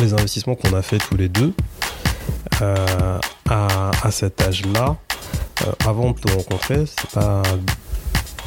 [0.00, 1.52] les investissements qu'on a fait tous les deux
[2.60, 3.20] à,
[4.02, 4.96] à, cet âge-là,
[5.86, 7.42] avant de te rencontrer, c'est pas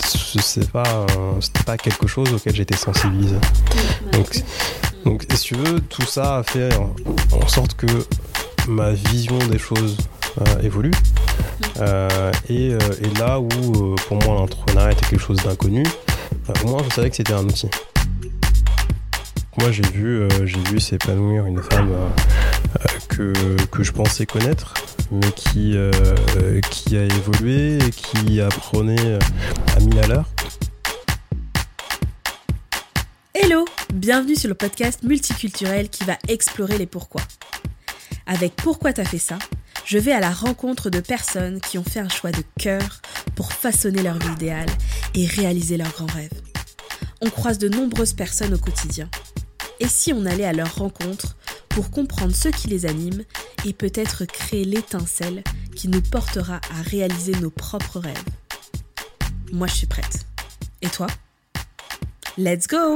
[0.03, 1.05] c'est pas
[1.39, 3.35] c'était pas quelque chose auquel j'étais sensibilisé.
[4.11, 4.43] Donc,
[5.05, 6.71] donc si tu veux, tout ça a fait
[7.31, 7.87] en sorte que
[8.67, 9.97] ma vision des choses
[10.39, 10.91] euh, évolue.
[11.79, 15.83] Euh, et, euh, et, là où pour moi l'entrepreneuriat était quelque chose d'inconnu,
[16.63, 17.69] au moins je savais que c'était un outil.
[19.57, 21.93] Moi j'ai vu, j'ai vu s'épanouir une femme
[23.09, 23.33] que,
[23.65, 24.73] que je pensais connaître,
[25.11, 25.75] mais qui,
[26.69, 29.19] qui a évolué et qui apprenait
[29.75, 30.29] à mille à l'heure.
[33.33, 37.21] Hello, bienvenue sur le podcast multiculturel qui va explorer les pourquoi.
[38.25, 39.37] Avec Pourquoi t'as fait ça
[39.83, 43.01] je vais à la rencontre de personnes qui ont fait un choix de cœur
[43.35, 44.69] pour façonner leur vie idéale
[45.15, 46.41] et réaliser leurs grands rêves.
[47.19, 49.09] On croise de nombreuses personnes au quotidien.
[49.81, 51.35] Et si on allait à leur rencontre
[51.69, 53.23] pour comprendre ce qui les anime
[53.65, 55.43] et peut-être créer l'étincelle
[55.75, 58.23] qui nous portera à réaliser nos propres rêves
[59.51, 60.27] Moi je suis prête.
[60.83, 61.07] Et toi?
[62.37, 62.93] Let's go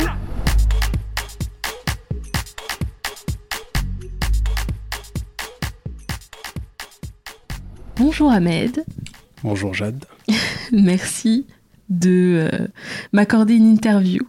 [7.95, 8.85] Bonjour Ahmed.
[9.41, 10.05] Bonjour Jade.
[10.71, 11.47] Merci
[11.89, 12.67] de euh,
[13.13, 14.21] m'accorder une interview.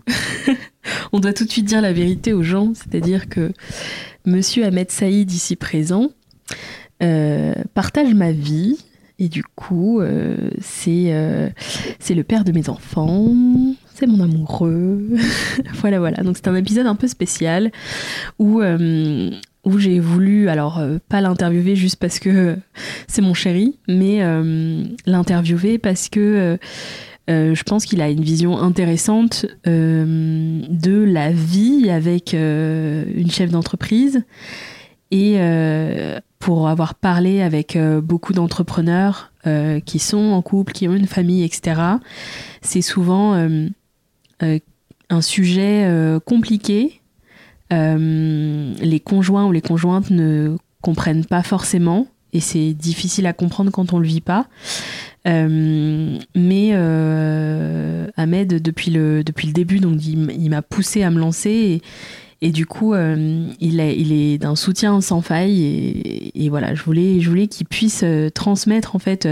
[1.12, 3.52] On doit tout de suite dire la vérité aux gens, c'est-à-dire que
[4.24, 6.10] Monsieur Ahmed Saïd, ici présent,
[7.02, 8.78] euh, partage ma vie.
[9.18, 13.32] Et du coup, euh, c'est le père de mes enfants,
[13.94, 15.08] c'est mon amoureux.
[15.76, 16.22] voilà, voilà.
[16.22, 17.72] Donc c'est un épisode un peu spécial
[18.38, 18.60] où
[19.78, 22.58] j'ai voulu, alors pas l'interviewer juste parce que
[23.08, 24.20] c'est mon chéri, mais
[25.06, 26.58] l'interviewer parce que
[27.28, 34.24] euh, je pense qu'il a une vision intéressante de la vie avec une chef d'entreprise.
[35.10, 35.38] Et
[36.38, 39.32] pour avoir parlé avec beaucoup d'entrepreneurs
[39.84, 41.80] qui sont en couple, qui ont une famille, etc.,
[42.62, 43.34] c'est souvent
[44.40, 47.00] un sujet compliqué
[47.72, 53.72] euh, les conjoints ou les conjointes ne comprennent pas forcément et c'est difficile à comprendre
[53.72, 54.46] quand on le vit pas.
[55.26, 61.18] Euh, mais euh, Ahmed, depuis le, depuis le début, donc il, m'a poussé à me
[61.18, 61.82] lancer
[62.42, 67.28] et, du coup, il, il est d'un soutien sans faille et, voilà, je voulais, je
[67.28, 68.04] voulais qu'il puisse
[68.34, 69.28] transmettre en fait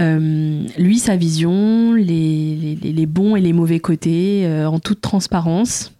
[0.00, 5.92] lui sa vision, les, les, les, bons et les mauvais côtés en toute transparence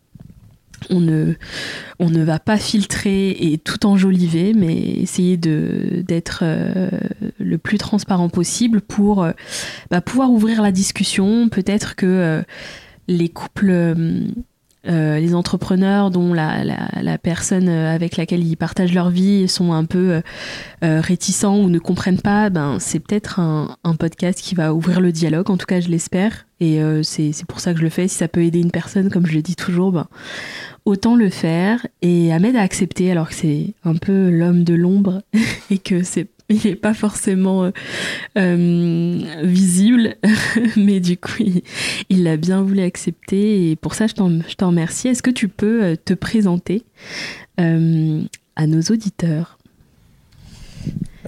[0.90, 6.90] on ne, va pas filtrer et tout enjoliver, mais essayer d'être euh,
[7.38, 9.32] le plus transparent possible pour euh,
[9.90, 11.48] bah, pouvoir ouvrir la discussion.
[11.48, 12.42] Peut-être que euh,
[13.08, 13.72] les couples,
[14.84, 20.20] les entrepreneurs dont la, la, personne avec laquelle ils partagent leur vie sont un peu
[20.82, 25.50] réticents ou ne comprennent pas, ben, c'est peut-être un, podcast qui va ouvrir le dialogue,
[25.50, 26.47] en tout cas je l'espère.
[26.60, 28.08] Et c'est pour ça que je le fais.
[28.08, 30.08] Si ça peut aider une personne, comme je le dis toujours, ben,
[30.84, 31.86] autant le faire.
[32.02, 35.22] Et Ahmed a accepté, alors que c'est un peu l'homme de l'ombre
[35.70, 37.70] et que c'est il n'est pas forcément euh,
[38.38, 40.16] euh, visible,
[40.76, 41.44] mais du coup,
[42.08, 45.08] il l'a bien voulu accepter et pour ça, je t'en remercie.
[45.08, 46.84] Est-ce que tu peux euh, te présenter
[47.58, 49.58] à nos auditeurs?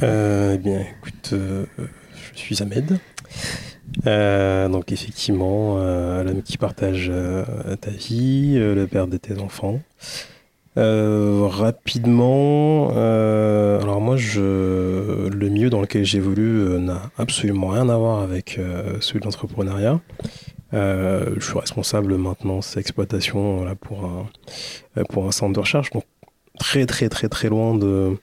[0.00, 2.98] Eh bien, écoute, je suis Ahmed.
[4.06, 7.44] Euh, donc effectivement, euh, l'homme qui partage euh,
[7.80, 9.80] ta vie, le père de tes enfants.
[10.76, 18.58] rapidement, alors moi, je, le milieu dans lequel j'évolue n'a absolument rien à voir avec
[19.00, 20.00] celui de l'entrepreneuriat.
[20.72, 24.26] je suis responsable maintenant c'est exploitation là, pour, un,
[25.10, 26.04] pour un centre de recherche, donc
[26.58, 28.16] très très très très loin de,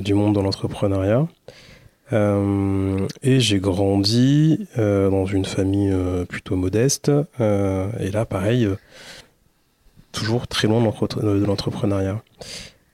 [0.00, 1.26] du monde de l'entrepreneuriat.
[2.12, 7.10] Euh, et j'ai grandi euh, dans une famille euh, plutôt modeste.
[7.40, 8.68] et là, pareil,
[10.12, 12.22] toujours très loin de l'entrepreneuriat.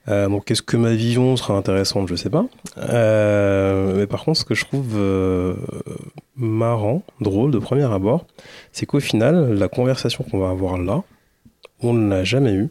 [0.07, 2.45] donc, est-ce que ma vision sera intéressante Je ne sais pas.
[2.77, 4.99] mais par contre, ce que je trouve
[6.35, 8.25] marrant, drôle de premier abord,
[8.71, 11.03] c'est qu'au final, la conversation qu'on va avoir là,
[11.81, 12.69] on ne l'a jamais eue.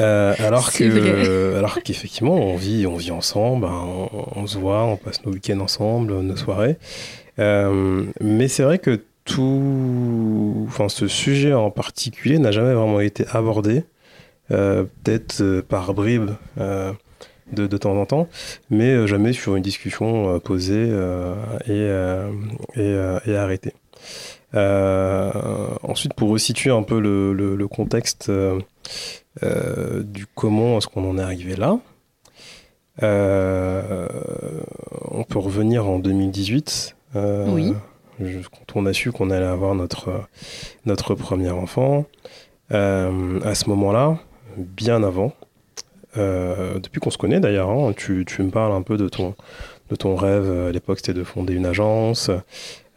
[0.00, 4.96] Euh, alors que, alors qu'effectivement, on vit, on vit ensemble, hein, on, se voit, on
[4.96, 6.76] passe nos week-ends ensemble, nos soirées.
[7.38, 13.24] Euh, mais c'est vrai que tout, enfin, ce sujet en particulier n'a jamais vraiment été
[13.32, 13.84] abordé,
[14.50, 18.28] euh, peut-être par bribes de, de, temps en temps,
[18.70, 20.90] mais jamais sur une discussion posée
[21.66, 21.90] et,
[22.76, 23.74] et, et, arrêtée.
[24.54, 28.30] ensuite, pour resituer un peu le, le, le contexte
[29.42, 31.78] du comment est-ce qu'on en est arrivé là.
[33.02, 33.06] on
[35.28, 36.96] peut revenir en 2018.
[37.14, 37.74] oui.
[38.18, 40.28] quand on a su qu'on allait avoir notre,
[40.84, 42.04] notre premier enfant.
[42.70, 44.18] à ce moment-là,
[44.56, 45.32] bien avant,
[46.16, 49.34] depuis qu'on se connaît d'ailleurs, hein, tu, tu, me parles un peu de ton,
[49.90, 50.68] de ton rêve.
[50.68, 52.30] À l'époque, c'était de fonder une agence.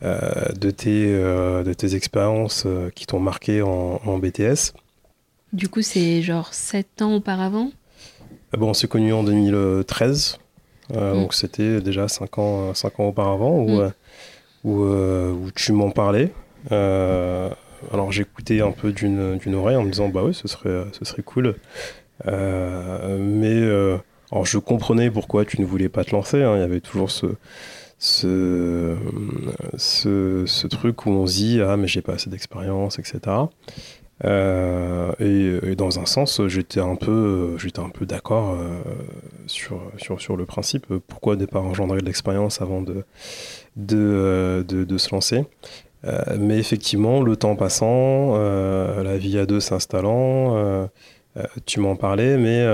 [0.03, 0.19] Euh,
[0.59, 4.73] de, tes, euh, de tes expériences euh, qui t'ont marqué en, BTS.
[5.53, 7.71] Du coup, c'est genre 7 ans auparavant
[8.57, 10.37] Bon, on s'est connus en 2013,
[10.89, 10.95] mm.
[10.95, 13.91] donc c'était déjà 5 ans, 5 ans auparavant où, mm.
[14.65, 16.33] où, où, tu m'en parlais.
[16.69, 21.23] alors j'écoutais un peu d'une oreille en me disant bah oui, ce serait, ce serait
[21.23, 21.55] cool.
[22.25, 23.61] mais
[24.31, 26.43] alors je comprenais pourquoi tu ne voulais pas te lancer.
[26.43, 26.55] Hein.
[26.55, 27.27] Il y avait toujours ce,
[27.99, 28.97] ce,
[29.77, 33.19] ce, truc où on se dit ah mais j'ai pas assez d'expérience etc
[34.23, 38.81] euh, et, dans un sens j'étais un peu j'étais un peu d'accord euh,
[39.47, 40.85] sur, sur, sur le principe.
[41.07, 43.03] Pourquoi ne pas engendrer de l'expérience avant de
[43.75, 45.45] de, euh, de, de, se lancer?
[46.39, 50.89] Mais effectivement le temps passant la vie à deux s'installant
[51.67, 52.65] tu m'en parlais mais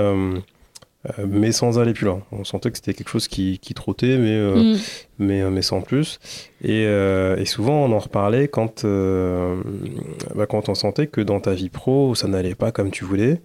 [1.06, 2.22] euh, mais sans aller plus loin.
[2.32, 4.78] On sentait que c'était quelque chose qui, qui trottait, mais, euh, mm.
[5.20, 6.18] mais, euh, mais sans plus.
[6.62, 11.68] Et, et, souvent, on en reparlait quand, bah, quand on sentait que dans ta vie
[11.68, 13.40] pro, ça n'allait pas comme tu voulais.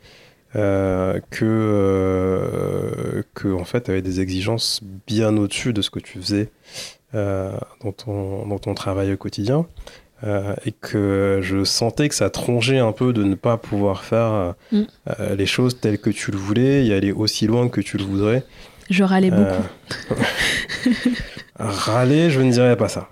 [0.53, 1.23] que,
[3.35, 6.49] que en fait, tu avais des exigences bien au-dessus de ce que tu faisais
[7.13, 9.67] dans, ton, dans ton travail au quotidien.
[10.25, 14.55] Euh, et que je sentais que ça trongeait un peu de ne pas pouvoir faire
[14.71, 14.81] mm.
[15.19, 18.05] euh, les choses telles que tu le voulais y aller aussi loin que tu le
[18.05, 18.43] voudrais.
[18.89, 19.59] Je râlais euh,
[20.07, 20.21] beaucoup.
[21.59, 23.09] râler, je ne dirais pas ça.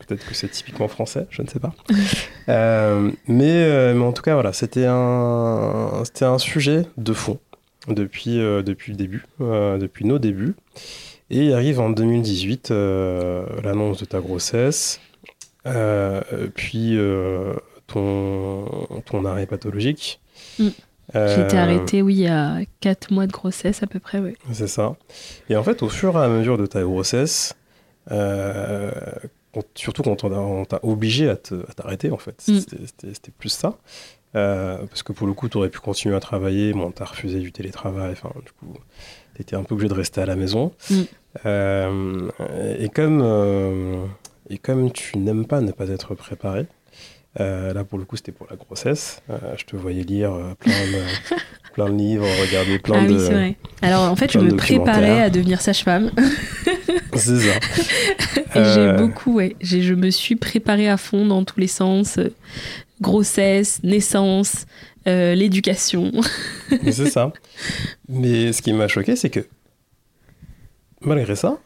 [0.00, 1.74] Peut-être que c'est typiquement français, je ne sais pas.
[3.28, 7.38] mais, mais en tout cas, voilà, c'était un, c'était un sujet de fond
[7.86, 10.56] depuis, depuis le début, depuis nos débuts.
[11.30, 12.70] Et il arrive en 2018
[13.62, 15.11] l'annonce de ta grossesse, euh,
[15.64, 17.54] puis euh,
[17.86, 18.66] ton,
[19.04, 20.20] ton arrêt pathologique.
[20.58, 20.68] Mm.
[21.14, 24.34] J'ai été euh, arrêtée, oui, a 4 mois de grossesse à peu près, oui.
[24.52, 24.96] C'est ça.
[25.50, 27.54] Et en fait, au fur et à mesure de ta grossesse,
[29.74, 32.60] surtout quand on t'a obligé à t'arrêter, en fait, mm.
[33.12, 33.76] c'était plus ça.
[34.32, 37.40] parce que pour le coup, tu aurais pu continuer à travailler, mais on t'a refusé
[37.40, 38.78] du télétravail, enfin, du coup,
[39.34, 40.72] tu étais un peu obligé de rester à la maison.
[40.88, 41.02] Mm.
[42.78, 44.08] et comme
[44.50, 46.66] et comme tu n'aimes pas ne pas être préparé,
[47.40, 50.54] euh, là pour le coup c'était pour la grossesse, euh, je te voyais lire euh,
[50.58, 51.34] plein, de,
[51.72, 53.14] plein de livres, regarder plein ah, de...
[53.14, 53.56] Oui, c'est vrai.
[53.80, 56.10] Alors en fait je me préparais à devenir sage-femme.
[57.14, 57.58] c'est ça.
[58.60, 62.18] Et j'ai beaucoup, ouais, je me suis préparée à fond dans tous les sens.
[63.00, 64.66] grossesse, naissance,
[65.06, 66.12] l'éducation.
[66.68, 67.32] c'est ça.
[68.08, 69.46] Mais ce qui m'a choqué c'est que
[71.00, 71.58] malgré ça,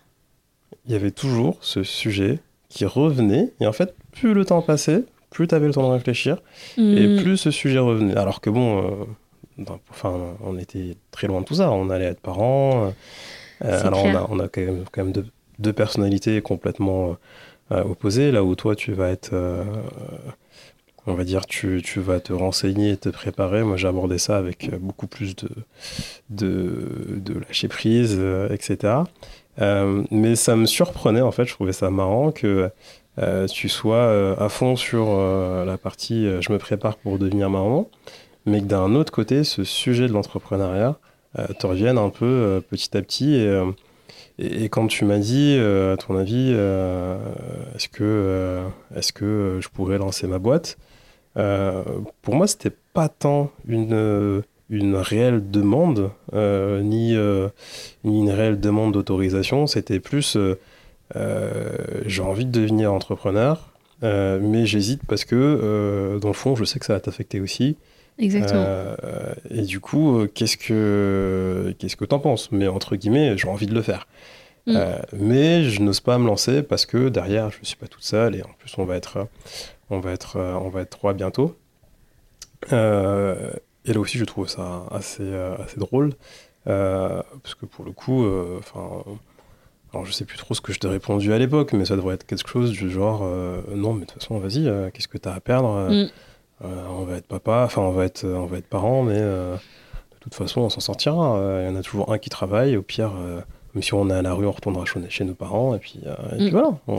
[0.86, 2.38] il y avait toujours ce sujet
[2.76, 3.54] qui revenait.
[3.60, 6.42] Et en fait, plus le temps passait, plus tu avais le temps de réfléchir,
[6.76, 7.22] et mm.
[7.22, 8.16] plus ce sujet revenait.
[8.16, 9.06] Alors que bon,
[9.58, 10.14] euh, enfin,
[10.44, 11.70] on était très loin de tout ça.
[11.72, 12.92] On allait être parents.
[13.64, 15.14] Euh, alors on a, on a, quand même, quand même
[15.58, 17.16] deux, personnalités complètement
[17.72, 18.30] euh, opposées.
[18.30, 19.34] Là où toi, tu vas être
[21.08, 23.62] on va dire, tu, tu, vas te renseigner, te préparer.
[23.62, 25.48] Moi, j'ai abordé ça avec beaucoup plus de,
[26.30, 29.04] de, de lâcher prise, etc.
[29.60, 32.70] Euh, mais ça me surprenait, en fait, je trouvais ça marrant que
[33.18, 35.16] euh, tu sois euh, à fond sur
[35.64, 37.88] la partie je me prépare pour devenir maman,
[38.44, 40.98] mais que d'un autre côté, ce sujet de l'entrepreneuriat
[41.58, 43.46] te revienne un peu petit à petit.
[44.38, 46.50] Et, quand tu m'as dit, à ton avis,
[47.74, 48.62] est-ce que,
[48.94, 50.78] est-ce que je pourrais lancer ma boîte
[51.34, 57.48] Pour moi, c'était pas tant une une réelle demande, euh, ni, euh,
[58.04, 59.66] ni, une réelle demande d'autorisation.
[59.66, 60.56] C'était plus euh,
[62.04, 66.86] j'ai envie de devenir entrepreneur, mais j'hésite parce que dans le fond, je sais que
[66.86, 67.76] ça va t'affecter aussi.
[68.18, 68.64] Exactement.
[69.50, 72.50] et du coup, qu'est-ce que qu'est-ce que t'en penses?
[72.50, 74.06] Mais entre guillemets, j'ai envie de le faire.
[74.68, 74.78] Mm.
[75.12, 78.34] mais je n'ose pas me lancer parce que derrière, je ne suis pas toute seule
[78.34, 79.28] et en plus, on va être,
[79.90, 81.56] on va être, on va être trois bientôt.
[83.86, 86.12] Et là aussi, je trouve ça assez, euh, assez drôle,
[86.66, 89.02] euh, parce que pour le coup, euh, enfin.
[89.92, 92.16] alors je sais plus trop ce que je t'ai répondu à l'époque, mais ça devrait
[92.16, 93.22] être quelque chose du genre
[93.74, 96.08] non, mais de toute façon, vas-y, qu'est-ce que tu as à perdre mm.
[96.60, 99.58] On va être papa, enfin on va être, on va être parent, mais de
[100.20, 101.38] toute façon, on s'en sortira.
[101.62, 103.12] Il y en a toujours un qui travaille, au pire,
[103.74, 106.36] même si on est à la rue, on retournera chez nos parents, et puis, et
[106.36, 106.50] puis mm.
[106.50, 106.78] voilà.
[106.88, 106.98] On,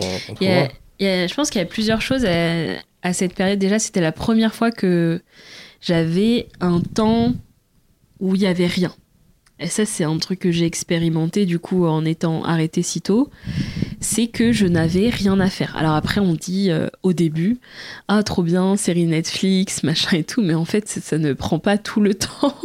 [0.99, 3.59] je pense qu'il y a plusieurs choses à, à cette période.
[3.59, 5.21] Déjà, c'était la première fois que
[5.81, 7.33] j'avais un temps
[8.19, 8.93] où il y avait rien.
[9.59, 13.29] Et ça, c'est un truc que j'ai expérimenté du coup en étant arrêtée si tôt.
[13.99, 15.75] C'est que je n'avais rien à faire.
[15.75, 17.57] Alors après, on dit euh, au début,
[18.07, 21.79] ah trop bien, série Netflix, machin et tout, mais en fait, ça ne prend pas
[21.79, 22.55] tout le temps.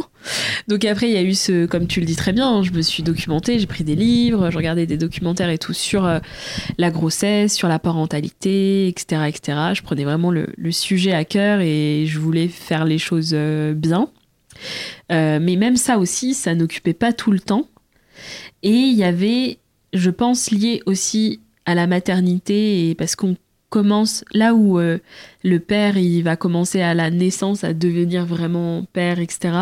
[0.67, 2.71] Donc après, il y a eu ce, comme tu le dis très bien, hein, je
[2.71, 6.19] me suis documentée, j'ai pris des livres, je regardais des documentaires et tout sur euh,
[6.77, 9.57] la grossesse, sur la parentalité, etc., etc.
[9.73, 14.09] Je prenais vraiment le, sujet à cœur et je voulais faire les choses euh, bien.
[15.11, 17.67] Euh, mais même ça aussi, ça n'occupait pas tout le temps.
[18.63, 19.59] Et il y avait,
[19.93, 23.35] je pense, lié aussi à la maternité, parce qu'on
[23.73, 24.99] commence là où euh,
[25.43, 29.55] le père il va commencer à la naissance à devenir vraiment père etc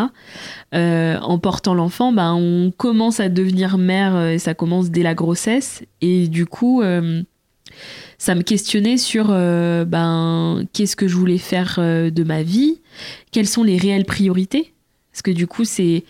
[0.75, 5.13] euh, en portant l'enfant bah, on commence à devenir mère et ça commence dès la
[5.13, 5.84] grossesse.
[6.01, 6.84] Et du coup
[8.18, 12.82] ça me questionnait sur ben qu'est-ce que je voulais faire de ma vie?
[13.32, 14.74] Quelles sont les réelles priorités?
[15.12, 16.03] Parce que du coup, c'est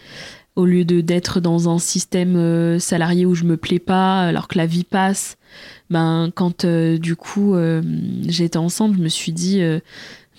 [0.55, 4.47] au lieu de d'être dans un système euh, salarié où je me plais pas, alors
[4.47, 5.37] que la vie passe,
[5.91, 7.83] ben quand euh, du coup euh,
[8.27, 9.61] j'étais ensemble, je me suis dit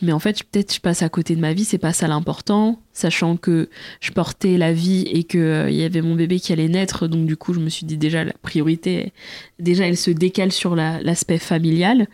[0.00, 2.80] mais en fait peut-être je passe à côté de ma vie, c'est pas ça l'important,
[2.92, 3.68] sachant que
[4.00, 7.26] je portais la vie et que il y avait mon bébé qui allait naître, donc
[7.26, 9.12] du coup je me suis dit déjà la priorité,
[9.61, 12.09] déjà elle se décale sur l'aspect familial.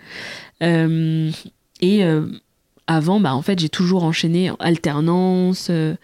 [0.60, 2.04] et
[2.88, 5.94] avant, bah, en fait, j'ai toujours enchaîné alternance, euh,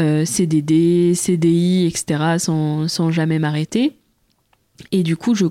[0.00, 3.96] euh, CDD, CDI, etc., sans, sans jamais m'arrêter.
[4.90, 5.46] Et du coup, je,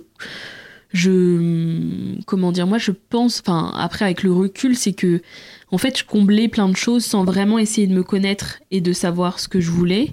[0.94, 5.22] je, comment dire, moi, je pense, enfin, après, avec le recul, c'est que,
[5.72, 8.94] en fait, je comblais plein de choses sans vraiment essayer de me connaître et de
[8.94, 10.12] savoir ce que je voulais.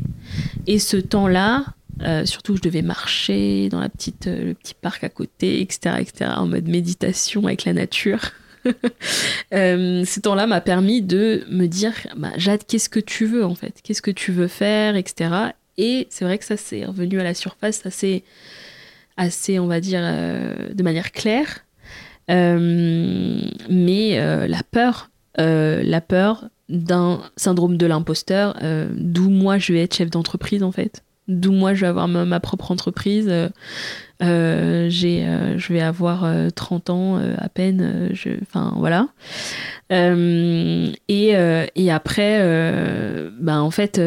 [0.66, 1.66] Et ce temps-là,
[2.02, 6.30] euh, surtout, je devais marcher dans la petite, le petit parc à côté, etc., etc.,
[6.36, 8.32] en mode méditation avec la nature.
[9.54, 13.54] euh, ce temps-là m'a permis de me dire, bah, Jade, qu'est-ce que tu veux en
[13.54, 13.80] fait?
[13.82, 15.52] Qu'est-ce que tu veux faire, etc.
[15.78, 18.24] Et c'est vrai que ça s'est revenu à la surface assez,
[19.16, 21.64] assez on va dire, euh, de manière claire.
[22.30, 28.56] Euh, mais euh, la peur, la peur d'un syndrome de l'imposteur,
[28.94, 32.40] d'où moi je vais être chef d'entreprise en fait, d'où moi je vais avoir ma,
[32.40, 33.32] propre entreprise
[34.20, 35.26] j'ai,
[35.56, 38.12] je vais avoir 30 euh, ans à peine.
[38.42, 39.08] Enfin, voilà.
[39.90, 41.34] et,
[41.74, 43.98] et après, ben, en fait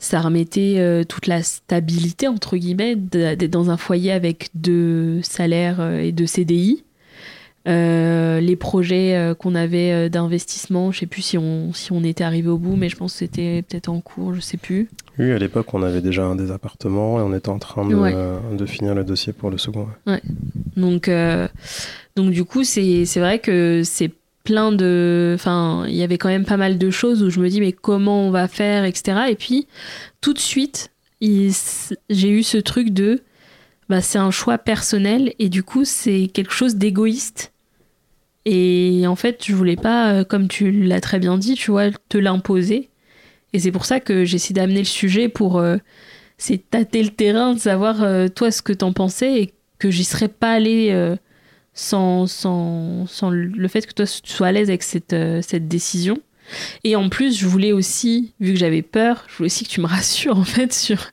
[0.00, 6.10] ça remettait toute la stabilité, entre guillemets, d'être dans un foyer avec deux salaires et
[6.10, 6.82] deux CDI.
[7.68, 12.02] Euh, les projets euh, qu'on avait euh, d'investissement, je sais plus si on, si on
[12.02, 14.88] était arrivé au bout, mais je pense que c'était peut-être en cours, je sais plus.
[15.18, 18.56] Oui, à l'époque, on avait déjà un des appartements et on était en train de,
[18.56, 19.88] de finir le dossier pour le second.
[20.06, 20.22] Ouais.
[20.76, 21.10] Donc,
[22.16, 24.10] donc du coup, c'est vrai que c'est
[24.44, 25.32] plein de...
[25.34, 27.72] Enfin, il y avait quand même pas mal de choses où je me dis, mais
[27.72, 29.18] comment on va faire, etc.
[29.28, 29.66] Et puis,
[30.20, 33.22] tout de suite, j'ai eu ce truc de
[33.90, 37.52] bah, c'est un choix personnel et du coup c'est quelque chose d'égoïste.
[38.46, 41.90] Et en fait, je voulais pas, euh, comme tu l'as très bien dit, tu vois,
[42.08, 42.88] te l'imposer.
[43.52, 45.76] Et c'est pour ça que j'essaie d'amener le sujet pour euh,
[46.38, 50.04] c'est tâter le terrain, de savoir euh, toi ce que t'en pensais et que j'y
[50.04, 51.16] serais pas allé
[51.74, 56.20] sans, sans, sans, le fait que toi tu sois à l'aise avec cette, cette décision.
[56.84, 59.80] Et en plus, je voulais aussi, vu que j'avais peur, je voulais aussi que tu
[59.80, 61.10] me rassures en fait sur,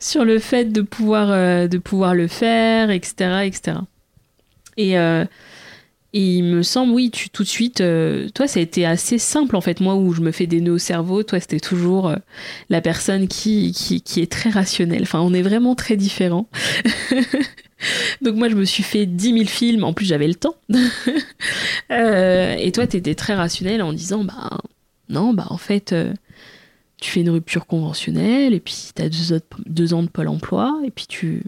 [0.00, 3.42] sur le fait de pouvoir, euh, de pouvoir le faire, etc.
[3.44, 3.78] etc.
[4.76, 5.24] Et, euh,
[6.12, 9.18] et il me semble, oui, tu, tout de suite, euh, toi, ça a été assez
[9.18, 9.80] simple en fait.
[9.80, 12.14] Moi, où je me fais des nœuds au cerveau, toi, c'était toujours
[12.68, 15.02] la personne qui, qui, qui, est très rationnelle.
[15.02, 16.48] Enfin, on est vraiment très différents.
[18.22, 19.84] Donc moi, je me suis fait 10 000 films.
[19.84, 20.56] En plus, j'avais le temps.
[21.90, 24.58] et toi, tu étais très rationnel en disant, bah,
[25.08, 26.12] non, bah en fait, euh,
[26.98, 29.08] tu fais une rupture conventionnelle et puis tu as
[29.66, 31.44] deux, ans de pôle emploi et puis tu,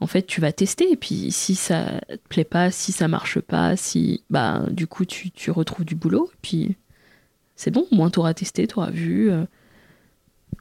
[0.00, 3.40] en fait, tu vas tester et puis si ça te plaît pas, si ça marche
[3.40, 6.76] pas, si, bah du coup, tu, tu retrouves du boulot et puis
[7.56, 9.30] c'est bon, au moins tu auras testé, tu auras vu.
[9.30, 9.44] Euh.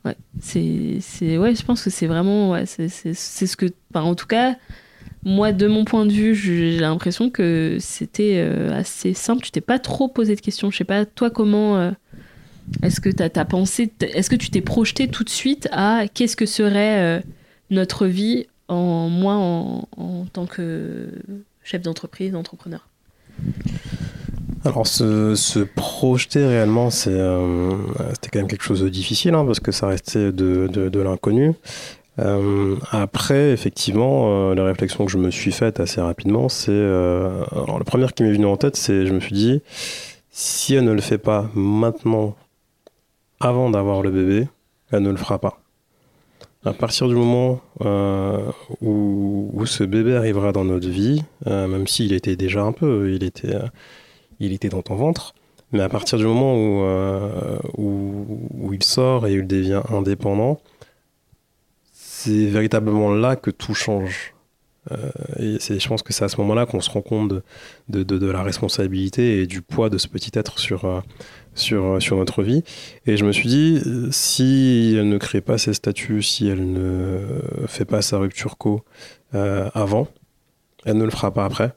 [0.03, 4.55] ouais, c'est, ouais, je pense que c'est vraiment, ouais, c'est, ce que, en tout cas,
[5.27, 9.43] moi, de mon point de vue, j'ai l'impression que c'était euh, assez simple.
[9.43, 10.71] Tu t'es pas trop posé de questions.
[10.71, 11.93] Je sais pas, toi, comment
[12.83, 16.45] est-ce que tu pensé, est-ce que tu t'es projeté tout de suite à qu'est-ce que
[16.45, 17.21] serait euh,
[17.69, 21.09] notre vie en moi en, tant que
[21.63, 22.87] chef d'entreprise, entrepreneur
[24.65, 27.71] alors, se, projeter réellement, euh,
[28.13, 31.53] c'était quand même quelque chose de difficile, hein, parce que ça restait de, l'inconnu.
[32.19, 36.71] Euh, après, effectivement, la réflexion que je me suis faite assez rapidement, c'est...
[36.71, 39.61] alors, la première qui m'est venue en tête, c'est je me suis dit,
[40.31, 42.35] si elle ne le fait pas maintenant
[43.39, 44.47] avant d'avoir le bébé,
[44.91, 45.59] elle ne le fera pas.
[46.65, 47.61] À partir du moment
[48.81, 53.55] où, ce bébé arrivera dans notre vie, même s'il était déjà un peu, il était,
[54.39, 55.35] il était dans ton ventre,
[55.71, 56.83] mais à partir du moment où,
[57.77, 58.25] où,
[58.59, 60.59] où il sort et il devient indépendant,
[62.27, 64.33] c'est véritablement là que tout change.
[64.91, 67.33] Euh, et je pense que c'est à ce moment-là qu'on se rend compte
[67.89, 70.99] de, la responsabilité et du poids de ce petit être sur, euh,
[71.71, 72.63] euh, sur notre vie.
[73.05, 73.81] Et je me suis dit,
[74.11, 77.19] si elle ne crée pas ses statuts, si elle ne
[77.67, 78.83] fait pas sa rupture co
[79.33, 80.07] avant,
[80.85, 81.71] elle ne le fera pas après.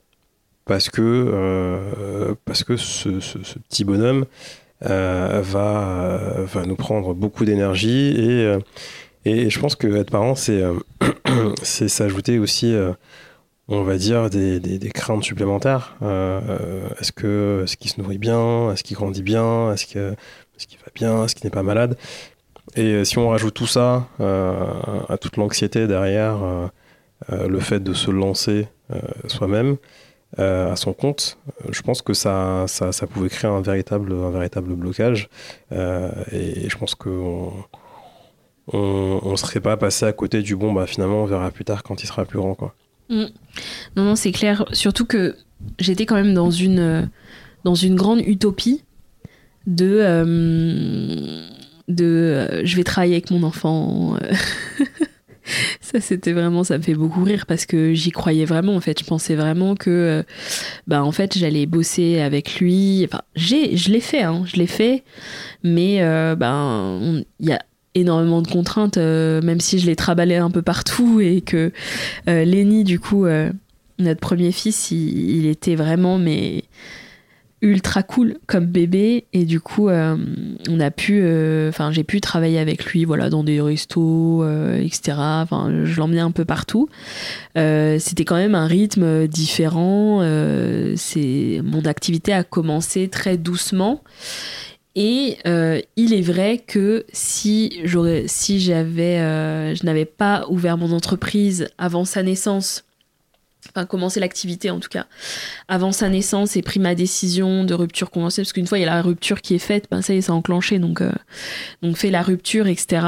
[0.64, 4.24] Parce que, parce que ce, ce, petit bonhomme
[4.80, 8.56] va, va nous prendre beaucoup d'énergie et
[9.24, 10.74] et je pense que être parent, c'est euh,
[11.62, 12.92] s'ajouter aussi, euh,
[13.68, 15.96] on va dire, des, craintes supplémentaires.
[16.02, 18.72] Euh, est-ce que est-ce qu'il se nourrit bien?
[18.72, 19.72] Est-ce qu'il grandit bien?
[19.72, 21.24] Est-ce que est qu'il va bien?
[21.24, 21.98] Est-ce qu'il n'est pas malade?
[22.76, 26.38] Et si on rajoute tout ça à toute l'anxiété derrière,
[27.30, 28.68] le fait de se lancer
[29.26, 29.76] soi-même.
[30.38, 31.38] à son compte,
[31.70, 32.66] je pense que ça,
[33.10, 35.28] pouvait créer un véritable, blocage.
[35.72, 37.52] et je pense qu'on
[38.72, 41.82] on, ne serait pas passé à côté du bon, bah finalement on verra plus tard
[41.82, 42.54] quand il sera plus grand.
[42.54, 42.74] Quoi.
[43.08, 43.26] Mm.
[43.96, 44.64] Non, non, c'est clair.
[44.72, 45.36] Surtout que
[45.78, 47.10] j'étais quand même dans une,
[47.64, 48.84] dans une grande utopie
[49.66, 49.98] de.
[50.00, 51.46] Euh,
[51.88, 54.16] de euh, je vais travailler avec mon enfant.
[55.80, 58.76] ça, c'était vraiment, ça me fait beaucoup rire parce que j'y croyais vraiment.
[58.76, 60.22] En fait, je pensais vraiment que, euh,
[60.86, 63.04] bah, en fait, j'allais bosser avec lui.
[63.04, 65.02] Enfin, j'ai, je l'ai fait, hein, je l'ai fait,
[65.64, 65.98] mais
[66.36, 67.60] ben, il y a
[67.94, 71.72] énormément de contraintes, euh, même si je l'ai traballé un peu partout et que
[72.28, 73.50] euh, Lenny, du coup, euh,
[73.98, 76.64] notre premier fils, il, était vraiment mais
[77.60, 79.26] ultra cool comme bébé.
[79.34, 81.22] Et du coup on a pu
[81.68, 84.42] enfin j'ai pu travailler avec lui voilà dans des restos
[84.78, 86.88] etc enfin je l'emmenais un peu partout.
[87.54, 90.22] C'était quand même un rythme différent.
[90.96, 94.02] C'est mon activité a commencé très doucement
[94.96, 100.76] et euh, il est vrai que si j'aurais, si j'avais, euh, je n'avais pas ouvert
[100.76, 102.84] mon entreprise avant sa naissance,
[103.68, 105.06] enfin commencé l'activité en tout cas,
[105.68, 108.84] avant sa naissance et pris ma décision de rupture conventionnelle, parce qu'une fois il y
[108.84, 111.12] a la rupture qui est faite, ben ça y est, c'est enclenché, donc euh,
[111.82, 113.06] donc fait la rupture, etc.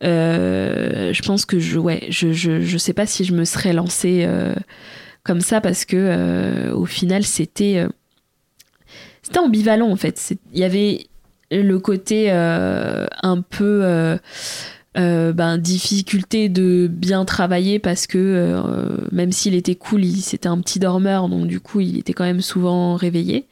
[0.00, 4.26] je pense que je, ouais, je, je, je sais pas si je me serais lancée
[5.24, 7.86] comme ça parce que au final c'était
[9.22, 10.34] c'était ambivalent en fait.
[10.52, 11.06] Il y avait
[11.60, 14.16] le côté euh, un peu euh,
[14.96, 18.62] euh, ben, difficulté de bien travailler parce que
[19.12, 22.40] même s'il était cool, c'était un petit dormeur, donc du coup il était quand même
[22.40, 23.46] souvent réveillé.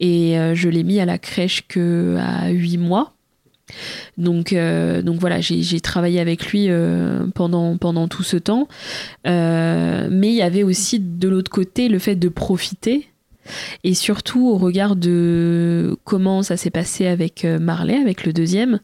[0.00, 3.14] Et je l'ai mis à la crèche que à 8 mois.
[4.18, 6.68] Donc, donc voilà, j'ai travaillé avec lui
[7.34, 8.68] pendant, pendant tout ce temps.
[9.24, 13.11] mais il y avait aussi de l'autre côté le fait de profiter
[13.84, 18.80] et surtout au regard de comment ça s'est passé avec euh, Marley, avec le deuxième,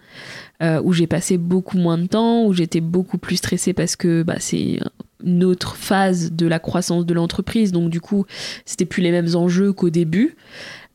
[0.62, 4.22] euh, où j'ai passé beaucoup moins de temps, où j'étais beaucoup plus stressée parce que
[4.22, 4.80] bah, c'est
[5.24, 8.24] une autre phase de la croissance de l'entreprise, donc du coup
[8.64, 10.36] c'était plus les mêmes enjeux qu'au début.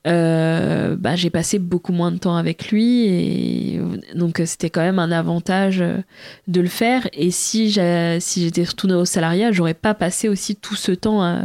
[0.05, 3.79] Euh, bah, j'ai passé beaucoup moins de temps avec lui et
[4.15, 5.99] donc c'était quand même un avantage euh,
[6.47, 7.07] de le faire.
[7.13, 7.71] Et si
[8.19, 11.43] si j'étais retournée au salariat j'aurais pas passé aussi tout ce temps euh,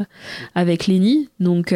[0.57, 1.29] avec Lenny.
[1.39, 1.73] Donc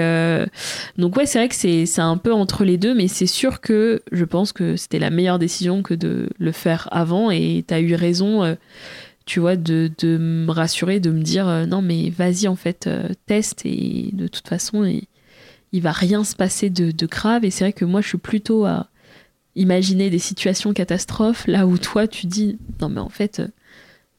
[0.99, 3.61] donc ouais c'est vrai que c'est c'est un peu entre les deux mais c'est sûr
[3.61, 7.31] que je pense que c'était la meilleure décision que de le faire avant.
[7.31, 8.57] Et tu as eu raison
[9.25, 12.91] tu vois, de, de, me rassurer, de me dire non, mais vas-y, en fait,
[13.27, 14.85] teste et de toute façon,
[15.73, 17.45] il va rien se passer de, grave.
[17.45, 18.89] Et c'est vrai que moi, je suis plutôt à
[19.57, 23.49] imaginer des situations catastrophes, là où toi, tu dis, non, mais en fait, euh,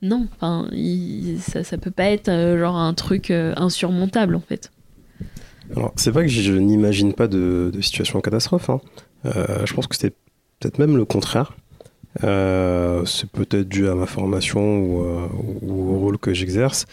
[0.02, 0.70] non, enfin,
[1.39, 4.72] ça, ça peut pas être euh, genre un truc euh, insurmontable, en fait.
[5.76, 8.70] Alors, c'est pas que je, n'imagine pas de, situation catastrophe.
[8.70, 8.82] Hein.
[9.24, 10.13] je pense que c'est
[10.60, 11.56] peut-être même le contraire.
[12.20, 15.04] c'est peut-être dû à ma formation ou,
[15.62, 16.86] ou au rôle que j'exerce,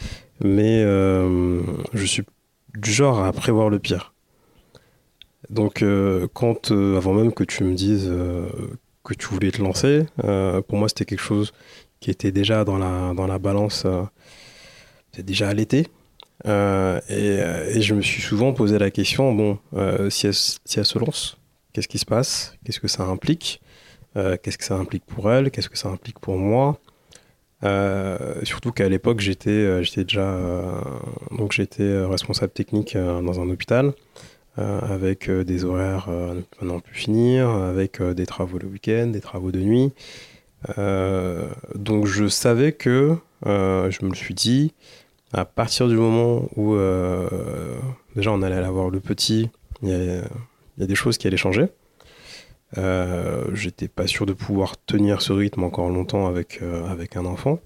[0.42, 2.22] mais je suis
[2.74, 4.09] du genre à prévoir le pire.
[5.50, 8.48] Donc, euh, quand, euh, avant même que tu me dises euh,
[9.02, 10.06] que tu voulais te lancer,
[10.68, 11.52] pour moi, c'était quelque chose
[11.98, 13.86] qui était déjà dans la, dans la balance,
[15.10, 15.88] c'était déjà à l'été.
[16.46, 19.58] Et, je me suis souvent posé la question bon,
[20.10, 21.38] si elle, si, elle, se lance,
[21.72, 22.54] qu'est-ce qui se passe?
[22.64, 23.60] Qu'est-ce que ça implique?
[24.14, 25.50] Qu'est-ce que ça implique pour elle?
[25.50, 26.78] Qu'est-ce que ça implique pour moi?
[28.44, 30.38] Surtout qu'à l'époque j'étais j'étais déjà
[31.36, 33.94] donc j'étais responsable technique dans un hôpital
[34.60, 39.60] avec des horaires à ne plus finir, avec des travaux le week-end, des travaux de
[39.60, 39.92] nuit.
[41.74, 44.72] donc je savais que, je me le suis dit,
[45.32, 46.74] à partir du moment où
[48.16, 49.50] déjà on allait avoir le petit,
[49.82, 49.92] il y,
[50.82, 51.66] a, des choses qui allaient changer.
[53.52, 57.60] J'étais pas sûr de pouvoir tenir ce rythme encore longtemps avec, avec un enfant.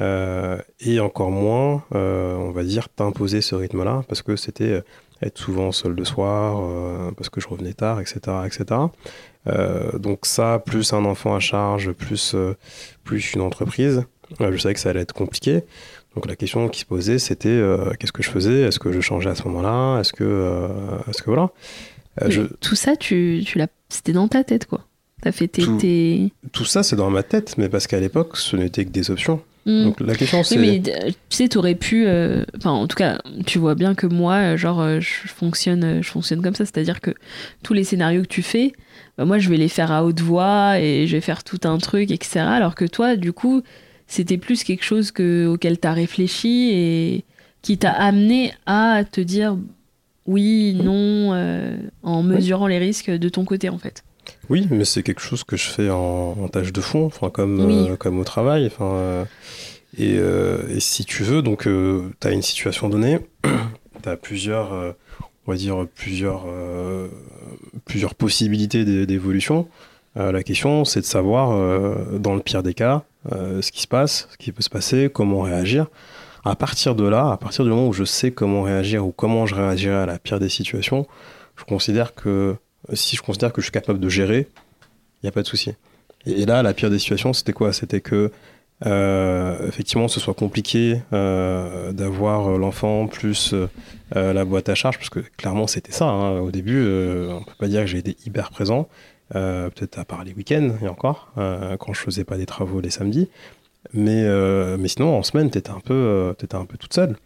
[0.00, 4.80] Euh, et encore moins, euh, on va dire, t'imposer ce rythme-là, parce que c'était euh,
[5.22, 6.60] être souvent seul le soir,
[7.16, 8.20] parce que je revenais tard, etc.
[8.46, 8.80] etc.
[9.98, 12.34] donc ça, plus un enfant à charge, plus,
[13.04, 14.04] plus une entreprise,
[14.40, 15.62] je savais que ça allait être compliqué.
[16.14, 17.60] Donc la question qui se posait, c'était
[17.98, 18.62] qu'est-ce que je faisais?
[18.62, 20.00] Est-ce que je changeais à ce moment-là?
[20.00, 20.68] Est-ce que,
[21.08, 21.50] est-ce que voilà?
[22.60, 24.82] Tout ça, tu, tu l'as, c'était dans ta tête, quoi.
[25.24, 28.84] As fait tes, tout ça, c'est dans ma tête, mais parce qu'à l'époque, ce n'était
[28.84, 29.40] que des options.
[29.66, 29.84] Mm.
[29.84, 30.58] Donc la question c'est.
[30.58, 32.06] Oui, mais euh, tu sais, t'aurais pu.
[32.06, 36.08] Euh, enfin, en tout cas, tu vois bien que moi, euh, genre, je fonctionne, je
[36.10, 36.64] fonctionne comme ça.
[36.64, 37.12] C'est-à-dire que
[37.62, 38.72] tous les scénarios que tu fais,
[39.16, 41.78] bah, moi, je vais les faire à haute voix et je vais faire tout un
[41.78, 42.40] truc, etc.
[42.40, 43.62] Alors que toi, du coup,
[44.06, 47.24] c'était plus quelque chose que, auquel t'as réfléchi et
[47.62, 49.56] qui t'a amené à te dire
[50.26, 51.32] oui, non,
[52.02, 54.02] en mesurant les risques de ton côté, en fait.
[54.48, 58.18] Oui, mais c'est quelque chose que je fais en, tâche de fond, comme, euh, comme
[58.18, 58.66] au travail.
[58.66, 59.24] Enfin, euh,
[60.00, 63.20] euh, et, si tu veux, donc tu as une situation donnée,
[64.02, 64.72] tu as plusieurs,
[65.46, 66.46] on va dire plusieurs,
[67.84, 69.68] plusieurs possibilités d'évolution.
[70.16, 71.50] la question, c'est de savoir,
[72.18, 75.40] dans le pire des cas, ce qui se passe, ce qui peut se passer, comment
[75.40, 75.86] réagir.
[76.44, 79.46] À partir de là, à partir du moment où je sais comment réagir ou comment
[79.46, 81.06] je réagirai à la pire des situations,
[81.56, 82.56] je considère que
[82.92, 84.48] si je considère que je suis capable de gérer,
[85.22, 85.74] il n'y a pas de souci.
[86.26, 87.72] Et, là, la pire des situations, c'était quoi?
[87.72, 88.30] C'était que,
[88.86, 95.10] euh, effectivement, ce soit compliqué euh, d'avoir l'enfant plus euh, la boîte à charge, parce
[95.10, 96.06] que clairement, c'était ça.
[96.06, 96.40] Hein.
[96.40, 98.88] Au début, on ne peut pas dire que j'ai été hyper présent,
[99.30, 103.28] peut-être à part les week-ends, et encore, quand je faisais pas des travaux les samedis.
[103.94, 104.24] Mais,
[104.78, 106.34] mais sinon, en semaine, tu étais un peu
[106.78, 107.16] toute seule.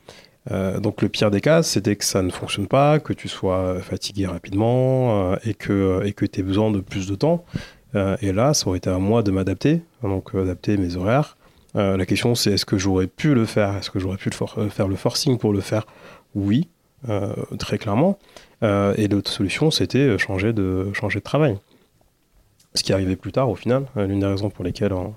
[0.51, 3.81] Euh, donc le pire des cas, c'était que ça ne fonctionne pas, que tu sois
[3.81, 7.45] fatigué rapidement euh, et que tu aies besoin de plus de temps.
[7.95, 11.37] Euh, et là, ça aurait été à moi de m'adapter, donc adapter mes horaires.
[11.75, 13.77] la question, c'est est-ce que j'aurais pu le faire?
[13.77, 14.31] Est-ce que j'aurais pu
[14.71, 15.87] faire le forcing pour le faire?
[16.35, 16.69] Oui,
[17.59, 18.19] très clairement.
[18.63, 21.59] et l'autre solution, c'était changer de changer de travail.
[22.77, 25.09] Ce qui arrivait plus tard, au final, l'une des raisons pour lesquelles euh,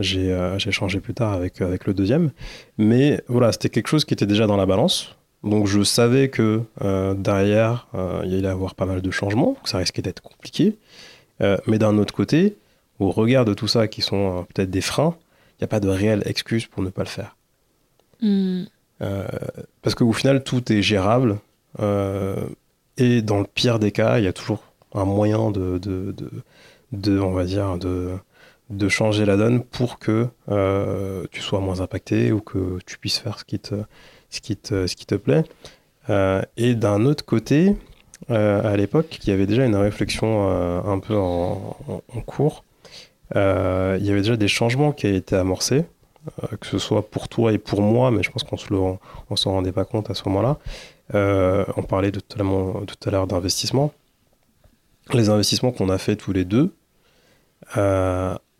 [0.00, 2.30] j'ai changé plus tard avec, avec le deuxième.
[2.78, 5.16] Mais voilà, c'était quelque chose qui était déjà dans la balance.
[5.42, 9.56] Donc je savais que euh, derrière, euh, il y allait avoir pas mal de changements,
[9.62, 10.76] que ça risquait d'être compliqué.
[11.66, 12.56] mais d'un autre côté,
[12.98, 15.16] au regard de tout ça, qui sont peut-être des freins,
[15.52, 17.36] il n'y a pas de réelle excuse pour ne pas le faire.
[18.20, 18.64] Hmm.
[19.80, 21.38] parce qu'au final, tout est gérable.
[22.98, 26.30] et dans le pire des cas, il y a toujours un moyen de, de, de,
[26.92, 28.10] de on va dire, de,
[28.70, 33.18] de changer la donne pour que euh, tu sois moins impacté ou que tu puisses
[33.18, 33.74] faire ce qui te,
[34.30, 35.44] ce qui te, ce qui te plaît.
[36.08, 37.76] Euh, et d'un autre côté,
[38.30, 40.48] euh, à l'époque, il y avait déjà une réflexion
[40.84, 41.76] un peu en,
[42.26, 42.64] cours.
[43.34, 45.84] il y avait déjà des changements qui avaient été amorcés,
[46.60, 48.96] que ce soit pour toi et pour moi, mais je pense qu'on ne
[49.30, 50.58] on s'en rendait pas compte à ce moment-là.
[51.12, 53.92] on parlait de, tout à l'heure d'investissement.
[55.12, 56.72] Les investissements qu'on a fait tous les deux,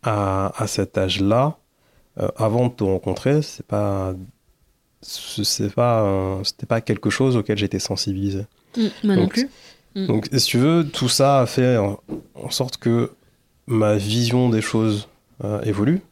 [0.03, 1.59] à, à cet âge-là,
[2.19, 4.15] euh, avant de te rencontrer, c'est pas
[5.03, 8.47] c'est pas c'était pas quelque chose auquel j'étais sensibilisé.
[8.77, 9.51] Mmh, moi donc, non plus.
[9.95, 10.07] Mmh.
[10.07, 13.13] Donc si tu veux, tout ça a fait en, sorte que
[13.67, 15.09] ma vision des choses
[15.45, 16.03] euh, évolue.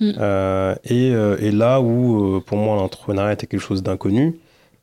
[0.00, 0.12] Mmh.
[0.18, 4.38] Euh, et, et, là où pour moi l'entrepreneuriat était quelque chose d'inconnu,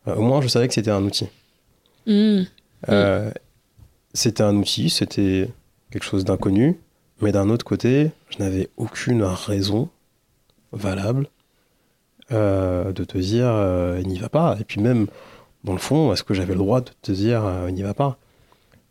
[0.08, 1.28] au moins je savais que c'était un outil.
[4.14, 5.50] c'était un outil, c'était
[5.92, 6.78] quelque chose d'inconnu.
[7.22, 9.90] Mais d'un autre côté, je n'avais aucune raison
[10.72, 11.28] valable
[12.32, 14.58] euh, de te dire euh, n'y va pas.
[14.60, 15.08] Et puis même,
[15.64, 18.18] dans le fond, est-ce que j'avais le droit de te dire euh, n'y va pas?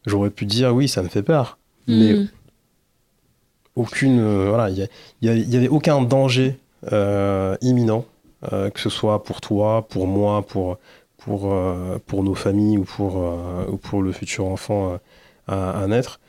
[0.06, 1.58] J'aurais pu dire oui, ça me fait peur.
[1.86, 2.28] Mais hmm.
[3.76, 4.48] aucune.
[4.48, 4.88] voilà, il
[5.20, 6.56] n'y avait aucun danger
[7.60, 8.06] imminent,
[8.50, 10.78] que ce soit pour toi, pour moi, pour,
[11.18, 11.54] pour,
[12.06, 13.16] pour nos familles ou pour,
[13.70, 14.98] ou pour le futur enfant
[15.46, 16.20] à naître.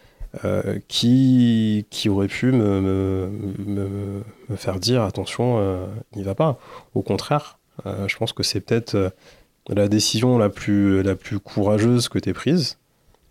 [0.44, 3.30] Euh, qui, qui aurait pu me, me,
[4.50, 6.60] me, faire dire attention, euh, il n'y va pas.
[6.94, 9.14] Au contraire, euh, je pense que c'est peut-être
[9.70, 12.78] la décision la plus, la plus courageuse que tu aies prise.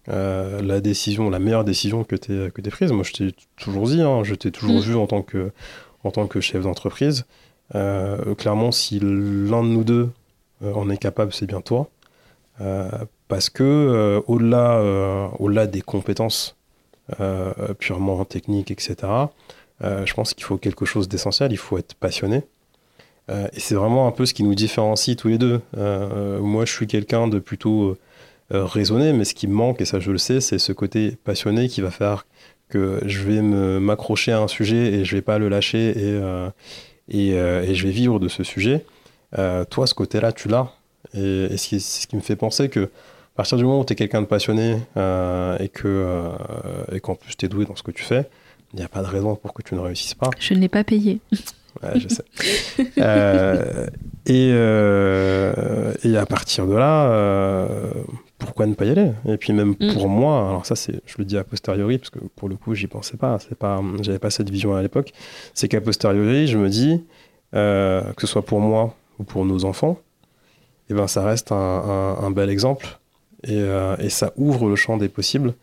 [0.07, 2.93] la décision, la meilleure décision que tu que prise.
[2.93, 4.85] Moi, je t'ai toujours dit, hein, je t'ai toujours mm.
[4.85, 5.51] vu en tant que,
[6.05, 7.27] en tant que chef d'entreprise.
[8.39, 10.11] clairement, si l'un de nous deux
[10.63, 11.91] en est capable, c'est bien toi.
[13.29, 14.81] parce que au-delà,
[15.39, 16.57] au-delà des compétences
[17.79, 18.97] purement techniques, etc.,
[19.81, 22.43] je pense qu'il faut quelque chose d'essentiel, il faut être passionné.
[23.29, 25.61] et c'est vraiment un peu ce qui nous différencie tous les deux.
[25.77, 27.97] moi, je suis quelqu'un de plutôt
[28.51, 31.69] raisonné, mais ce qui me manque, et ça je le sais, c'est ce côté passionné
[31.69, 32.25] qui va faire
[32.69, 36.49] que je vais m'accrocher à un sujet et je vais pas le lâcher et, euh,
[37.15, 38.85] euh, je vais vivre de ce sujet.
[39.39, 40.73] Euh, toi, ce côté-là, tu l'as.
[41.15, 42.91] Et, c'est ce, qui me fait penser que
[43.35, 46.29] à partir du moment où tu es quelqu'un de passionné et que
[46.93, 48.29] et qu'en plus tu es doué dans ce que tu fais,
[48.73, 50.31] il n'y a pas de raison pour que tu ne réussisses pas.
[50.39, 51.21] Je ne l'ai pas payé.
[51.83, 52.23] Ouais, je sais.
[54.27, 54.51] et,
[56.09, 57.11] et à partir de là,
[58.45, 59.13] pourquoi ne pas y aller?
[59.27, 59.95] Et puis même mm.
[59.95, 62.75] pour moi, alors ça c'est, je le dis a posteriori parce que pour le coup
[62.75, 65.13] j'y pensais pas, c'est pas, j'avais pas cette vision à l'époque.
[65.55, 67.03] C'est qu'à posteriori, je me dis
[67.55, 69.99] euh, que ce soit pour moi ou pour nos enfants,
[70.89, 72.99] et eh ben ça reste un, bel exemple
[73.45, 75.55] et, euh, et, ça ouvre le champ des possibles.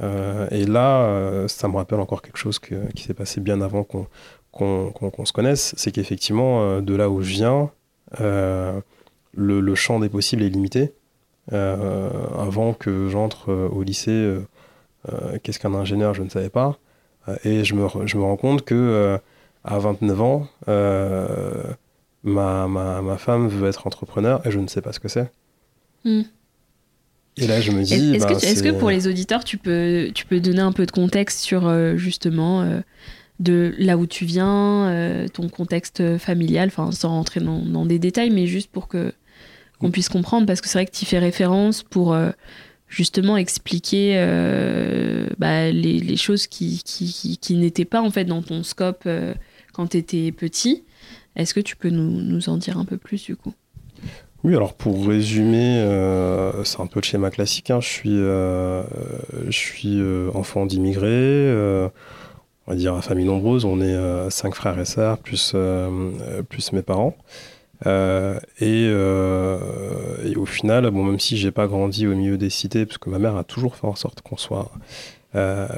[0.00, 4.06] Euh, et là, ça me rappelle encore quelque chose qui s'est passé bien avant qu'on
[4.52, 7.70] qu'on se connaisse, c'est qu'effectivement, de là où je viens,
[8.18, 8.82] le,
[9.34, 10.92] le, champ des possibles est limité.
[11.52, 16.78] Euh, avant que j'entre euh, au lycée, euh, qu'est-ce qu'un ingénieur, je ne savais pas.
[17.44, 19.18] et je me, je me rends compte que
[19.64, 20.46] à 29 ans,
[22.24, 25.30] ma, ma, ma, femme veut être entrepreneur et je ne sais pas ce que c'est.
[26.04, 26.22] Hmm.
[27.38, 28.14] Et là, je me dis.
[28.14, 31.40] Est-ce que, que, pour les auditeurs, tu peux, tu peux donner un peu de contexte
[31.40, 32.82] sur justement
[33.40, 38.30] de là où tu viens, ton contexte familial, enfin sans rentrer dans, dans, des détails,
[38.30, 39.12] mais juste pour que
[39.78, 42.30] qu'on puisse comprendre, parce que c'est vrai que tu fais référence pour euh,
[42.88, 49.04] justement expliquer euh, bah, les, choses qui, qui, n'étaient pas en fait dans ton scope
[49.06, 49.34] euh,
[49.72, 50.84] quand tu étais petit.
[51.36, 53.54] Est-ce que tu peux nous, en dire un peu plus du coup?
[54.44, 55.84] Oui, alors pour résumer,
[56.64, 57.70] c'est un peu le schéma classique.
[57.70, 57.80] Hein.
[57.80, 60.00] Je suis, je suis
[60.32, 61.52] enfant d'immigrés,
[62.66, 63.64] on va dire à famille nombreuse.
[63.64, 65.56] On est cinq frères et sœurs, plus,
[66.48, 67.16] plus mes parents.
[67.86, 69.58] Euh, euh,
[70.24, 73.18] et, au final, même si j'ai pas grandi au milieu des cités, parce que ma
[73.18, 74.70] mère a toujours fait en sorte qu'on soit,
[75.34, 75.68] euh,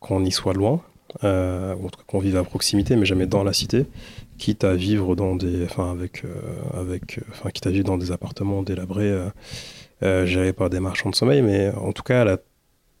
[0.00, 0.80] qu'on y soit loin,
[1.22, 3.86] ou qu'on vive à proximité, mais jamais dans la cité,
[4.38, 5.66] quitte à vivre dans des,
[8.10, 9.14] appartements délabrés,
[10.02, 12.38] gérés par des marchands de sommeil, mais en tout cas, elle a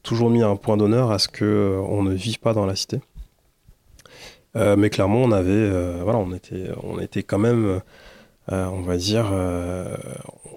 [0.02, 3.00] toujours mis un point d'honneur à ce que on ne vive pas dans la cité.
[4.54, 5.70] mais clairement, on avait,
[6.04, 7.80] on était, quand même
[8.52, 9.94] euh, on va dire, euh,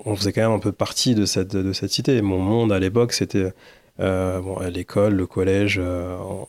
[0.05, 2.21] on faisait quand même un peu partie de cette, de cette cité.
[2.21, 3.51] Mon monde à l'époque, c'était
[3.99, 5.81] euh, l'école, le collège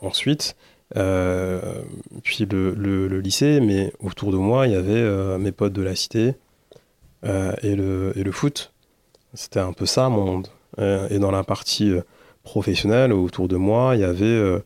[0.01, 0.57] ensuite.
[0.94, 6.35] Puis le, lycée, mais autour de moi, il y avait mes potes de la cité
[7.24, 8.72] et, le, et le foot.
[9.35, 10.48] C'était un peu ça, mon monde.
[10.78, 11.92] et dans la partie
[12.42, 14.62] professionnelle, autour de moi, il y avait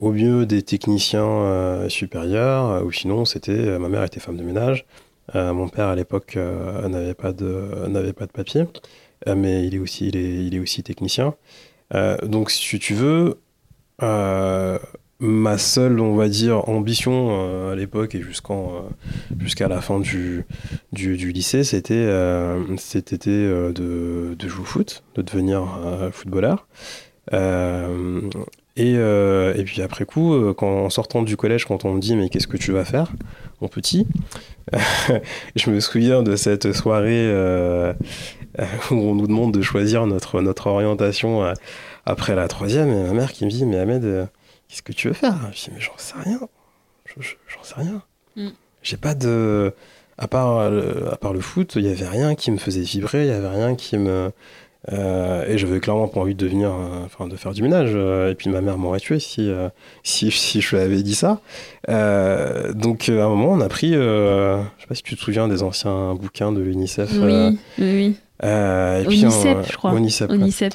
[0.00, 4.86] au mieux des techniciens supérieurs, ou sinon, c'était ma mère était femme de ménage.
[5.34, 8.64] Euh, mon père à l'époque euh, n'avait pas de pas de papier,
[9.28, 11.34] euh, mais il est aussi il est, il est aussi technicien.
[12.24, 13.38] donc si tu veux,
[14.00, 18.88] ma seule, on va dire, ambition à l'époque et jusqu'en,
[19.38, 20.46] jusqu'à la fin du,
[20.92, 22.08] du, lycée, c'était,
[22.78, 23.72] c'était de,
[24.38, 25.64] de, jouer au foot, de devenir
[26.12, 26.66] footballeur.
[28.76, 32.30] Et, et, puis après coup, quand, en sortant du collège, quand on me dit mais
[32.30, 33.12] qu'est-ce que tu vas faire,
[33.60, 34.06] mon petit,
[35.56, 37.92] je me souviens de cette soirée euh,
[38.90, 41.52] où on nous demande de choisir notre, notre orientation euh,
[42.06, 44.26] après la troisième, et ma mère qui me dit Mais Ahmed, euh,
[44.68, 45.36] qu'est-ce que tu veux faire?
[45.52, 46.40] Je dis Mais j'en sais rien.
[47.16, 48.02] J'en sais rien.
[48.36, 48.48] Mm.
[48.82, 49.74] J'ai pas de.
[50.18, 53.28] À part, à part le foot, il y avait rien qui me faisait vibrer, il
[53.28, 54.30] y avait rien qui me.
[54.92, 57.90] Euh, et j'avais clairement pas envie de devenir, euh, enfin, de faire du ménage.
[57.94, 59.50] Euh, et puis ma mère m'aurait tué si,
[60.02, 61.40] si, si, je lui avais dit ça.
[61.88, 65.62] donc à un moment, on a pris, je sais pas si tu te souviens des
[65.62, 67.10] anciens bouquins de l'UNICEF.
[67.12, 68.16] Oui, oui.
[68.42, 69.92] Et puis je crois.
[69.92, 70.30] Onicep,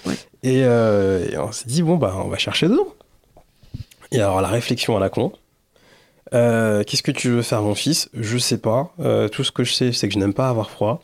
[0.06, 0.16] ouais.
[0.44, 2.88] Et, et, on s'est dit, bon, bah, on va chercher dedans.
[4.12, 5.32] Et alors, la réflexion à la con.
[6.32, 8.10] Qu'est-ce que tu veux faire, mon fils?
[8.14, 8.94] Je sais pas.
[9.32, 11.02] tout ce que je sais, c'est que je n'aime pas avoir froid.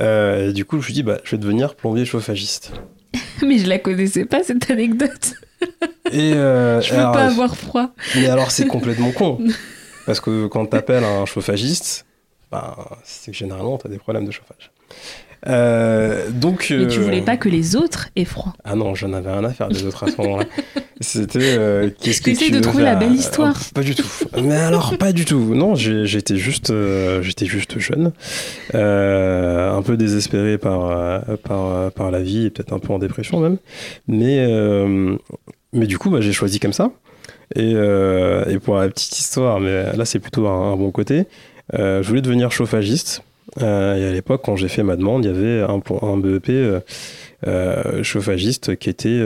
[0.00, 2.72] Euh, du coup, je me suis dit, bah, je vais devenir plombier chauffagiste.
[3.42, 5.34] mais je la connaissais pas, cette anecdote.
[6.12, 7.90] Et euh, je veux pas avoir froid.
[8.16, 9.38] Mais alors, c'est complètement con.
[10.06, 12.06] Parce que quand t'appelles un chauffagiste,
[12.50, 14.70] bah, c'est que généralement, t'as des problèmes de chauffage.
[15.46, 18.52] Euh, donc, Mais tu euh, voulais pas que les autres aient froid.
[18.64, 20.44] Ah non, j'en avais rien à faire des autres à ce moment-là.
[21.00, 23.56] C'était euh, qu'est-ce que tu de trouver la belle histoire.
[23.56, 24.06] Euh, Pas du tout.
[24.42, 25.54] Mais alors pas du tout.
[25.54, 26.72] Non, j'étais juste,
[27.22, 28.12] j'étais juste jeune,
[28.74, 33.56] un peu désespéré par par par la vie et peut-être un peu en dépression même.
[34.08, 34.46] Mais
[35.72, 36.90] mais du coup, bah, j'ai choisi comme ça.
[37.56, 41.24] Et, euh, et pour la petite histoire, mais là c'est plutôt un, un bon côté.
[41.74, 43.22] euh, je voulais devenir chauffagiste.
[43.60, 46.50] Euh, et à l'époque, quand j'ai fait ma demande, il y avait un, un BEP
[46.50, 46.80] euh,
[47.46, 49.20] euh, chauffagiste qui était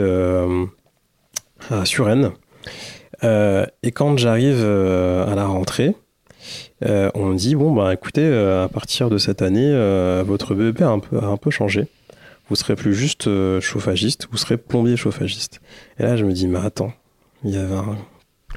[1.69, 2.31] à Suresnes.
[3.23, 5.95] Et quand j'arrive à la rentrée,
[6.81, 9.71] on me dit bon bah écoutez, à partir de cette année,
[10.23, 11.87] votre BEP a un peu, changé.
[12.49, 13.27] Vous serez plus juste
[13.59, 15.61] chauffagiste, vous serez plombier chauffagiste.
[15.99, 16.93] Et là, je me dis mais attends,
[17.43, 17.97] il y avait un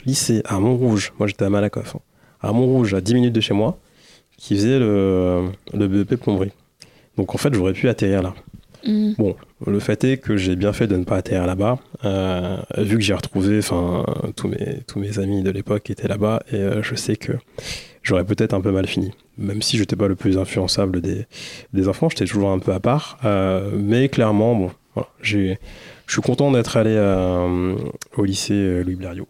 [0.04, 1.12] lycée à Montrouge.
[1.18, 1.96] Moi, j'étais à Malakoff.
[1.96, 2.00] hein,
[2.40, 3.78] à Montrouge, à 10 minutes de chez moi,
[4.38, 6.52] qui faisait le, le BEP plomberie.
[7.18, 8.34] Donc en fait, j'aurais pu atterrir là.
[8.86, 9.14] Mm.
[9.18, 12.96] Bon, le fait est que j'ai bien fait de ne pas atterrir là-bas, euh, vu
[12.96, 14.04] que j'ai retrouvé, enfin,
[14.36, 17.32] tous mes, tous mes amis de l'époque étaient là-bas, et euh, je sais que
[18.02, 19.12] j'aurais peut-être un peu mal fini.
[19.36, 21.26] Même si j'étais pas le plus influençable des,
[21.72, 25.56] des enfants, j'étais toujours un peu à part, euh, mais clairement, bon, voilà, je
[26.06, 26.96] suis content d'être allé
[28.16, 29.28] au lycée Louis Blériot.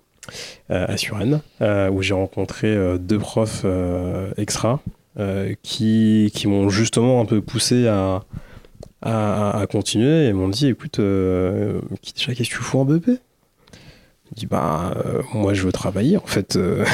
[0.69, 3.67] à Suresnes, où j'ai rencontré deux profs
[4.37, 4.81] extra
[5.63, 8.23] qui, qui m'ont justement un peu poussé à,
[9.03, 14.47] à, continuer et m'ont dit écoute, euh, qu'est-ce que tu fous en BEP Je dis
[14.47, 16.17] bah, euh, moi je veux travailler.
[16.17, 16.85] En fait, euh,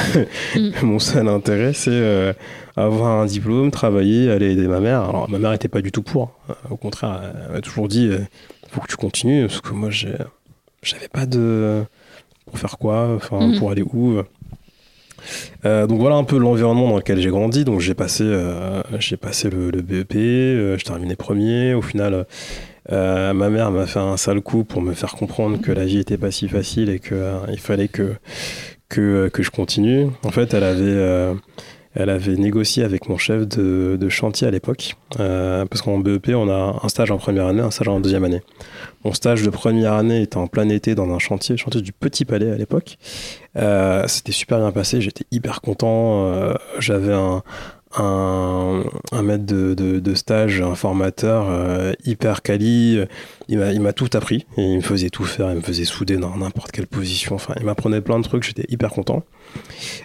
[0.55, 0.69] Mm.
[0.83, 2.33] mon seul intérêt c'est euh,
[2.75, 5.01] avoir un diplôme, travailler, aller aider ma mère.
[5.09, 6.31] Alors ma mère était pas du tout pour.
[6.49, 6.55] hein.
[6.69, 8.19] Au contraire, elle m'a toujours dit euh,
[8.69, 11.83] faut que tu continues parce que moi j'avais pas de.
[12.45, 13.57] Pour faire quoi Enfin, Mm.
[13.57, 14.19] pour aller où
[15.65, 17.65] euh, donc voilà un peu l'environnement dans lequel j'ai grandi.
[17.65, 18.81] Donc j'ai passé, euh,
[19.21, 21.73] passé le, BEP, euh, j'ai terminé premier.
[21.73, 22.25] Au final,
[22.91, 25.99] euh, ma mère m'a fait un sale coup pour me faire comprendre que la vie
[25.99, 28.13] était pas si facile et que euh, il fallait que,
[28.89, 30.07] que que je continue.
[30.23, 31.35] En fait, elle avait
[31.95, 36.49] elle avait négocié avec mon chef de, chantier à l'époque, euh, parce qu'en BEP, on
[36.49, 38.41] a un stage en première année, un stage en deuxième année.
[39.03, 41.93] Mon stage de première année était en plein été dans un chantier, le chantier du
[41.93, 42.97] Petit Palais à l'époque.
[43.55, 46.25] Euh, C'était super bien passé, j'étais hyper content.
[46.25, 47.41] euh, J'avais un,
[47.97, 48.83] un,
[49.21, 52.99] maître de, stage, un formateur euh, hyper quali.
[53.47, 56.17] Il m'a il m'a tout appris il me faisait tout faire, il me faisait souder
[56.17, 57.35] dans n'importe quelle position.
[57.35, 59.23] Enfin, il m'apprenait plein de trucs, j'étais hyper content.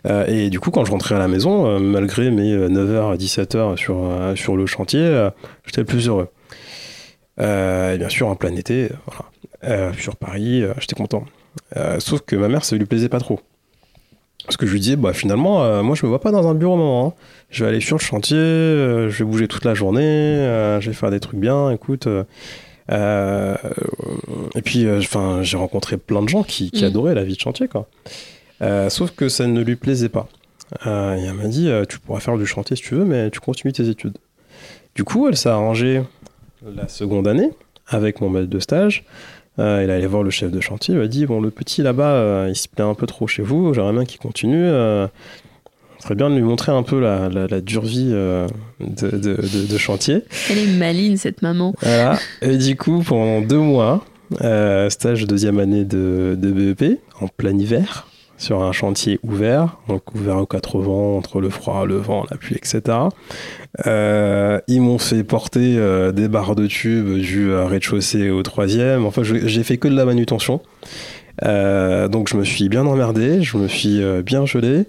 [0.07, 3.17] Euh, et du coup, quand je rentrais à la maison, euh, malgré mes 9h à
[3.17, 5.31] 17h sur, euh, sur le chantier, euh,
[5.67, 6.29] j'étais plus heureux.
[7.41, 8.91] Euh, et bien sûr, en plein été.
[9.65, 11.25] Euh, sur Paris, euh, j'étais content.
[11.77, 13.41] Euh, sauf que ma mère, ça lui plaisait pas trop.
[14.45, 16.55] Parce que je lui disais, bah finalement, euh, moi je me vois pas dans un
[16.55, 17.09] bureau maman.
[17.09, 17.13] hein.
[17.51, 20.89] Je vais aller sur le chantier, euh, je vais bouger toute la journée, euh, je
[20.91, 22.09] vais faire des trucs bien, écoute.
[22.89, 26.87] et puis, enfin, j'ai rencontré plein de gens qui, qui Mm.
[26.89, 27.87] adoraient la vie de chantier, quoi.
[28.91, 30.29] Sauf que ça ne lui plaisait pas.
[30.87, 33.73] Et elle m'a dit, tu pourras faire du chantier si tu veux, mais tu continues
[33.73, 34.19] tes études.
[34.95, 36.03] Du coup, elle s'est arrangée
[36.77, 37.51] la seconde année
[37.89, 39.05] avec mon maître de stage.
[39.61, 42.13] Euh, il allait voir le chef de chantier, il m'a dit Bon, le petit là-bas,
[42.15, 44.65] euh, il se plaît un peu trop chez vous, j'aimerais bien qu'il continue.
[44.65, 45.07] Euh,
[45.99, 48.47] ce serait bien de lui montrer un peu la, la- la dure vie euh,
[48.81, 50.23] de, de- de- de chantier.
[50.51, 51.75] Elle est maline, cette maman.
[51.83, 52.19] Voilà.
[52.41, 54.03] Et du coup, pendant deux mois,
[54.41, 58.07] euh, stage de deuxième année de, de BEP, en plein hiver,
[58.41, 62.39] sur un chantier ouvert, donc ouvert aux quatre vents, entre le froid, le vent, la
[62.39, 62.99] pluie, etc.
[63.87, 69.05] Euh, ils m'ont fait porter euh, des barres de tubes du euh, rez-de-chaussée au troisième.
[69.05, 70.63] Enfin, j'ai fait que de la manutention.
[71.43, 74.85] Donc je me suis bien emmerdé, je me suis bien gelé.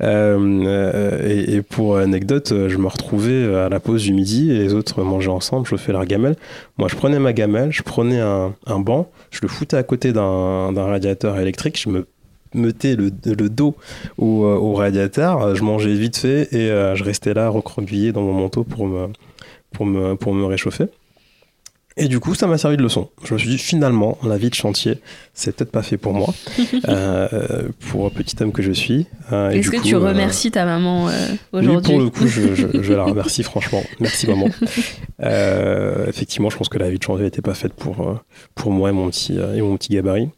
[0.00, 5.28] Et, pour anecdote, je me retrouvais à la pause du midi et les autres mangeaient
[5.28, 6.34] ensemble, je fais leur gamelle.
[6.78, 10.12] Moi, je prenais ma gamelle, je prenais un, un banc, je le foutais à côté
[10.12, 12.06] d'un radiateur électrique, je me
[12.54, 13.74] mettais le, le dos
[14.18, 18.22] au, euh, au radiateur, je mangeais vite fait et euh, je restais là recroquevillé dans
[18.22, 19.08] mon manteau pour me,
[19.72, 20.86] pour me, pour me réchauffer.
[21.98, 23.10] Et du coup, ça m'a servi de leçon.
[23.24, 24.98] Je me suis dit, finalement, la vie de chantier,
[25.34, 26.32] c'est peut-être pas fait pour moi,
[26.88, 29.06] euh, pour petit homme que je suis.
[29.30, 31.12] Euh, Est-ce que coup, tu euh, remercies ta maman euh,
[31.52, 33.82] aujourd'hui pour le coup, je, je- je la remercie franchement.
[34.00, 34.48] Merci maman.
[36.08, 38.20] Effectivement, je pense que la vie de chantier n'était pas faite pour,
[38.54, 40.28] pour moi et mon petit, et mon petit gabarit.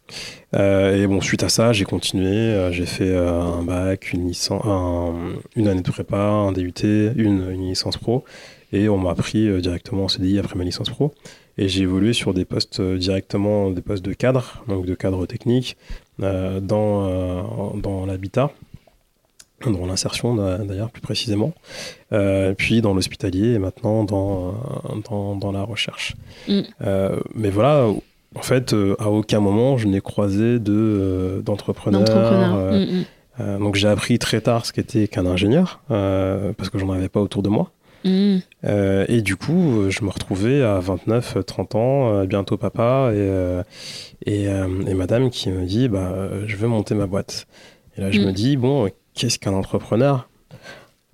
[0.55, 2.69] Et bon, suite à ça, j'ai continué.
[2.73, 5.15] j'ai fait un bac, une, licence, un-
[5.57, 8.25] une année de prépa, un DUT, une, une licence pro.
[8.73, 11.15] Et on m'a pris directement en CDI après ma licence pro.
[11.57, 15.25] Et j'ai évolué sur des postes euh, directement, des postes de cadre, donc de cadre
[15.27, 15.77] technique,
[16.23, 17.43] euh, dans, euh,
[17.77, 18.51] dans l'habitat.
[19.65, 21.55] dans l'insertion d'ailleurs plus précisément,
[22.59, 26.17] puis dans l'hospitalier et maintenant dans, dans, la recherche.
[26.49, 26.61] Mm.
[27.35, 27.89] mais voilà,
[28.35, 32.75] en fait, à aucun moment je n'ai croisé d'entrepreneurs.
[32.75, 33.05] Mm,
[33.39, 33.59] mm.
[33.59, 37.43] donc j'ai appris très tard ce qu'était qu'un ingénieur, parce que j'en avais pas autour
[37.43, 37.71] de moi.
[38.05, 38.39] Mm.
[38.65, 43.17] Euh, et du coup, je me retrouvais à 29, 30 ans, euh, bientôt papa, et,
[43.19, 43.63] euh,
[44.27, 47.47] et, madame qui me dit bah, Je veux monter ma boîte.
[47.97, 48.25] Et là, je mm.
[48.25, 50.29] me dis Bon, qu'est-ce qu'un entrepreneur?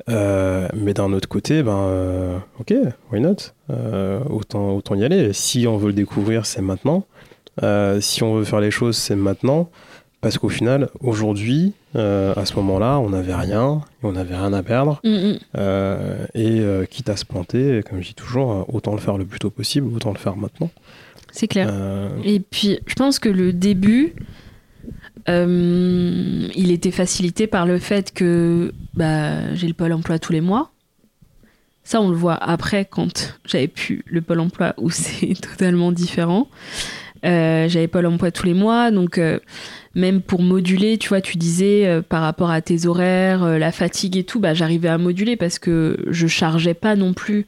[0.08, 2.74] Mais d'un autre côté, ben, ok,
[3.12, 3.52] why not?
[4.28, 5.32] Autant, autant y aller.
[5.32, 7.04] Si on veut le découvrir, c'est maintenant.
[8.00, 9.70] si on veut faire les choses, c'est maintenant.
[10.20, 14.52] Parce qu'au final, aujourd'hui, euh, à ce moment-là, on n'avait rien, et on n'avait rien
[14.52, 15.00] à perdre.
[15.04, 15.38] Mm, mm.
[15.56, 19.24] Euh, et euh, quitte à se planter, comme je dis toujours, autant le faire le
[19.24, 20.70] plus tôt possible, autant le faire maintenant.
[21.32, 21.72] C'est clair.
[22.24, 24.14] Et puis, je pense que le début,
[25.26, 30.72] il était facilité par le fait que bah, j'ai le pôle emploi tous les mois.
[31.84, 36.48] Ça, on le voit après quand j'avais pu le pôle emploi où c'est totalement différent.
[37.22, 39.18] J'avais pôle emploi tous les mois, donc
[39.94, 43.72] même pour moduler, tu vois, tu disais euh, par rapport à tes horaires, euh, la
[43.72, 47.46] fatigue et tout, bah, j'arrivais à moduler parce que je chargeais pas non plus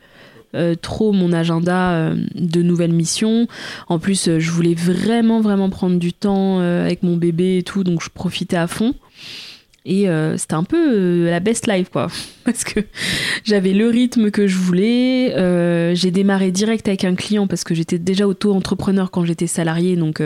[0.55, 3.47] euh, trop mon agenda de nouvelles missions.
[3.89, 8.03] En plus, je voulais vraiment, vraiment prendre du temps avec mon bébé et tout, donc
[8.03, 8.95] je profitais à fond.
[9.85, 10.07] Et
[10.37, 12.07] c'était un peu la best life, quoi.
[12.45, 12.81] Parce que
[13.45, 15.35] j'avais le rythme que je voulais.
[15.95, 19.97] j'ai démarré direct avec un client parce que j'étais déjà auto-entrepreneur quand j'étais salarié.
[19.97, 20.21] Donc,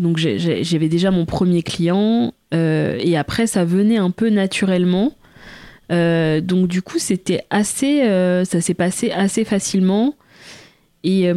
[0.00, 5.12] donc j'avais déjà mon premier client euh, et après ça venait un peu naturellement.
[5.92, 10.14] Euh, donc du coup c'était assez, euh, ça s'est passé assez facilement.
[11.04, 11.30] Et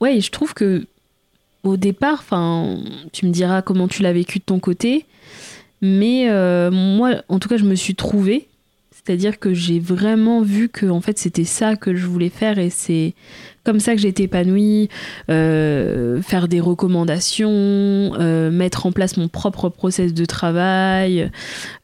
[0.00, 0.86] ouais, je trouve que
[1.62, 2.24] au départ,
[3.12, 5.04] tu me diras comment tu l'as vécu de ton côté,
[5.80, 6.28] mais
[6.70, 8.48] moi, en tout cas, je me suis trouvée.
[8.92, 12.68] C'est-à-dire que j'ai vraiment vu que en fait c'était ça que je voulais faire et
[12.68, 13.14] c'est
[13.64, 14.88] comme ça que j'ai été épanouie,
[15.30, 21.30] euh, faire des recommandations, euh, mettre en place mon propre process de travail,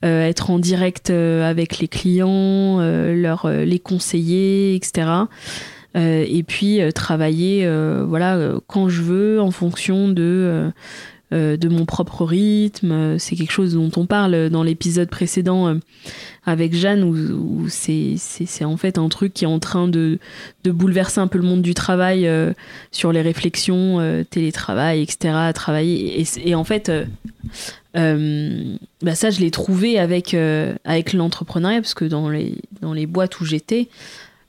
[0.04, 5.08] euh, être en direct avec les clients, leur, les conseiller, etc.
[5.94, 7.66] et puis travailler
[8.06, 10.70] voilà, quand je veux en fonction de
[11.32, 13.18] euh, de mon propre rythme.
[13.18, 15.74] C'est quelque chose dont on parle dans l'épisode précédent euh,
[16.44, 20.20] avec Jeanne, où, c'est en fait un truc qui est en train de,
[20.64, 22.52] bouleverser un peu le monde du travail euh,
[22.92, 25.50] sur les réflexions, télétravail, etc.
[25.52, 26.24] Travailler.
[26.44, 26.92] Et, en fait,
[27.92, 30.36] bah ça, je l'ai trouvé avec,
[30.84, 33.88] avec l'entrepreneuriat, parce que dans les, dans les boîtes où j'étais,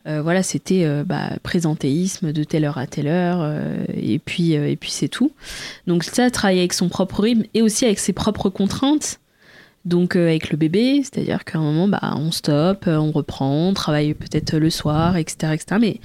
[0.07, 4.53] euh, voilà, c'était euh, bah, présentéisme de telle heure à telle heure, euh, et puis,
[4.53, 5.31] et puis c'est tout.
[5.85, 9.19] Donc ça, travailler avec son propre rythme et aussi avec ses propres contraintes.
[9.85, 14.13] Donc avec le bébé, c'est-à-dire qu'à un moment, bah, on stoppe, on reprend, on travaille
[14.13, 15.77] peut-être le soir, etc., etc.
[15.79, 15.99] Mais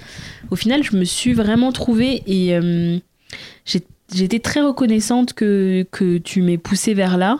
[0.51, 2.57] au final, je me suis vraiment trouvée et
[3.65, 7.39] j'étais très reconnaissante que, que tu m'aies poussée vers là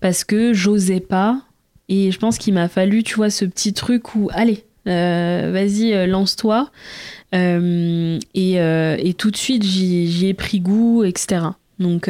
[0.00, 1.40] parce que j'osais pas.
[1.88, 6.06] Et je pense qu'il m'a fallu, tu vois, ce petit truc où, allez, vas-y, euh,
[6.06, 6.70] lance-toi.
[7.34, 11.46] Euh, et, tout de suite, j'y ai pris goût, etc.
[11.78, 12.08] Donc,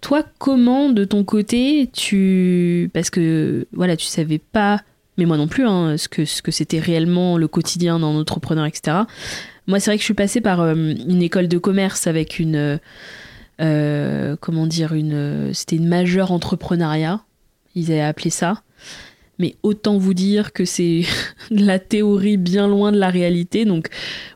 [0.00, 2.90] toi, comment de ton côté, tu.
[2.92, 4.80] Parce que, voilà, tu savais pas,
[5.18, 8.66] mais moi non plus, hein, ce que ce que c'était réellement le quotidien d'un entrepreneur,
[8.66, 8.98] etc.
[9.66, 12.78] Moi, c'est vrai que je suis passée par une école de commerce avec une.
[13.58, 17.20] comment dire une C'était une majeure entrepreneuriat,
[17.74, 18.62] ils avaient appelé ça.
[19.38, 21.02] Mais autant vous dire que c'est
[21.50, 23.64] la théorie bien loin de la réalité.
[23.64, 23.88] Donc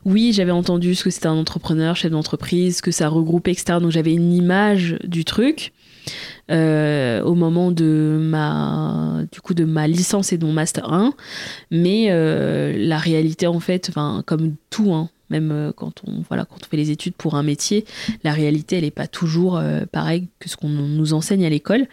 [0.05, 3.79] oui, j'avais entendu ce que c'était un entrepreneur, chef d'entreprise, que ça regroupait, etc.
[3.81, 5.73] Donc j'avais une image du truc.
[6.49, 11.13] Euh, au moment de ma du coup de ma licence et de mon master 1
[11.69, 13.91] mais euh, la réalité en fait
[14.25, 17.85] comme tout hein, même euh, quand on, voilà, fait les études pour un métier,
[18.23, 21.87] la réalité, elle n'est pas toujours euh, pareille que ce qu'on nous enseigne à l'école.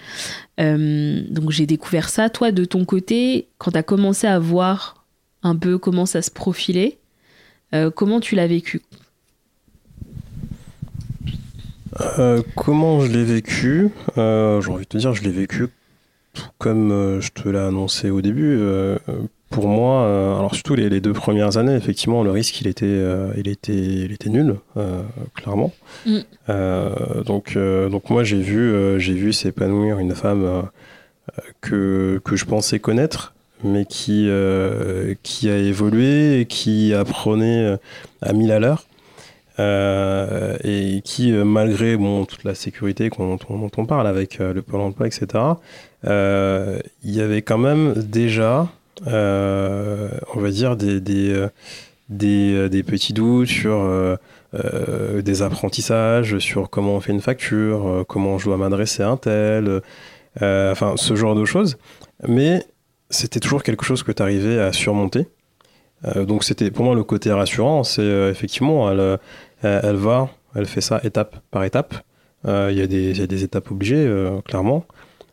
[0.61, 2.28] Euh, donc j'ai découvert ça.
[2.28, 5.07] Toi, de ton côté, quand tu as commencé à voir
[5.43, 6.99] un peu comment ça se profilait,
[7.95, 8.82] comment tu l'as vécu?
[12.57, 13.91] Comment je l'ai vécu?
[14.16, 15.68] J'ai envie de te dire, je l'ai vécu
[16.59, 18.59] comme je te l'ai annoncé au début,
[19.51, 23.32] pour moi, euh, alors surtout les, deux premières années, effectivement, le risque, il était, euh,
[23.36, 25.03] il était, il était nul, euh,
[25.34, 25.72] clairement.
[26.07, 26.18] Mm.
[27.24, 30.68] donc, donc moi, j'ai vu, j'ai vu s'épanouir une femme
[31.61, 33.34] que, que je pensais connaître,
[33.64, 34.28] mais qui,
[35.22, 37.78] qui a évolué qui apprenait
[38.20, 38.84] à mille à l'heure.
[39.59, 45.07] et qui, malgré bon, toute la sécurité dont, dont on parle avec le Pôle emploi,
[45.07, 45.26] etc.,
[46.05, 48.68] il y avait quand même déjà,
[49.07, 51.46] on va dire, des, des,
[52.09, 54.18] des, des petits doutes sur
[54.55, 59.11] euh, des apprentissages sur comment on fait une facture, euh, comment je dois m'adresser à
[59.11, 59.82] un tel,
[60.40, 61.76] euh, enfin ce genre de choses.
[62.26, 62.64] Mais
[63.11, 65.26] c'était toujours quelque chose que tu arrivais à surmonter.
[66.16, 69.18] donc c'était pour moi le côté rassurant, c'est effectivement, elle,
[69.62, 71.94] elle, va, elle fait ça étape par étape.
[72.46, 74.09] Il y, a des étapes obligées,
[74.46, 74.86] clairement.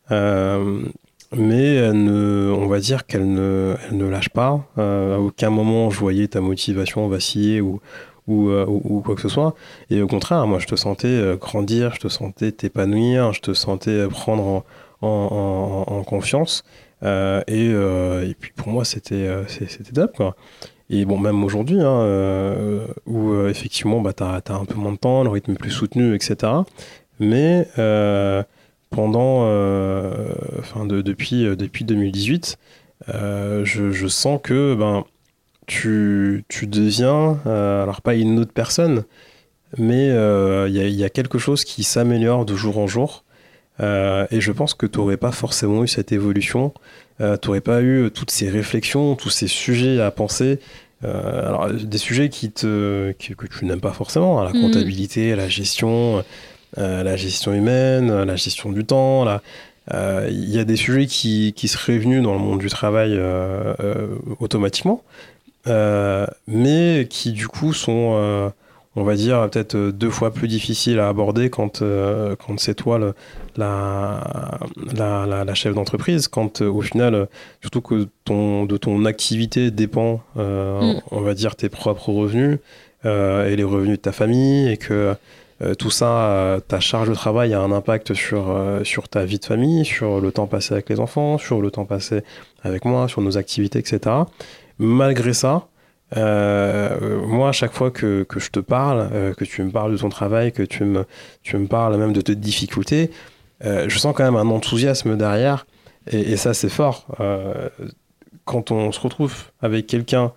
[0.09, 4.65] Mais elle ne, on va dire qu'elle ne, elle ne lâche pas.
[4.77, 7.81] à aucun moment je voyais ta motivation vaciller ou,
[8.27, 9.53] euh, ou, quoi que ce soit.
[9.89, 13.53] Et au contraire, moi, je te sentais euh, grandir, je te sentais t'épanouir, je te
[13.53, 14.63] sentais euh, prendre
[15.01, 16.63] en, confiance.
[17.03, 20.35] et, puis pour moi, c'était c'était top, quoi.
[20.89, 25.23] Et bon, même aujourd'hui, hein, où effectivement, bah, tu as, un peu moins de temps,
[25.23, 26.51] le rythme est plus soutenu, etc.
[27.19, 27.67] Mais
[28.95, 29.41] pendant,
[30.59, 32.57] enfin, de, depuis, depuis 2018,
[33.07, 35.03] je, je, sens que ben,
[35.67, 39.03] tu, tu deviens, euh, alors pas une autre personne,
[39.77, 43.23] mais il euh, y, a quelque chose qui s'améliore de jour en jour.
[43.81, 46.73] Euh, et je pense que tu n'aurais pas forcément eu cette évolution,
[47.19, 50.59] tu n'aurais pas eu toutes ces réflexions, tous ces sujets à penser.
[51.03, 54.61] alors, des sujets qui te, que tu n'aimes pas forcément, hein, la mm.
[54.61, 56.23] comptabilité, la gestion,
[56.77, 59.25] la gestion humaine, la gestion du temps.
[59.93, 63.19] Il y a des sujets qui, qui, seraient venus dans le monde du travail
[64.39, 65.03] automatiquement.
[65.67, 68.49] Euh, mais qui du coup sont, euh,
[68.95, 72.99] on va dire, peut-être deux fois plus difficiles à aborder quand, euh, quand c'est toi
[72.99, 73.15] le,
[73.57, 74.59] la,
[74.93, 77.27] la, la, chef d'entreprise, quand au final,
[77.61, 80.99] surtout que ton, de ton activité dépend, mm.
[81.11, 82.59] on va dire, tes propres revenus
[83.03, 85.15] et les revenus de ta famille, et que
[85.77, 88.53] tout ça, ta charge de travail a un impact sur,
[88.83, 91.85] sur ta vie de famille, sur le temps passé avec les enfants, sur le temps
[91.85, 92.23] passé
[92.63, 94.15] avec moi, sur nos activités, etc.
[94.79, 95.67] Malgré ça,
[96.17, 99.91] euh, moi, à chaque fois que, que je te parle, euh, que tu me parles
[99.91, 101.05] de ton travail, que tu me,
[101.43, 103.11] tu me parles même de tes difficultés,
[103.63, 105.65] euh, je sens quand même un enthousiasme derrière.
[106.11, 107.07] Et ça, c'est fort.
[108.43, 110.33] quand on se retrouve avec quelqu'un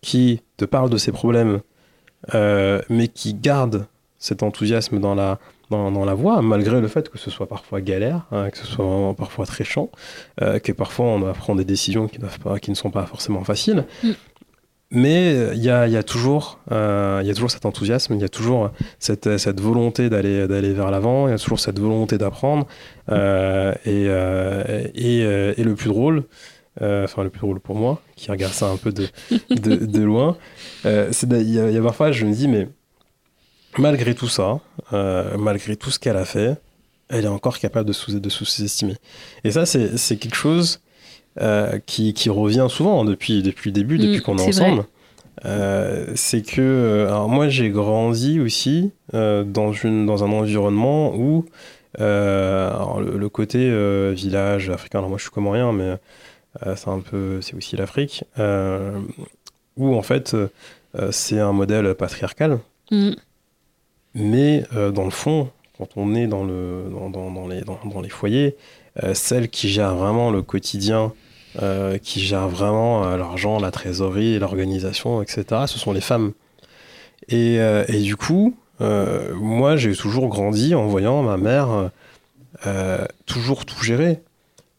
[0.00, 1.60] qui te parle de ses problèmes,
[2.32, 3.86] mais qui garde
[4.24, 7.82] cet enthousiasme dans la, dans, dans, la voix, malgré le fait que ce soit parfois
[7.82, 9.90] galère, hein, que ce soit vraiment parfois très chiant,
[10.40, 13.44] euh, que parfois on doit prendre des décisions qui, pas, qui ne sont pas forcément
[13.44, 13.84] faciles.
[14.02, 14.10] Mm.
[14.92, 18.24] Mais il y a, y, a toujours, euh, y a toujours cet enthousiasme, il y
[18.24, 22.16] a toujours cette, cette volonté d'aller, d'aller vers l'avant, il y a toujours cette volonté
[22.16, 22.66] d'apprendre.
[23.10, 24.04] Euh, et,
[24.94, 25.20] et,
[25.60, 26.24] et, le plus drôle,
[26.80, 29.08] enfin le plus drôle pour moi, qui regarde ça un peu de,
[29.50, 30.38] de, de loin,
[30.84, 32.68] c'est il y, y, a parfois je me dis mais
[33.78, 34.60] malgré tout ça,
[34.92, 36.56] euh, malgré tout ce qu'elle a fait,
[37.08, 38.96] elle est encore capable de sous-estimer.
[39.44, 40.80] Et ça, c'est quelque chose
[41.40, 44.84] euh, qui, revient souvent depuis, depuis le début, depuis mm, qu'on est, ensemble.
[45.44, 51.44] Euh, c'est que, alors moi j'ai grandi aussi dans, une, dans un environnement où
[51.98, 53.70] le, côté
[54.12, 55.96] village africain, alors moi je suis comorien, mais
[56.76, 58.24] c'est un peu, c'est aussi l'Afrique,
[59.76, 60.36] où en fait
[61.10, 62.60] c'est un modèle patriarcal.
[62.90, 63.12] Mm.
[64.14, 68.08] Mais euh, dans le fond, quand on est dans, le, dans, dans, les, dans, les,
[68.08, 68.56] foyers,
[69.02, 71.12] euh, celles qui gèrent vraiment le quotidien,
[71.62, 76.32] euh, qui gèrent vraiment l'argent, la trésorerie, l'organisation, etc., ce sont les femmes.
[77.28, 81.90] Et, et du coup, moi, j'ai toujours grandi en voyant ma mère
[83.24, 84.20] toujours tout gérer.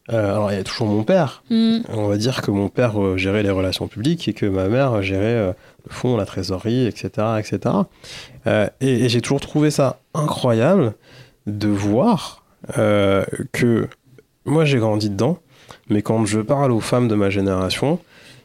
[0.08, 1.42] alors, il y a toujours mon père.
[1.50, 1.78] Mm.
[1.88, 5.56] On va dire que mon père gérait les relations publiques et que ma mère gérait
[5.88, 7.10] le fond, la trésorerie, etc.
[7.38, 7.74] etc.
[8.46, 10.94] Euh, et, j'ai toujours trouvé ça incroyable
[11.46, 12.44] de voir
[12.78, 13.88] euh, que
[14.44, 15.38] moi j'ai grandi dedans,
[15.88, 18.00] mais quand je parle aux femmes de ma génération,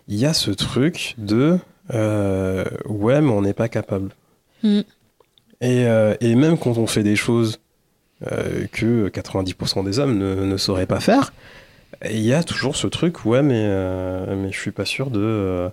[0.08, 1.58] il y a ce truc de
[1.94, 4.12] euh, ouais, mais on n'est pas capable.
[4.64, 4.82] Mm.
[5.62, 5.86] Et,
[6.22, 7.60] et, même quand on fait des choses
[8.72, 11.34] que 90% des hommes ne, ne, sauraient pas faire,
[12.10, 13.68] il y a toujours ce truc ouais, mais,
[14.36, 15.70] mais je suis pas sûr de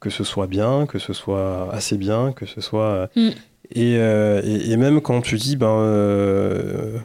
[0.00, 3.10] que ce soit bien, que ce soit assez bien, que ce soit.
[3.16, 3.30] Mm.
[3.76, 6.98] Euh, et, et, même quand tu dis, ben, euh,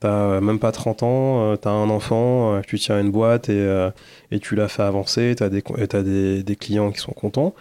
[0.00, 3.88] t'as même pas 30 ans, euh, t'as un enfant, tu tiens une boîte et,
[4.30, 7.54] et tu l'as fait avancer, t'as des, as des, des, clients qui sont contents,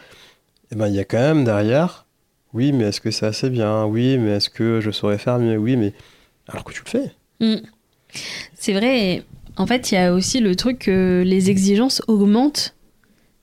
[0.71, 2.05] et ben il y a quand même derrière,
[2.53, 3.85] oui, mais est-ce que c'est assez bien?
[3.85, 5.57] Oui, mais est-ce que je saurais faire mieux?
[5.57, 5.93] Oui, mais
[6.47, 7.11] alors que tu le fais.
[7.39, 7.65] Mm.
[8.53, 9.23] C'est vrai.
[9.57, 12.75] En fait, il y a aussi le truc que les exigences augmentent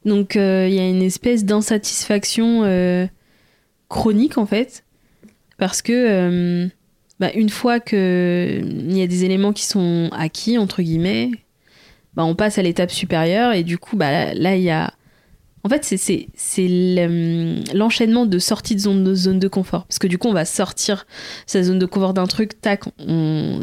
[0.04, 3.06] donc euh, il y a une espèce d'insatisfaction euh,
[3.88, 4.84] chronique en fait.
[5.58, 6.68] parce que euh,
[7.18, 7.98] bah, une fois qu'il
[8.96, 11.30] y a des éléments qui sont acquis, entre guillemets,
[12.14, 14.94] bah, on passe à l'étape supérieure et du coup, bah, là, il y a
[15.62, 16.68] en fait, c'est
[17.74, 19.84] l'enchaînement de sortie de zone, de confort.
[19.86, 21.06] Parce que du coup, on va sortir
[21.46, 22.84] sa zone de confort d'un truc, tac,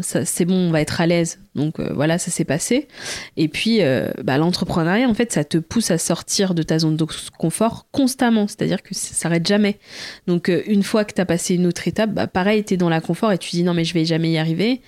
[0.02, 1.40] c'est bon, on va être à l'aise.
[1.56, 2.88] Donc euh, voilà, ça s'est passé.
[3.36, 6.96] Et puis, euh, bah, l'entrepreneuriat, en fait, ça te pousse à sortir de ta zone
[6.96, 7.06] de
[7.38, 8.48] confort constamment.
[8.48, 9.80] C'est-à-dire que ça s'arrête jamais.
[10.28, 12.78] Donc euh, une fois que tu as passé une autre étape, bah, pareil, tu es
[12.78, 14.82] dans la confort et tu dis non, mais je vais jamais y arriver.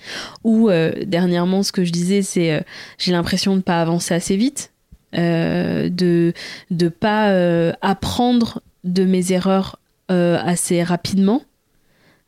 [0.44, 0.70] Ou
[1.06, 2.64] dernièrement, ce que je disais, c'est
[2.98, 4.70] j'ai l'impression de ne pas avancer assez vite.
[5.16, 6.32] Euh, de
[6.70, 9.80] ne pas euh, apprendre de mes erreurs
[10.10, 11.42] euh, assez rapidement,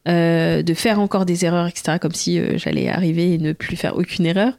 [0.05, 4.27] de faire encore des erreurs, etc., comme si j'allais arriver et ne plus faire aucune
[4.27, 4.55] erreur.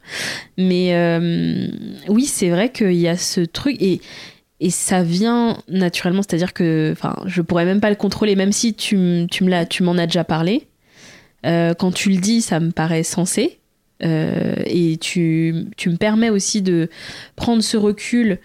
[0.56, 0.94] Mais
[2.08, 4.00] oui, c'est vrai qu'il y a ce truc, et,
[4.60, 6.94] et ça vient naturellement, c'est-à-dire que
[7.26, 10.66] je pourrais même pas le contrôler, même si tu, tu m'en as déjà parlé.
[11.42, 13.58] quand tu le dis, ça me paraît sensé.
[14.04, 16.88] Euh, et tu, tu, me permets aussi de
[17.36, 18.38] prendre ce recul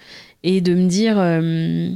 [0.44, 1.90] et de me dire euh,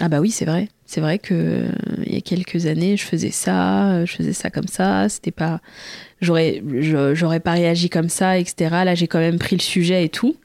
[0.00, 0.68] ah bah oui c'est vrai.
[0.84, 1.68] C'est vrai que euh,
[2.04, 5.08] il y a quelques années je faisais ça je faisais ça comme ça.
[5.08, 5.60] C'était pas
[6.20, 6.62] j'aurais
[7.14, 10.36] j'aurais pas réagi comme ça etc là j'ai quand même pris le sujet et tout.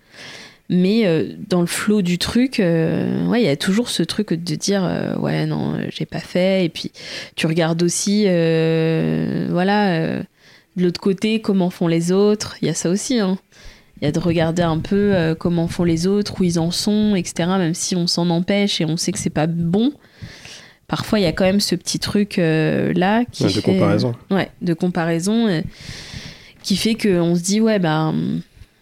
[0.74, 1.06] Mais
[1.50, 5.46] dans le flot du truc ouais il y a toujours ce truc de dire ouais
[5.46, 6.64] non j'ai pas fait.
[6.64, 6.94] Et puis
[7.36, 8.24] tu regardes aussi
[9.50, 10.24] voilà
[10.78, 13.20] de l'autre côté, comment font les autres Il y a ça aussi.
[13.20, 13.38] Hein.
[14.02, 16.72] Il y a de regarder un peu euh, comment font les autres, où ils en
[16.72, 17.50] sont, etc.
[17.58, 19.92] Même si on s'en empêche et on sait que c'est pas bon.
[20.88, 24.14] Parfois, il y a quand même ce petit truc euh, là qui de comparaison.
[24.30, 25.62] Ouais, de comparaison, euh,
[26.64, 28.14] qui fait qu'on se dit ouais bah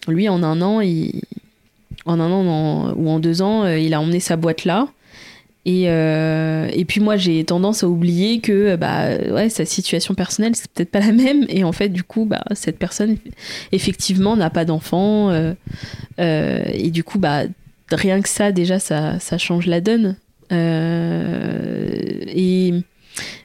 [0.07, 1.21] lui en un an, il...
[2.05, 4.87] en un an ou en deux ans, il a emmené sa boîte là.
[5.65, 10.55] Et, euh, et, puis moi, j'ai tendance à oublier que bah, ouais, sa situation personnelle,
[10.55, 11.45] c'est peut-être pas la même.
[11.49, 13.17] Et en fait, du coup, bah, cette personne,
[13.71, 15.29] effectivement, n'a pas d'enfant.
[15.29, 15.53] Euh,
[16.19, 17.43] euh, et du coup, bah,
[17.91, 20.15] rien que ça, déjà, ça, ça change la donne.
[20.51, 20.55] et,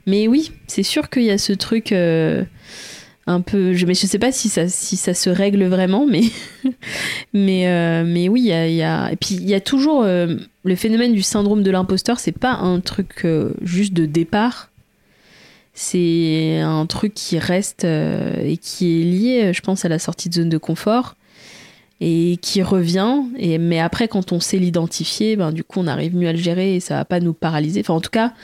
[0.07, 1.93] mais oui, c'est sûr qu'il y a ce truc
[3.27, 3.73] un peu.
[3.73, 6.23] Je, mais je sais pas si ça, si ça se règle vraiment, mais,
[7.33, 10.77] mais, euh, mais oui, il y a, Et puis il y a toujours euh, le
[10.77, 14.71] phénomène du syndrome de l'imposteur, c'est pas un truc euh, juste de départ.
[15.77, 20.35] C'est un truc qui reste et qui est lié, je pense, à la sortie de
[20.35, 21.17] zone de confort
[22.01, 23.23] et qui revient.
[23.37, 26.39] Et, mais après, quand on sait l'identifier, ben, du coup, on arrive mieux à le
[26.39, 27.81] gérer et ça va pas nous paralyser.
[27.81, 28.35] Enfin, en tout cas,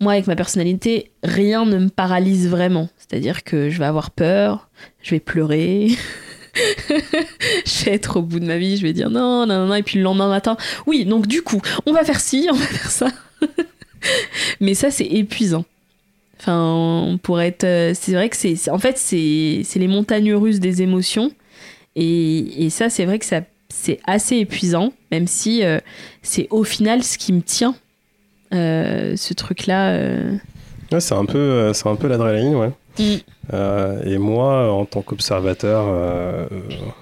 [0.00, 2.88] moi, avec ma personnalité, rien ne me paralyse vraiment.
[2.98, 4.68] C'est-à-dire que je vais avoir peur,
[5.02, 5.88] je vais pleurer.
[6.54, 9.82] je vais être au bout de ma vie, je vais dire non, non, non, et
[9.82, 12.90] puis le lendemain matin, oui, donc du coup, on va faire ci, on va faire
[12.90, 13.08] ça.
[14.60, 15.64] Mais ça, c'est épuisant.
[16.40, 17.64] Enfin, on être.
[17.64, 18.70] Euh, c'est vrai que c'est.
[18.70, 21.32] En fait, c'est les montagnes russes des émotions.
[21.96, 25.80] Et, et ça, c'est vrai que c'est assez épuisant, même si euh,
[26.22, 27.74] c'est au final ce qui me tient
[28.52, 29.90] ce truc-là.
[29.90, 30.32] Euh.
[30.92, 32.70] Ouais, c'est un peu, euh, c'est un peu l'adrénaline, ouais.
[32.98, 33.18] Mm.
[34.04, 35.84] et moi, en tant qu'observateur,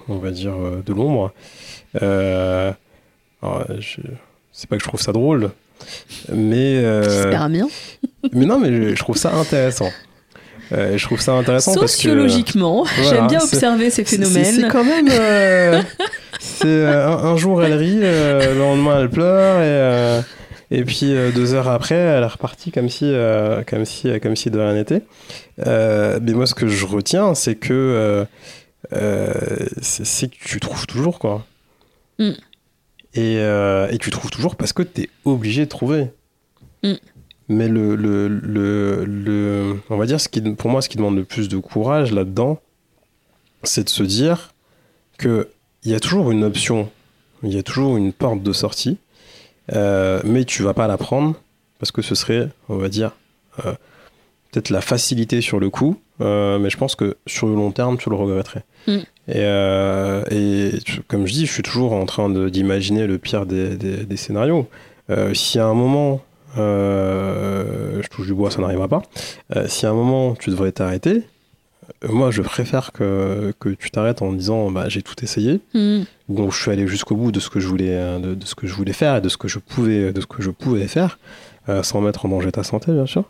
[0.09, 1.33] on va dire de l'ombre,
[1.95, 2.77] c'est
[4.69, 5.51] pas que je trouve ça drôle,
[6.33, 6.83] mais.
[7.31, 7.69] Bien.
[8.33, 9.91] mais non, mais je, trouve ça intéressant.
[10.71, 14.45] je trouve ça intéressant Sociologiquement, j'aime bien observer ces phénomènes.
[14.45, 15.09] C'est quand même.
[16.39, 20.23] c'est un, jour elle rit, le lendemain elle pleure et.
[20.71, 24.35] Et puis euh, deux heures après, elle est repartie comme si, euh, comme si, comme
[24.35, 25.03] si de rien n'était.
[25.67, 28.27] Euh, mais moi, ce que je retiens, c'est que
[28.91, 31.47] c'est que tu trouves toujours quoi.
[32.19, 32.31] Mm.
[33.15, 36.09] Et, et, tu trouves toujours parce que tu es obligé de trouver.
[36.83, 36.95] Mm.
[37.49, 41.17] Mais le, le, le, le, on va dire, ce qui, pour moi, ce qui demande
[41.17, 42.61] le plus de courage là-dedans,
[43.63, 44.53] c'est de se dire
[45.19, 45.47] qu'il
[45.85, 46.91] y a toujours une option,
[47.45, 48.99] il y a toujours une porte de sortie
[49.75, 51.35] euh, mais tu vas pas la prendre
[51.79, 53.13] parce que ce serait, on va dire,
[53.65, 53.73] euh,
[54.51, 57.99] peut-être la facilité sur le coup, euh, mais je pense que sur le long terme,
[57.99, 58.65] tu le regretterais.
[58.87, 58.99] Mm.
[59.29, 59.43] Et,
[60.31, 64.69] et, comme je dis, je suis toujours en train d'imaginer le pire des, des, scénarios.
[65.35, 66.23] si à un moment,
[66.57, 69.03] je touche du bois, ça n'arrivera pas,
[69.67, 71.25] si à un moment tu devrais t'arrêter,
[72.09, 76.03] moi je préfère que, que tu t'arrêtes en disant bah, j'ai tout essayé, mm.
[76.29, 78.67] où je suis allé jusqu'au bout de ce que je voulais, de, de, ce que
[78.67, 81.19] je voulais faire et de ce que je pouvais, de ce que je pouvais faire.
[81.69, 83.25] Euh, sans mettre en danger ta santé, bien sûr.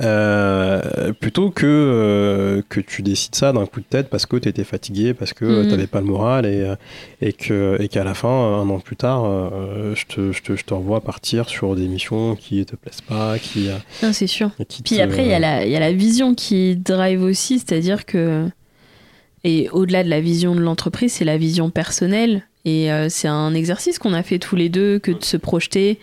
[0.00, 4.48] Euh, plutôt que, euh, que tu décides ça d'un coup de tête parce que tu
[4.48, 5.62] étais fatigué, parce que mm.
[5.62, 6.74] tu n'avais pas le moral et,
[7.20, 9.22] et qu'à et la fin, un an plus tard,
[9.94, 13.38] je, te, je, te, je, te, revois partir sur des missions qui te plaisent pas,
[13.38, 13.68] qui.
[14.02, 14.50] Non, c'est sûr.
[14.84, 18.48] Puis après, il y, a la, y a la vision qui drive aussi, c'est-à-dire que.
[19.44, 22.42] Et au-delà de la vision de l'entreprise, c'est la vision personnelle.
[22.64, 26.00] Et c'est un exercice qu'on a fait tous les deux, que de se projeter.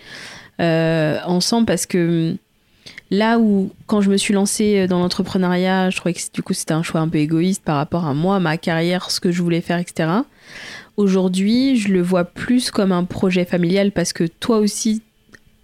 [0.62, 2.38] Euh, ensemble parce que hum,
[3.12, 6.54] là où, quand je me suis lancée euh, dans l'entrepreneuriat, je trouvais que du coup
[6.54, 9.42] c'était un choix un peu égoïste par rapport à moi, ma carrière, ce que je
[9.42, 10.10] voulais faire, etc.
[10.98, 15.02] Aujourd'hui, je le vois plus comme un projet familial parce que toi aussi,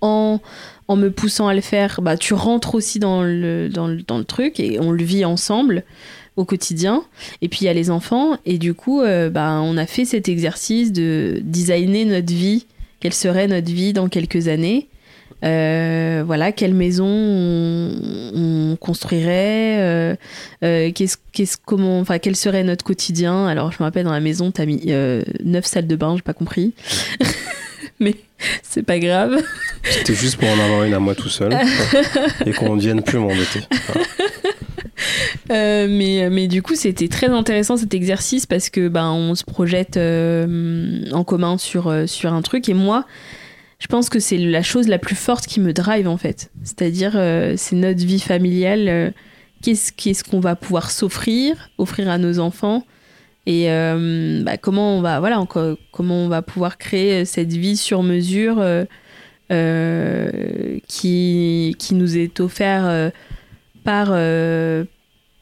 [0.02, 0.42] en,
[0.88, 4.18] en me poussant à le faire, bah, tu rentres aussi dans le, dans, le, dans
[4.18, 5.84] le truc et on le vit ensemble
[6.36, 7.04] au quotidien.
[7.42, 10.06] Et puis il y a les enfants et du coup, euh, bah, on a fait
[10.06, 12.66] cet exercice de designer notre vie
[13.02, 14.88] quelle serait notre vie dans quelques années.
[15.44, 20.16] Euh, voilà, quelle maison on, construirait, euh,
[20.64, 20.92] euh,
[21.66, 23.48] comment, enfin, quel serait notre quotidien.
[23.48, 24.86] Alors, je me rappelle, dans la maison, tu as mis
[25.44, 26.74] neuf salles de bain, j'ai pas compris.
[28.00, 28.16] Mais
[28.64, 29.42] c'est pas grave.
[29.84, 31.58] C'était juste pour en avoir une à moi tout seul
[32.46, 33.62] et qu'on ne vienne plus m'embêter.
[35.50, 39.44] Euh, mais, mais du coup, c'était très intéressant cet exercice parce que ben, on se
[39.44, 42.70] projette euh, en commun sur, euh, sur un truc.
[42.70, 43.06] Et moi,
[43.80, 46.52] je pense que c'est la chose la plus forte qui me drive en fait.
[46.64, 47.14] C'est-à-dire,
[47.58, 49.14] c'est notre vie familiale.
[49.62, 52.86] qu'est-ce qu'est-ce qu'on va pouvoir s'offrir, offrir à nos enfants
[53.48, 53.68] et
[54.44, 55.44] bah, comment on va voilà
[55.92, 58.64] comment on va pouvoir créer cette vie sur mesure
[59.50, 63.14] qui, qui nous est offerte
[63.84, 64.84] par, euh,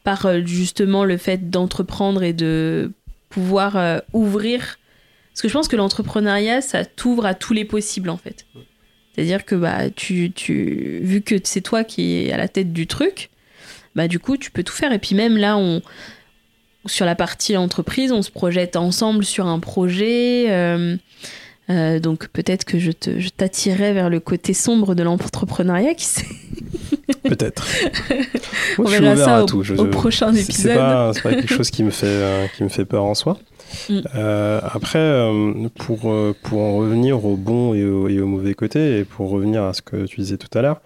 [0.04, 2.92] par euh, justement le fait d'entreprendre et de
[3.30, 4.80] pouvoir euh, ouvrir.
[5.32, 8.46] Parce que je pense que l'entrepreneuriat, ça t'ouvre à tous les possibles en fait.
[9.14, 12.88] C'est-à-dire que bah, tu, tu, vu que c'est toi qui es à la tête du
[12.88, 13.30] truc,
[13.96, 14.92] bah, du coup, tu peux tout faire.
[14.92, 15.82] Et puis même là, on,
[16.90, 20.48] sur la partie entreprise, on se projette ensemble sur un projet.
[21.70, 26.26] donc peut-être que je t'attirerai vers le côté sombre de l'entrepreneuriat, qui sait
[27.24, 27.66] Peut-être.
[28.78, 30.72] On verra ça au, prochain épisode.
[30.72, 33.38] C'est pas, pas, quelque chose qui me fait, euh, qui me fait peur en soi.
[33.90, 34.00] Mm.
[34.16, 36.14] Euh, après, euh, pour,
[36.44, 39.74] pour en revenir au bon et au, et au, mauvais côté, et pour revenir à
[39.74, 40.82] ce que tu disais tout à l'heure,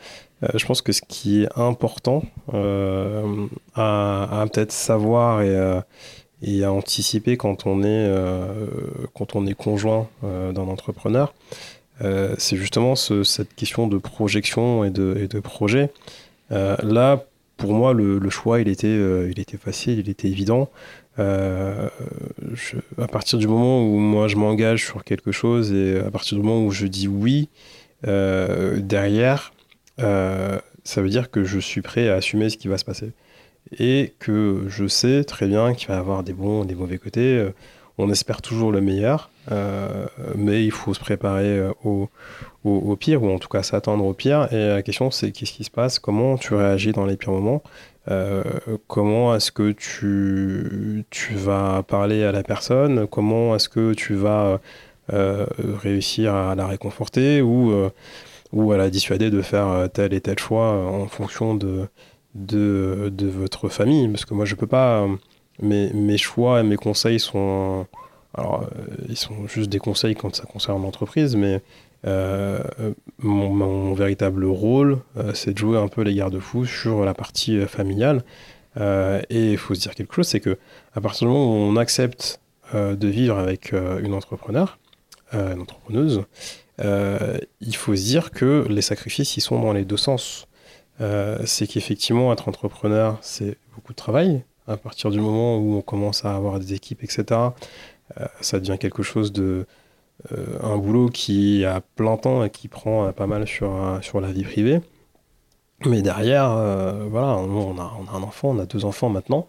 [0.54, 5.82] je pense que ce qui est important à, à peut-être savoir et,
[6.42, 8.12] et, à anticiper quand on est,
[9.14, 11.34] quand on est conjoint d'un entrepreneur,
[12.38, 15.92] c'est justement ce, cette question de projection et de, et projet.
[16.52, 17.26] Euh, là,
[17.58, 20.70] pour moi, le, choix, il était, euh, il était facile, il était évident.
[21.20, 21.90] Euh,
[23.00, 26.44] à partir du moment où moi je m'engage sur quelque chose et à partir du
[26.44, 27.50] moment où je dis oui,
[28.04, 29.54] derrière,
[29.98, 33.12] ça veut dire que je suis prêt à assumer ce qui va se passer.
[33.80, 37.48] Et que je sais très bien qu'il va y avoir des bons, des mauvais côtés.
[37.98, 39.30] On espère toujours le meilleur,
[40.36, 42.10] mais il faut se préparer au,
[42.64, 44.52] au, pire, ou en tout cas s'attendre au pire.
[44.52, 46.00] Et la question, c'est qu'est-ce qui se passe?
[46.00, 47.62] Comment tu réagis dans les pires moments?
[48.10, 48.44] Euh,
[48.88, 53.08] Comment est-ce que tu, tu vas parler à la personne?
[53.08, 54.60] Comment est-ce que tu vas
[55.12, 55.46] euh,
[55.82, 57.42] réussir à la réconforter?
[57.42, 57.90] Ou, euh,
[58.54, 61.88] ou à la dissuader de faire tel et tel choix en fonction de,
[62.36, 65.06] de, de votre famille Parce que moi, je peux pas.
[65.62, 67.86] Mes, mes choix et mes conseils sont.
[68.36, 68.68] Alors,
[69.10, 71.62] ils sont juste des conseils quand ça concerne l'entreprise, mais
[72.06, 72.60] euh,
[73.20, 77.68] mon, véritable rôle, euh, c'est de jouer un peu les garde-fous sur la partie euh,
[77.68, 78.24] familiale.
[79.30, 80.58] et il faut se dire quelque chose, c'est que
[80.96, 82.40] à partir du moment où on accepte
[82.74, 84.80] de vivre avec une entrepreneur,
[85.32, 86.24] une entrepreneuse,
[86.80, 90.48] il faut se dire que les sacrifices, ils sont dans les deux sens.
[91.00, 94.44] c'est qu'effectivement, être entrepreneur, c'est beaucoup de travail.
[94.68, 97.40] À partir du moment où on commence à avoir des équipes, etc.,
[98.42, 99.66] ça devient quelque chose de,
[100.32, 103.72] euh, un boulot qui a plein temps et qui prend pas mal sur,
[104.22, 104.82] la vie privée.
[105.86, 109.48] Mais derrière, euh, voilà, on a, un enfant, on a deux enfants maintenant.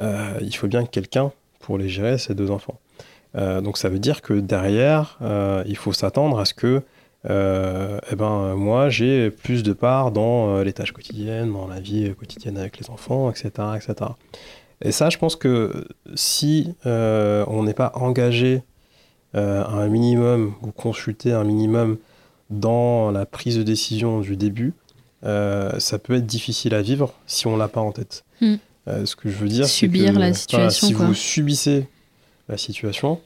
[0.00, 2.78] Euh, il faut bien quelqu'un pour les gérer, ces deux enfants.
[3.34, 5.18] Donc ça veut dire que derrière,
[5.66, 6.82] il faut s'attendre à ce que
[7.24, 12.58] eh ben, moi, j'ai plus de part dans les tâches quotidiennes, dans la vie quotidienne
[12.58, 13.50] avec les enfants, etc.
[13.76, 13.94] etc.
[14.84, 18.62] Et ça, je pense que si on n'est pas engagé
[19.34, 21.96] euh, un minimum ou consulter un minimum
[22.50, 24.74] dans la prise de décision du début,
[25.24, 28.24] euh, ça peut être difficile à vivre si on l'a pas en tête.
[28.42, 28.56] Hmm.
[28.88, 30.86] Euh, ce que je veux dire, subir la situation.
[30.86, 31.88] si vous subissez
[32.52, 33.20] la situation,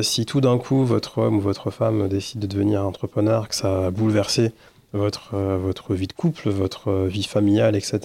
[0.00, 3.86] si tout d'un coup votre homme ou votre femme décide de devenir entrepreneur, que ça
[3.86, 4.52] a bouleversé
[4.92, 8.00] votre, votre vie de couple, votre vie familiale, etc.,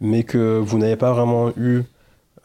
[0.00, 1.82] mais que vous n'avez pas vraiment eu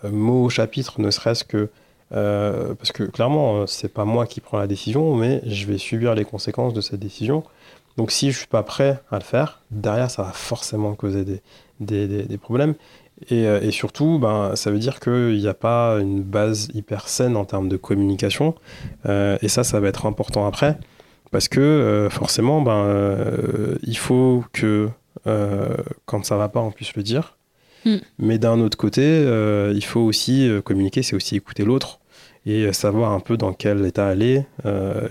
[0.04, 1.70] mot au chapitre, ne serait-ce que
[2.10, 6.26] parce que clairement, c'est pas moi qui prends la décision, mais je vais subir les
[6.26, 7.44] conséquences de cette décision.
[7.98, 11.42] Donc si je suis pas prêt à le faire, derrière, ça va forcément causer des,
[11.80, 12.76] des, des, problèmes.
[13.30, 17.08] Et, euh, et, surtout, ben, ça veut dire qu'il n'y a pas une base hyper
[17.10, 18.56] saine en termes de communication.
[19.08, 20.78] Euh, et ça, ça va être important après.
[21.32, 24.90] Parce que euh, forcément, ben, il faut que
[26.06, 27.38] quand ça va pas, on puisse le dire.
[27.86, 27.96] Mm.
[28.20, 29.22] Mais d'un autre côté,
[29.74, 32.00] il faut aussi communiquer, c'est aussi écouter l'autre
[32.46, 34.46] et savoir un peu dans quel état aller,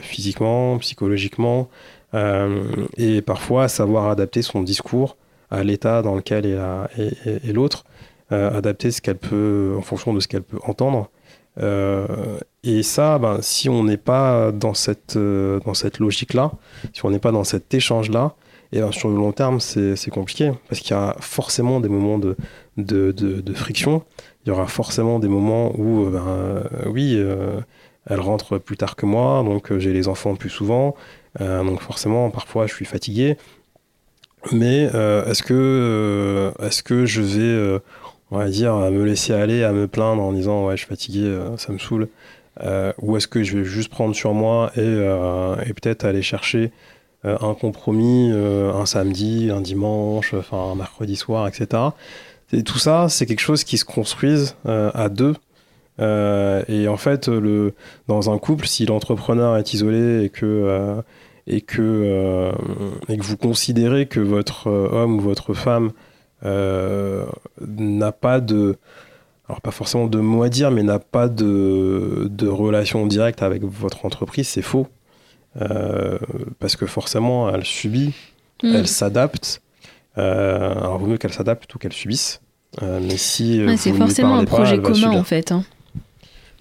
[0.01, 1.69] physiquement, psychologiquement,
[2.15, 5.17] euh, et parfois savoir adapter son discours
[5.51, 7.85] à l'état dans lequel est, l'autre,
[8.33, 11.11] euh, adapter ce qu'elle peut en fonction de ce qu'elle peut entendre.
[11.59, 16.53] Euh, et ça, ben, si on n'est pas dans cette, dans cette logique-là,
[16.93, 18.35] si on n'est pas dans cet échange-là,
[18.73, 22.19] et ben, sur le long terme, c'est compliqué parce qu'il y a forcément des moments
[22.19, 22.37] de,
[22.77, 24.03] de, de, friction.
[24.45, 27.17] Il y aura forcément des moments où, ben, oui,
[28.07, 30.95] elle rentre plus tard que moi, donc j'ai les enfants plus souvent.
[31.41, 33.37] Euh, donc forcément, parfois, je suis fatigué.
[34.53, 37.81] Mais euh, est-ce que, euh, est-ce que je vais,
[38.31, 41.39] on va dire, me laisser aller à me plaindre en disant ouais, je suis fatigué,
[41.57, 42.09] ça me saoule
[42.99, 46.73] Ou est-ce que je vais juste prendre sur moi et, et peut-être aller chercher
[47.25, 51.83] un compromis un samedi, un dimanche, enfin un mercredi soir, etc.
[52.53, 55.35] Et tout ça, c'est quelque chose qui se construise à deux
[55.99, 57.73] et en fait, le,
[58.07, 61.03] dans un couple, si l'entrepreneur est isolé et que
[61.47, 62.53] et que, euh,
[63.09, 65.93] et que vous considérez que votre euh, homme ou votre femme
[66.45, 67.25] euh,
[67.61, 68.77] n'a pas de,
[69.49, 73.63] alors pas forcément de mot à dire, mais n'a pas de, de relation directe avec
[73.63, 74.89] votre entreprise, c'est faux.
[76.59, 78.13] parce que forcément, elle subit,
[78.63, 78.75] mm.
[78.75, 79.63] elle s'adapte.
[80.17, 82.41] alors, vaut mieux qu'elle s'adapte ou qu'elle subisse.
[82.83, 83.63] mais si.
[83.79, 85.53] c'est forcément un projet commun, en fait.
[85.53, 85.65] Hein.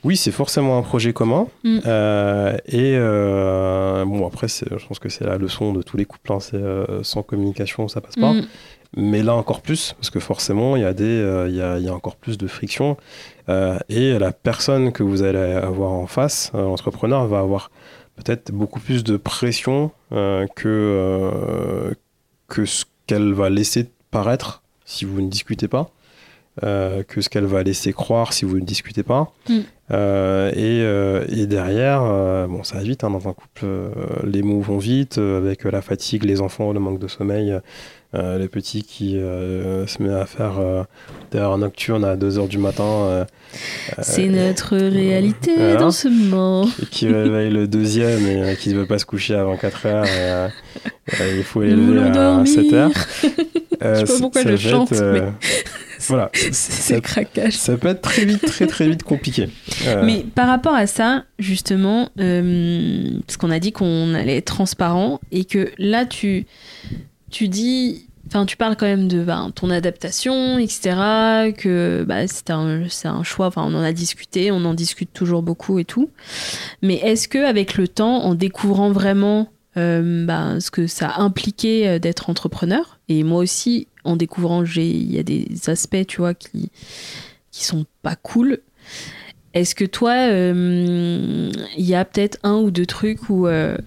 [0.05, 1.47] Oui, c'est forcément un projet commun.
[1.63, 1.79] Mm.
[1.87, 6.31] Euh, et euh, bon, après, je pense que c'est la leçon de tous les couples.
[6.31, 8.33] Hein, c'est euh, sans communication, ça passe pas.
[8.33, 8.45] Mm.
[8.97, 11.89] Mais là encore plus, parce que forcément, il y, a des, il, y a, y
[11.89, 12.97] a encore plus de friction.
[13.49, 17.71] et la personne que vous allez avoir en face, l'entrepreneur, va avoir
[18.15, 21.93] peut-être beaucoup plus de pression que,
[22.47, 25.89] que ce qu'elle va laisser paraître si vous ne discutez pas.
[26.61, 29.33] que ce qu'elle va laisser croire si vous ne discutez pas.
[29.49, 29.59] Mm.
[29.91, 33.65] Euh, et, euh, et, derrière, euh, bon, ça va vite hein, dans un couple,
[34.23, 37.59] les mots vont vite, avec la fatigue, les enfants, le manque de sommeil,
[38.13, 40.53] les petits qui se met à faire
[41.31, 43.27] des heures nocturnes à 2h du matin.
[44.01, 46.65] C'est notre réalité dans ce moment.
[46.81, 50.49] Et qui réveille le deuxième et qui ne veut pas se coucher avant 4h.
[51.37, 52.91] il faut élever à 7h.
[53.81, 55.21] je sais pas pourquoi je chante, mais...
[56.07, 56.29] Voilà.
[56.51, 57.53] C'est craquage.
[57.53, 59.49] Ça peut être très vite, très très vite compliqué.
[59.87, 64.45] Euh, Mais par rapport à ça, justement, euh, parce qu'on a dit qu'on allait être
[64.45, 66.47] transparent et que là, tu,
[67.29, 68.07] tu dis.
[68.27, 71.53] Enfin, tu parles quand même de ben, ton adaptation, etc.
[71.55, 73.47] Que bah, c'est un, un, choix.
[73.47, 76.09] Enfin, on en a discuté, on en discute toujours beaucoup et tout.
[76.81, 81.99] Mais est-ce que avec le temps, en découvrant vraiment euh, ben, ce que ça impliquait
[81.99, 86.71] d'être entrepreneur, et moi aussi, en découvrant, il y a des aspects, tu vois, qui,
[87.51, 88.59] qui sont pas cool.
[89.53, 93.77] Est-ce que toi, euh, il y a peut-être un ou deux trucs où euh,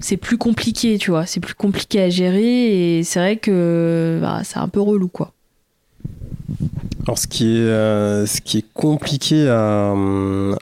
[0.00, 4.42] c'est plus compliqué, tu vois, c'est plus compliqué à gérer et c'est vrai que bah,
[4.44, 5.33] c'est un peu relou, quoi.
[7.06, 9.94] Alors, ce qui est, euh, ce qui est compliqué à,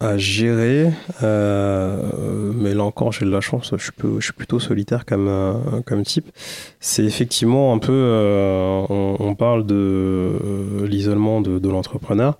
[0.01, 0.91] à gérer,
[1.23, 5.53] euh, mais là encore, j'ai de la chance, je suis, plutôt solitaire comme, euh,
[5.87, 6.27] comme type,
[6.81, 10.33] c'est effectivement un peu, on, on, parle de
[10.85, 12.39] l'isolement de, de l'entrepreneur,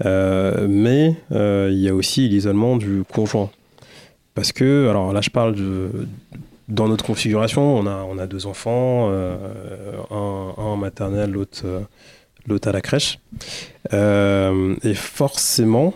[0.00, 3.50] mais il y a aussi l'isolement du conjoint.
[4.34, 5.90] Parce que, alors là, je parle de,
[6.68, 11.64] dans notre configuration, on a, on a deux enfants, un, un maternel, l'autre
[12.46, 13.18] l'autre à la crèche.
[13.92, 15.94] Euh, et forcément,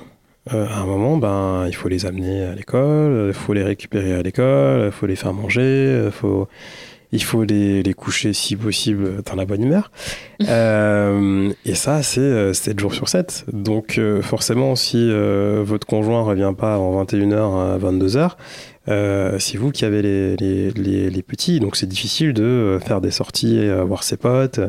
[0.52, 4.14] euh, à un moment, ben, il faut les amener à l'école, il faut les récupérer
[4.14, 6.48] à l'école, il faut les faire manger, il faut,
[7.12, 9.90] il faut les, les coucher si possible dans la bonne humeur.
[10.48, 13.46] euh, et ça, c'est 7 jours sur 7.
[13.52, 15.10] Donc forcément, si
[15.62, 18.36] votre conjoint revient pas avant 21h à 22h,
[18.88, 23.00] euh, c'est vous qui avez les, les, les, petits, donc c'est difficile de euh, faire
[23.00, 24.60] des sorties, euh, voir ses potes,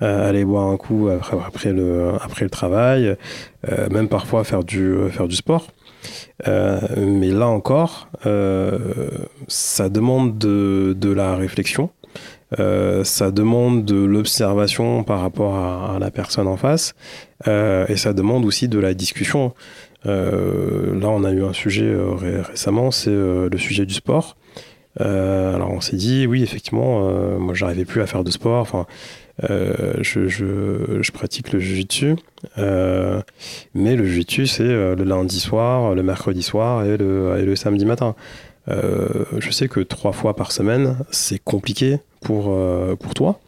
[0.00, 3.16] aller boire un coup après, après, le, après le travail,
[3.90, 5.66] même parfois faire du, faire du sport.
[6.46, 8.08] mais là encore,
[9.48, 11.90] ça demande de, de la réflexion.
[12.56, 16.94] ça demande de l'observation par rapport à, la personne en face
[17.46, 19.52] et ça demande aussi de la discussion.
[20.04, 24.36] Là, on a eu un sujet récemment, c'est le sujet du sport.
[24.98, 28.60] alors, on s'est dit, oui, effectivement, moi, j'arrivais plus à faire de sport.
[28.60, 28.86] Enfin,
[29.44, 32.16] euh, je, pratique le jiu-jitsu,
[32.58, 33.22] euh,
[33.72, 37.54] mais le jiu-jitsu c'est euh, le lundi soir, le mercredi soir et le, et le
[37.54, 38.16] samedi matin.
[38.66, 42.54] je sais que trois fois par semaine, c'est compliqué pour,
[42.98, 43.40] pour toi.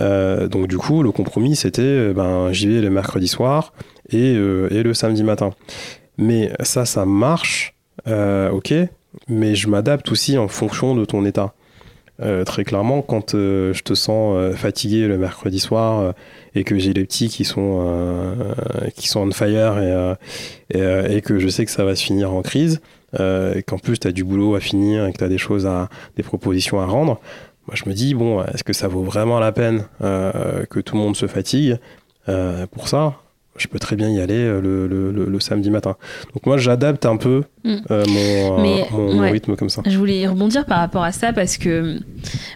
[0.00, 3.72] donc du coup, le compromis, c'était ben, j'y vais le mercredi soir
[4.10, 5.50] et, et, le samedi matin.
[6.18, 7.74] Mais ça, ça marche,
[8.06, 8.74] ok,
[9.28, 11.54] mais je m'adapte aussi en fonction de ton état.
[12.22, 16.14] Euh, très clairement, quand euh, je te sens euh, fatigué le mercredi soir
[16.54, 18.36] et que j'ai les petits qui sont,
[18.94, 19.78] qui sont on fire
[20.70, 22.80] et, et, que je sais que ça va se finir en crise,
[23.18, 25.66] et qu'en plus tu as du boulot à finir et que tu as des choses
[25.66, 27.20] à, des propositions à rendre,
[27.66, 31.00] moi je me dis, bon, est-ce que ça vaut vraiment la peine que tout le
[31.00, 31.78] monde se fatigue
[32.70, 33.23] pour ça?
[33.56, 35.96] Je peux très bien y aller euh, le, samedi matin.
[36.32, 37.74] Donc moi, j'adapte un peu mm.
[37.90, 39.82] euh, euh, mon, rythme comme ça.
[39.86, 41.98] Je voulais rebondir par rapport à ça parce que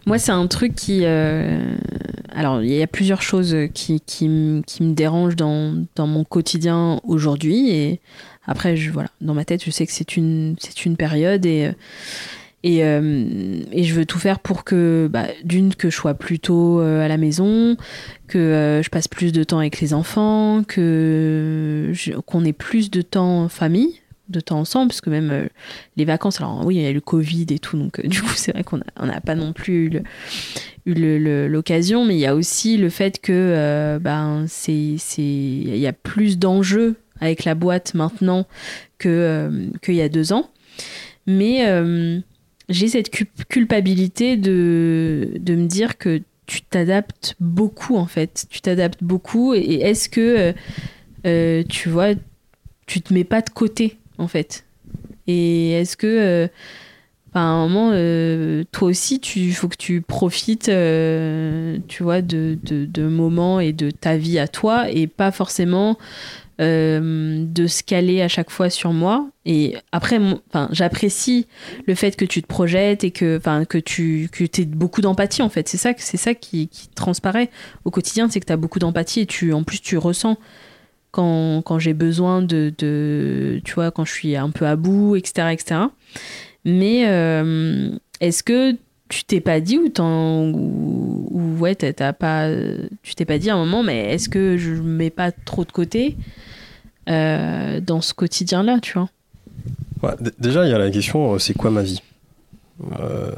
[0.07, 1.05] moi, c'est un truc qui...
[1.05, 7.71] alors, il y a plusieurs choses qui, qui, me dérangent dans, dans mon quotidien aujourd'hui.
[7.71, 8.01] Et
[8.47, 11.71] après, je, voilà, dans ma tête, je sais que c'est une, une période et
[12.65, 16.41] et, euh, et, je veux tout faire pour que, bah, d'une, que je sois plus
[16.41, 17.77] tôt euh, à la maison,
[18.27, 21.93] que euh, je passe plus de temps avec les enfants, que
[22.27, 25.49] qu'on ait plus de temps en famille, de temps ensemble, parce que même
[25.97, 28.35] les vacances, alors oui, il y a eu le Covid et tout, donc du coup,
[28.35, 30.03] c'est vrai qu'on n'a pas non plus
[30.85, 35.93] eu l'occasion, mais il y a aussi le fait que ben, c'est il y a
[35.93, 38.47] plus d'enjeux avec la boîte maintenant
[38.99, 40.51] que qu'il y a deux ans.
[41.27, 41.65] Mais
[42.69, 43.11] j'ai cette
[43.49, 48.47] culpabilité de, de me dire que tu t'adaptes beaucoup en fait.
[48.51, 50.53] Tu t'adaptes beaucoup et, est-ce que euh,
[51.27, 52.15] euh, tu vois,
[52.87, 54.65] tu te mets pas de côté en fait?
[55.27, 56.49] Et est-ce que euh,
[57.35, 57.91] à un moment,
[58.73, 64.39] toi aussi, il faut que tu profites, tu vois, de, moments et de ta vie
[64.39, 65.99] à toi et pas forcément
[66.61, 69.29] euh, de se caler à chaque fois sur moi.
[69.45, 70.19] Et après,
[70.73, 71.47] j'apprécie
[71.87, 75.49] le fait que tu te projettes et que, que tu que aies beaucoup d'empathie, en
[75.49, 75.69] fait.
[75.69, 77.49] C'est ça, c'est ça qui, qui, transparaît
[77.85, 80.37] au quotidien, c'est que tu as beaucoup d'empathie et tu, en plus, tu ressens
[81.13, 85.15] quand, quand j'ai besoin de, de, Tu vois, quand je suis un peu à bout,
[85.15, 85.51] etc.
[85.53, 85.81] etc.
[86.65, 87.91] Mais euh,
[88.21, 88.73] est-ce que
[89.09, 92.51] tu t'es pas dit ou, ou, ou ouais t'as pas
[93.03, 95.73] tu t'es pas dit à un moment mais est-ce que je mets pas trop de
[95.73, 96.15] côté
[97.09, 100.17] euh, dans ce quotidien-là, tu vois.
[100.39, 102.03] déjà, il y a la question, euh, c'est quoi ma vie?
[103.01, 103.31] Euh,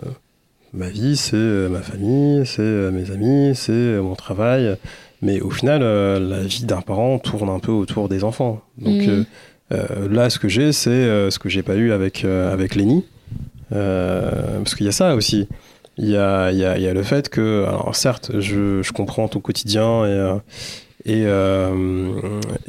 [0.72, 4.76] Ma vie, c'est ma famille, c'est mes amis, c'est mon travail.
[5.20, 8.62] Mais au final, la vie d'un parent tourne un peu autour des enfants.
[8.78, 9.26] Donc mhm.
[10.08, 13.04] là, ce que j'ai, c'est ce que j'ai pas eu avec, avec Lenny.
[13.70, 15.48] parce qu'il y a ça aussi.
[15.98, 19.26] Il y a, y, a, y a, le fait que, alors certes, je, je comprends
[19.26, 20.38] ton quotidien et
[21.04, 22.12] et, euh,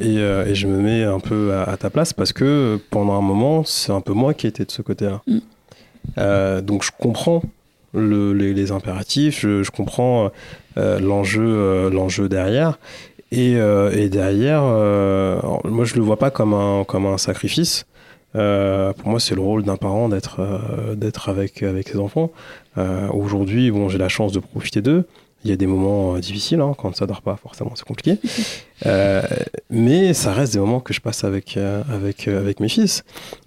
[0.00, 3.62] euh, et, je me mets un peu à, ta place parce que pendant un moment,
[3.64, 5.20] c'est un peu moi qui étais de ce côté-là.
[5.26, 5.38] Mm.
[6.18, 7.42] Euh, donc je comprends
[7.94, 10.30] les, impératifs, je, comprends
[10.76, 12.78] l'enjeu l'enjeu derrière.
[13.32, 17.84] Et, et derrière, moi je le vois pas comme un, comme un sacrifice.
[18.32, 20.40] pour moi, c'est le rôle d'un parent d'être
[20.96, 22.32] d'être avec avec ses enfants.
[23.12, 25.04] Aujourd'hui, bon, j'ai la chance de profiter d'eux.
[25.44, 28.18] Il y a des moments euh, difficiles, hein, quand ça dort pas, forcément, c'est compliqué.
[28.84, 29.22] Euh,
[29.70, 33.04] mais ça reste des moments que je passe avec, euh, avec, avec mes fils.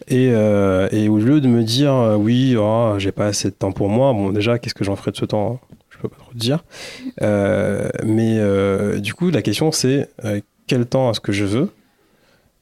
[0.07, 3.89] Et, et, au lieu de me dire, oui, oh, j'ai pas assez de temps pour
[3.89, 6.37] moi, bon, déjà, qu'est-ce que j'en ferai de ce temps Je peux pas trop te
[6.37, 6.63] dire.
[8.05, 10.09] mais du coup, la question, c'est
[10.67, 11.69] quel temps est-ce que je veux?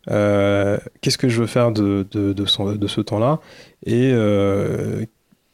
[0.07, 3.39] Qu'est-ce que je veux faire de, de, de, de ce temps-là?
[3.85, 4.13] Et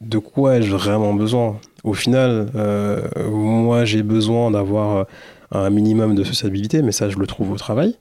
[0.02, 1.60] de quoi ai-je vraiment besoin?
[1.84, 5.08] Au final, euh, moi j'ai besoin d'avoir
[5.52, 7.96] un minimum de sociabilité, mais ça je le trouve au travail.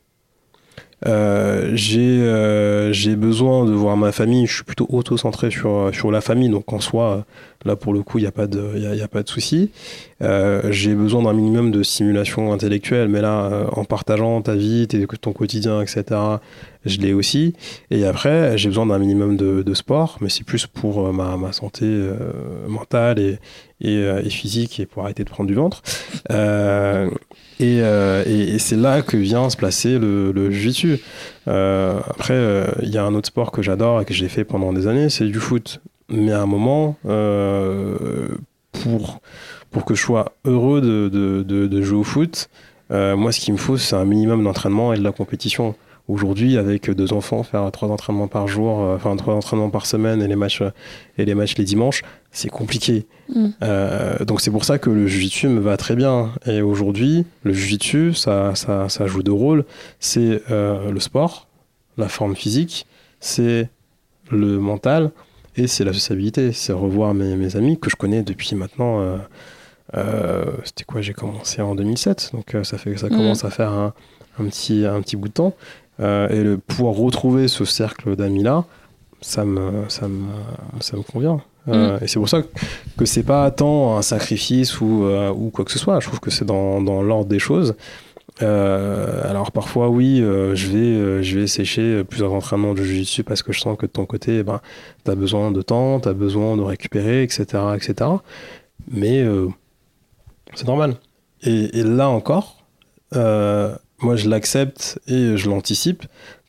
[1.07, 6.21] Euh, euh, j'ai besoin de voir ma famille, je suis plutôt auto-centré sur, sur la
[6.21, 7.25] famille, donc en soi,
[7.69, 9.71] Là, pour le coup, il n'y a pas de, il y a, pas de souci.
[10.23, 14.89] Euh, j'ai besoin d'un minimum de stimulation intellectuelle, mais là, euh, en partageant ta vie,
[15.21, 16.05] ton quotidien, etc.,
[16.87, 17.53] je l'ai aussi.
[17.91, 21.85] Et après, j'ai besoin d'un minimum de, sport, mais c'est plus pour ma, ma, santé
[22.67, 23.39] mentale et,
[23.83, 25.83] et, physique et pour arrêter de prendre du ventre.
[27.61, 31.01] Et, et, c'est là que vient se placer le, le jiu
[31.47, 34.87] après, il y a un autre sport que j'adore et que j'ai fait pendant des
[34.87, 35.83] années, c'est du foot.
[36.11, 38.29] Mais à un moment, euh,
[38.73, 39.21] pour,
[39.71, 42.49] pour que je sois heureux de, de, de, jouer au foot,
[42.91, 45.75] euh, moi, ce qu'il me faut, c'est un minimum d'entraînement et de la compétition.
[46.09, 50.23] Aujourd'hui, avec deux enfants, faire trois entraînements par jour, euh, enfin trois entraînements par semaine
[50.23, 50.63] et les matchs,
[51.19, 53.07] et les, matchs les dimanches, c'est compliqué.
[53.29, 53.49] Mm.
[54.25, 56.33] donc c'est pour ça que le jiu-jitsu me va très bien.
[56.47, 59.67] Et aujourd'hui, le jiu-jitsu, ça, ça, ça, joue deux rôles.
[60.01, 61.47] C'est le sport,
[61.99, 62.87] la forme physique,
[63.21, 63.69] c'est
[64.31, 65.11] le mental
[65.59, 69.01] et c'est la sociabilité, c'est revoir mes, mes, amis que je connais depuis maintenant.
[69.01, 69.17] Euh,
[69.97, 73.11] euh, c'était quoi J'ai commencé en 2007, donc euh, ça fait ça mm.
[73.11, 73.93] commence à faire un,
[74.39, 75.55] un, petit un petit bout de temps.
[75.99, 78.65] et le pouvoir retrouver ce cercle d'amis là,
[79.21, 80.27] ça me ça me
[80.81, 81.41] ça me convient.
[81.67, 81.99] Mm.
[82.03, 82.43] Et c'est pour ça
[82.97, 85.99] que c'est pas tant un sacrifice ou, ou quoi que ce soit.
[86.01, 87.75] Je trouve que c'est dans, dans l'ordre des choses.
[88.43, 93.25] Euh, alors parfois oui, euh, je vais euh, je vais sécher plusieurs entraînements de jiu-jitsu
[93.25, 94.61] parce que je sens que de ton côté, eh ben,
[95.05, 97.45] tu as besoin de temps, tu as besoin de récupérer, etc.
[97.75, 98.11] etc.
[98.91, 99.25] Mais
[100.55, 100.95] c'est normal.
[101.43, 102.65] Et, là encore,
[103.13, 106.05] moi je l'accepte et je l'anticipe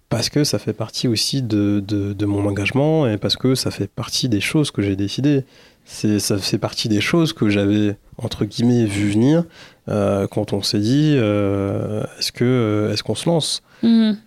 [0.10, 3.70] parce que ça fait partie aussi de, de, de, mon engagement et parce que ça
[3.70, 5.44] fait partie des choses que j'ai décidées.
[5.90, 9.44] Ça fait partie des choses que j'avais, entre guillemets, vu venir
[9.90, 13.64] euh, quand on s'est dit euh, est-ce que euh, est-ce qu'on se lance?
[13.82, 14.18] Mhm.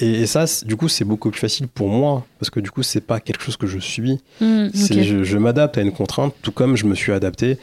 [0.00, 3.02] et, ça du coup c'est beaucoup plus facile pour moi parce que du coup c'est
[3.02, 4.18] pas quelque chose que je subis.
[4.40, 7.58] Mhm, je, m'adapte à une contrainte tout comme je me suis adapté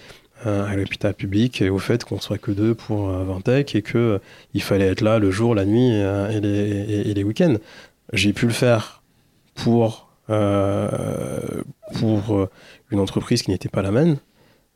[0.46, 4.20] à l'hôpital public et au fait qu'on soit que deux pour 20 tech et que
[4.54, 7.56] il fallait être là le jour la nuit et les, et les week-ends.
[8.14, 9.02] J'ai pu le faire
[9.56, 12.48] pour pour
[12.96, 14.18] une entreprise qui n'était pas la mienne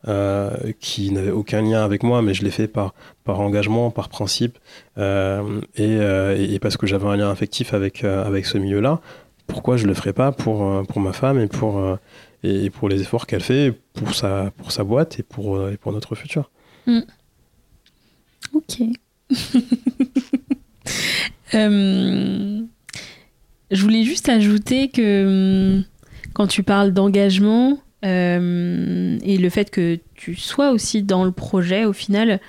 [0.07, 2.93] euh, qui n'avait aucun lien avec moi, mais je l'ai fait par,
[3.25, 4.57] par engagement, par principe,
[4.97, 9.01] euh, euh, et, parce que j'avais un lien affectif avec, avec ce milieu-là.
[9.45, 11.83] Pourquoi je ne le ferais pas pour, pour ma femme et pour,
[12.43, 16.15] et pour les efforts qu'elle fait pour sa, pour sa boîte et pour, pour notre
[16.15, 16.49] futur
[16.87, 16.99] mm.
[18.53, 18.83] Ok.
[21.51, 22.61] je
[23.81, 25.83] voulais juste ajouter que hum,
[26.33, 31.85] quand tu parles d'engagement, euh, et le fait que tu sois aussi dans le projet,
[31.85, 32.39] au final,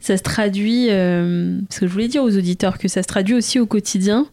[0.00, 3.34] ça se traduit, euh, ce que je voulais dire aux auditeurs, que ça se traduit
[3.34, 4.26] aussi au quotidien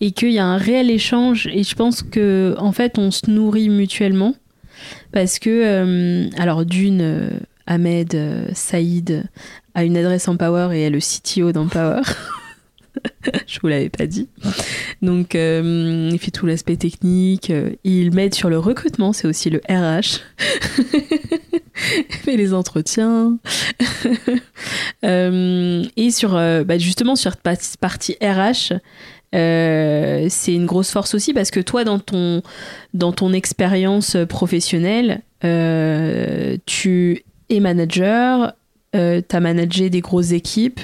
[0.00, 1.48] et qu'il y a un réel échange.
[1.52, 4.34] Et je pense que en fait, on se nourrit mutuellement
[5.12, 8.18] parce que, euh, alors d'une, Ahmed
[8.52, 9.24] Saïd
[9.74, 12.02] a une adresse en Power et est le CTO d'Empower.
[13.46, 14.28] je vous l'avais pas dit.
[15.02, 17.50] Donc, euh, il fait tout l'aspect technique.
[17.50, 20.20] Euh, il m'aide sur le recrutement, c'est aussi le RH.
[21.98, 23.38] il fait les entretiens.
[25.04, 28.72] Euh, et sur, bah, justement, sur cette partie RH,
[29.32, 32.42] c'est une grosse force aussi parce que toi, dans ton,
[32.94, 38.54] dans ton expérience professionnelle, tu es manager,
[38.94, 40.80] tu as managé des grosses équipes.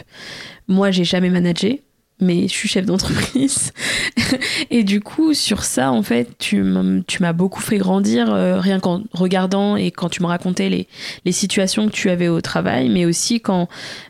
[0.69, 1.83] Moi, j'ai jamais managé
[2.21, 3.73] mais je suis chef d'entreprise.
[4.71, 9.03] et du coup, sur ça, en fait, tu m'as beaucoup fait grandir, euh, rien qu'en
[9.13, 13.41] regardant et quand tu me racontais les, situations que tu avais au travail, mais aussi
[13.41, 13.69] quand,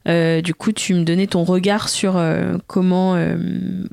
[0.09, 3.17] euh, du coup, tu me donnais ton regard sur euh, comment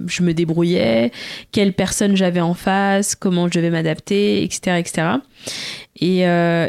[0.08, 1.12] je me débrouillais,
[1.52, 5.08] quelle personne j'avais en face, comment je devais m'adapter, etc., etc.
[6.00, 6.20] Et,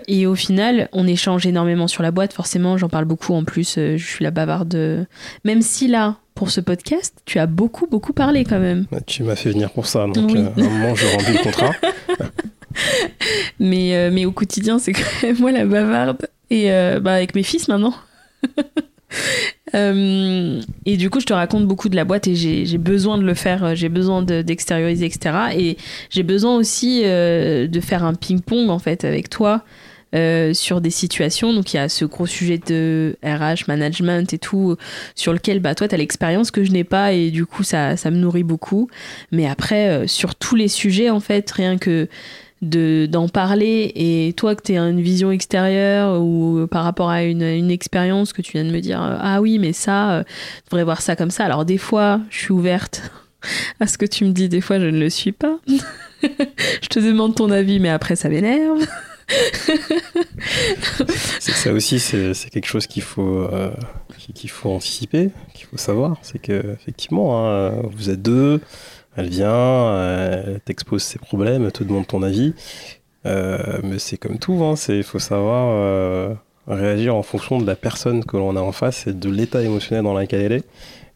[0.09, 2.33] et, au final, on échange énormément sur la boîte.
[2.33, 3.35] Forcément, j'en parle beaucoup.
[3.35, 5.07] En plus, je suis la bavarde.
[5.45, 8.87] Même si là, pour ce podcast, tu as beaucoup, beaucoup parlé quand même.
[9.07, 11.72] Tu m'as fait venir pour ça, donc euh, à un moment, je remplis le contrat.
[13.59, 16.29] mais, euh, mais au quotidien, c'est quand même moi la bavarde.
[16.51, 17.93] Et euh, bah, avec mes fils maintenant.
[19.75, 23.35] Et du coup, je te raconte beaucoup de la boîte et j'ai besoin de le
[23.35, 25.35] faire, j'ai besoin d'extérioriser, etc.
[25.57, 25.77] Et
[26.11, 29.64] j'ai besoin aussi de faire un ping-pong en fait avec toi
[30.14, 31.53] euh, sur des situations.
[31.53, 34.75] Donc il y a ce gros sujet de RH, management et tout,
[35.14, 37.95] sur lequel bah, toi, tu as l'expérience que je n'ai pas et du coup, ça,
[37.99, 38.89] ça me nourrit beaucoup.
[39.33, 42.09] Mais après, euh, sur tous les sujets, en fait, rien que
[42.63, 47.43] d'en parler et toi que tu as une vision extérieure ou par rapport à une,
[47.43, 51.01] une expérience que tu viens de me dire ah oui mais ça tu devrais voir
[51.01, 51.45] ça comme ça.
[51.45, 53.11] Alors des fois je suis ouverte
[53.81, 54.49] à ce que tu me dis.
[54.49, 55.59] Des fois je ne le suis pas.
[56.20, 58.85] Je te demande ton avis mais après ça m'énerve.
[61.41, 63.70] Ça aussi, c'est quelque chose qu'il faut, euh,
[64.35, 66.16] qu'il faut anticiper, qu'il faut savoir.
[66.23, 68.61] C'est que effectivement, hein, vous êtes deux,
[69.16, 72.55] elle vient, elle t'expose ses problèmes, elle te demande ton avis.
[73.26, 76.35] Euh, mais c'est comme tout, hein, il faut savoir euh,
[76.66, 80.05] réagir en fonction de la personne que l'on a en face et de l'état émotionnel
[80.05, 80.64] dans lequel elle est.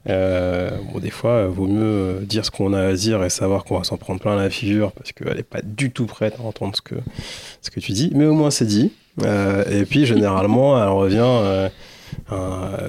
[0.08, 3.78] Euh, bon, des fois, vaut mieux dire ce qu'on a à dire et savoir qu'on
[3.78, 6.74] va s'en prendre plein la figure parce qu'elle n'est pas du tout prête à entendre
[6.74, 6.96] ce que,
[7.60, 8.10] ce que tu dis.
[8.14, 8.92] Mais au moins, c'est dit.
[9.24, 11.70] et puis, généralement, elle revient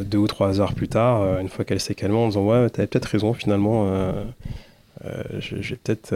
[0.01, 2.88] deux ou trois heures plus tard, une fois qu'elle s'est calmée, en disant Ouais, t'avais
[2.88, 3.88] peut-être raison finalement.
[5.39, 6.15] Je, vais peut-être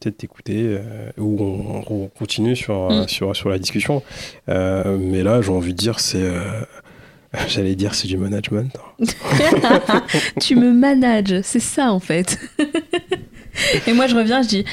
[0.00, 0.78] peut t'écouter
[1.18, 1.36] ou
[1.88, 3.08] on, continue sur, mm.
[3.08, 4.02] sur, sur la discussion.
[4.48, 6.30] mais là, j'ai envie de dire, c'est
[7.48, 8.76] J'allais dire c'est du management.
[10.40, 12.38] tu me manages, c'est ça en fait.
[13.86, 14.64] Et moi je reviens, je dis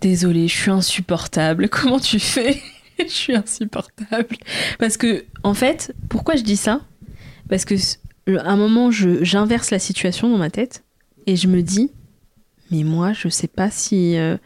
[0.00, 1.68] désolé, je suis insupportable.
[1.68, 2.60] Comment tu fais?
[2.98, 4.36] Je suis insupportable.
[4.78, 6.80] Parce que en fait, pourquoi je dis ça?
[7.48, 7.74] Parce que
[8.38, 10.84] à un moment, j'inverse la situation dans ma tête
[11.26, 11.90] et je me dis
[12.70, 14.36] mais moi je sais pas si euh,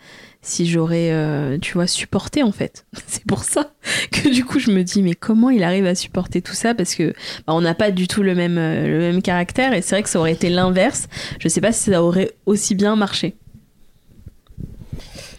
[0.41, 2.87] si j'aurais, euh, tu vois, supporté en fait.
[3.07, 3.73] C'est pour ça
[4.13, 6.75] que du coup je me dis mais comment il arrive à supporter tout ça?
[6.75, 7.13] Parce que
[7.47, 10.03] bah, on n'a pas du tout le même, euh, le même caractère et c'est vrai
[10.03, 11.09] que ça aurait été l'inverse.
[11.39, 13.37] Je sais pas si ça aurait aussi bien marché.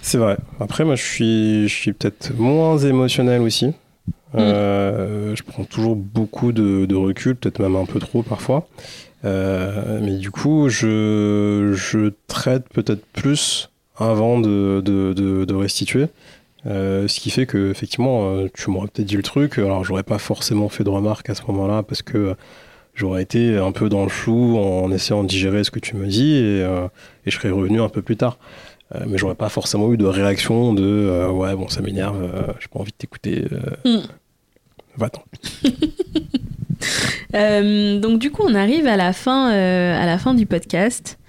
[0.02, 0.38] C'est vrai.
[0.60, 3.68] Après moi je suis, je suis peut-être moins émotionnel aussi.
[3.68, 4.38] Mm.
[4.38, 8.68] Euh, je prends toujours beaucoup de, de recul, peut-être même un peu trop parfois.
[9.24, 13.70] Mais du coup, je, je traite peut-être plus
[14.00, 16.08] avant de, de, de, restituer.
[16.66, 19.58] Euh, ce qui fait que effectivement, euh, tu m'aurais peut-être dit le truc.
[19.58, 22.36] Alors, j'aurais pas forcément fait de remarques à ce moment-là parce que
[22.96, 26.08] j'aurais été un peu dans le flou en essayant de digérer ce que tu me
[26.08, 26.88] dis et, euh,
[27.26, 28.40] et je serais revenu un peu plus tard.
[29.06, 32.18] mais j'aurais pas forcément eu de réaction de ouais bon ça m'énerve,
[32.60, 33.46] j'ai pas envie de t'écouter.
[33.86, 34.00] Mm.
[34.98, 35.24] Va-t'en.
[37.34, 41.20] donc du coup on arrive à la fin, à la fin du podcast.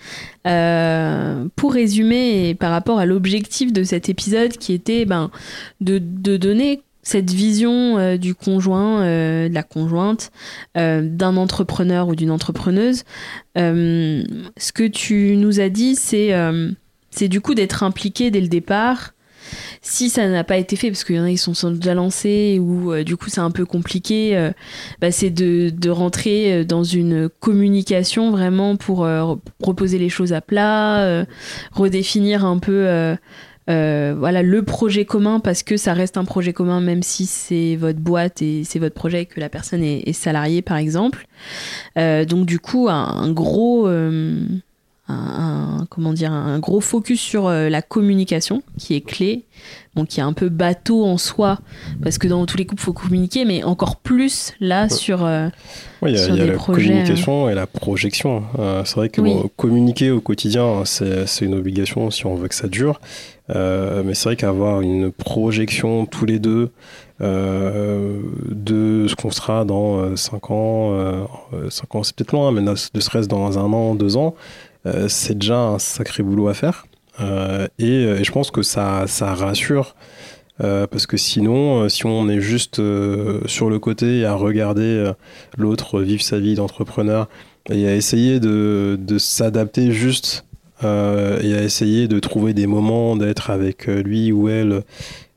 [0.47, 5.31] Euh, pour résumer, par rapport à l'objectif de cet épisode qui était ben,
[5.83, 10.31] de, donner cette vision euh, du conjoint, euh, de la conjointe,
[10.75, 13.05] d'un entrepreneur ou d'une entrepreneuse,
[13.57, 16.35] ce que tu nous as dit, c'est
[17.11, 19.15] c'est du coup d'être impliqué dès le départ,
[19.83, 22.59] si ça n'a pas été fait, parce qu'il y en a qui sont déjà lancés
[22.61, 24.51] ou euh, du coup c'est un peu compliqué, euh,
[25.01, 29.09] bah, c'est de, rentrer euh, dans une communication vraiment pour
[29.59, 31.25] proposer les choses à plat,
[31.73, 33.17] redéfinir un peu
[33.67, 38.01] voilà le projet commun parce que ça reste un projet commun même si c'est votre
[38.01, 41.27] boîte et c'est votre projet et que la personne est, salariée par exemple.
[41.97, 43.89] donc du coup un gros
[45.11, 49.45] un, comment dire, un gros focus sur euh, la communication qui est clé,
[49.95, 51.59] bon, qui est un peu bateau en soi,
[52.03, 55.25] parce que dans tous les couples, il faut communiquer, mais encore plus là sur.
[55.25, 55.49] Euh,
[56.03, 58.45] oui, il y a, la communication euh, et la projection.
[58.85, 59.21] c'est vrai que
[59.57, 63.01] communiquer au quotidien, c'est une obligation si on veut que ça dure.
[63.49, 66.71] mais c'est vrai qu'avoir une projection tous les deux
[67.21, 71.29] de ce qu'on sera dans 5 ans,
[71.69, 74.70] 5 ans c'est peut-être loin, mais ne serait-ce dans un an, deux ans, euh,
[75.09, 76.87] c'est déjà un sacré boulot à faire.
[77.21, 79.95] Euh, euh, et, je pense que ça, rassure.
[80.59, 82.81] parce que sinon, si on est juste
[83.47, 85.11] sur le côté à regarder
[85.57, 87.29] l'autre vivre sa vie d'entrepreneur
[87.71, 90.45] et à essayer de, s'adapter juste
[90.83, 94.83] et à essayer de trouver des moments d'être avec lui ou elle,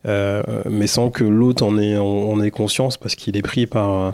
[0.06, 4.14] mais sans que l'autre en ait, en ait conscience parce qu'il est pris par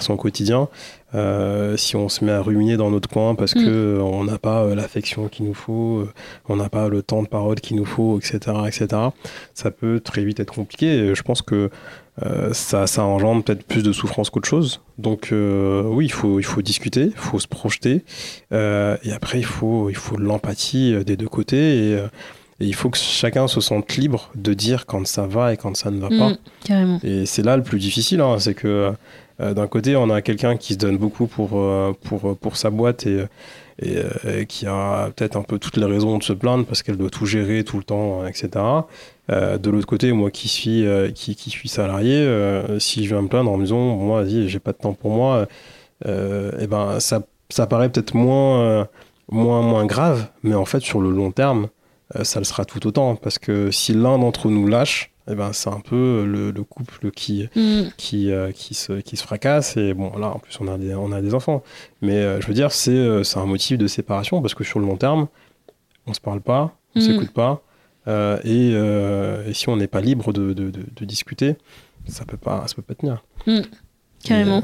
[0.00, 0.68] son quotidien,
[1.14, 3.64] euh, si on se met à ruminer dans notre coin parce qu'on mm.
[3.64, 6.06] que euh, on n'a pas euh, l'affection qu'il nous faut,
[6.48, 8.88] on n'a pas le temps de parole qu'il nous faut, etc., etc.,
[9.54, 11.14] ça peut très vite être compliqué.
[11.14, 11.70] je pense que
[12.50, 14.80] ça, ça engendre peut-être plus de souffrance qu'autre chose.
[14.98, 18.04] Donc oui, il faut, il faut discuter, il faut se projeter,
[18.50, 21.98] et après il faut, il faut l'empathie des deux côtés et,
[22.60, 25.92] il faut que chacun se sente libre de dire quand ça va et quand ça
[25.92, 26.32] ne va pas.
[26.68, 28.92] Mm, et c'est là le plus difficile, hein, c'est que
[29.40, 33.06] d'un côté, on a quelqu'un qui se donne beaucoup pour, euh, pour, pour sa boîte
[33.06, 33.26] et,
[34.48, 37.26] qui a peut-être un peu toutes les raisons de se plaindre parce qu'elle doit tout
[37.26, 38.50] gérer tout le temps, etc.
[39.30, 40.84] Euh, de l'autre côté, moi qui suis,
[41.14, 42.26] qui, qui, suis salarié,
[42.80, 45.46] si je viens me plaindre en disant, moi, j'ai pas de temps pour moi,
[46.04, 46.10] et
[46.60, 48.88] eh ben, ça, ça paraît peut-être moins,
[49.30, 51.68] moins, moins grave, mais en fait, sur le long terme,
[52.22, 53.14] ça le sera tout autant.
[53.14, 57.48] Parce que si l'un d'entre nous lâche, eh ben, c'est un peu le, couple qui,
[57.54, 57.90] mm.
[57.96, 59.76] qui, euh, qui, se, qui se fracasse.
[59.76, 61.62] Et bon, là, en plus, on a des, on a des enfants.
[62.02, 64.80] Mais euh, je veux dire, c'est, euh, c'est un motif de séparation parce que sur
[64.80, 65.28] le long terme,
[66.06, 67.02] on se parle pas, on mm.
[67.02, 67.62] s'écoute pas.
[68.44, 71.56] Et, et, si on n'est pas libre de, de, de, discuter,
[72.06, 73.22] ça peut pas, ça peut pas tenir.
[73.46, 73.60] Mm.
[74.24, 74.62] Carrément.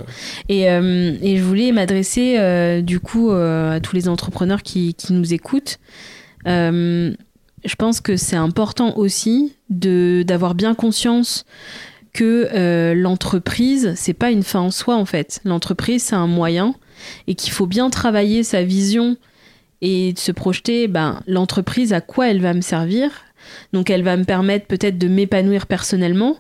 [0.49, 4.95] Et, euh, et, je voulais m'adresser euh, du coup euh, à tous les entrepreneurs qui,
[4.95, 5.79] qui nous écoutent.
[7.65, 11.45] Je pense que c'est important aussi d'avoir bien conscience
[12.13, 15.41] que l'entreprise, c'est pas une fin en soi en fait.
[15.45, 16.75] L'entreprise, c'est un moyen
[17.27, 19.17] et qu'il faut bien travailler sa vision
[19.83, 23.11] et se projeter ben, l'entreprise à quoi elle va me servir?
[23.73, 26.39] Donc elle va me permettre peut-être de m'épanouir personnellement,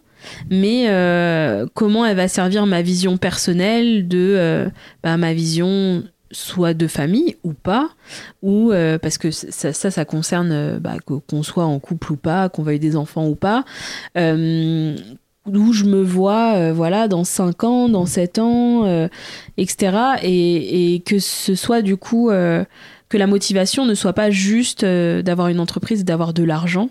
[0.50, 4.68] mais euh, comment elle va servir ma vision personnelle de euh,
[5.02, 7.88] bah, ma vision soit de famille ou pas,
[8.42, 12.62] ou euh, parce que ça, ça, concerne bah, qu'on soit en couple ou pas, qu'on
[12.62, 13.64] veuille des enfants ou pas,
[14.16, 19.08] où je me vois voilà dans 5 ans, dans 7 ans,
[19.56, 19.96] etc.
[20.22, 25.48] Et, et, que ce soit du coup que la motivation ne soit pas juste d'avoir
[25.48, 26.90] une entreprise, d'avoir de l'argent,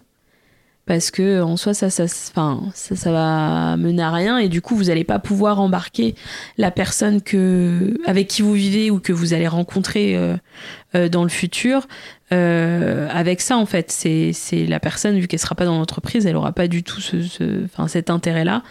[0.86, 4.38] parce que en soi ça ça, enfin, ça ça va mener à rien.
[4.38, 6.16] Et du coup vous n'allez pas pouvoir embarquer
[6.58, 10.36] la personne que avec qui vous vivez ou que vous allez rencontrer euh,
[10.96, 11.88] euh, dans le futur
[12.32, 13.92] euh, avec ça en fait.
[13.92, 17.22] C'est la personne vu qu'elle sera pas dans l'entreprise elle aura pas du tout ce,
[17.22, 18.64] ce cet intérêt là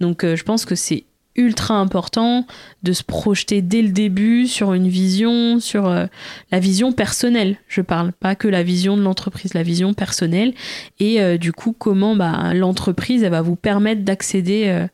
[0.00, 1.04] donc je pense que c'est
[1.36, 2.46] ultra important
[2.82, 6.06] de se projeter dès le début sur une vision, sur euh,
[6.50, 7.56] la vision personnelle.
[7.68, 10.54] Je parle pas que la vision de l'entreprise, la vision personnelle.
[10.98, 14.86] Et euh, du coup, comment bah, l'entreprise va vous permettre d'accéder euh,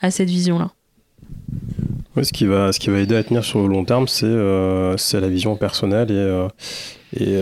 [0.00, 0.70] à cette vision-là.
[2.22, 5.28] ce, qui va, ce qui va aider à tenir sur le long terme, c'est la
[5.28, 7.32] vision personnelle et, et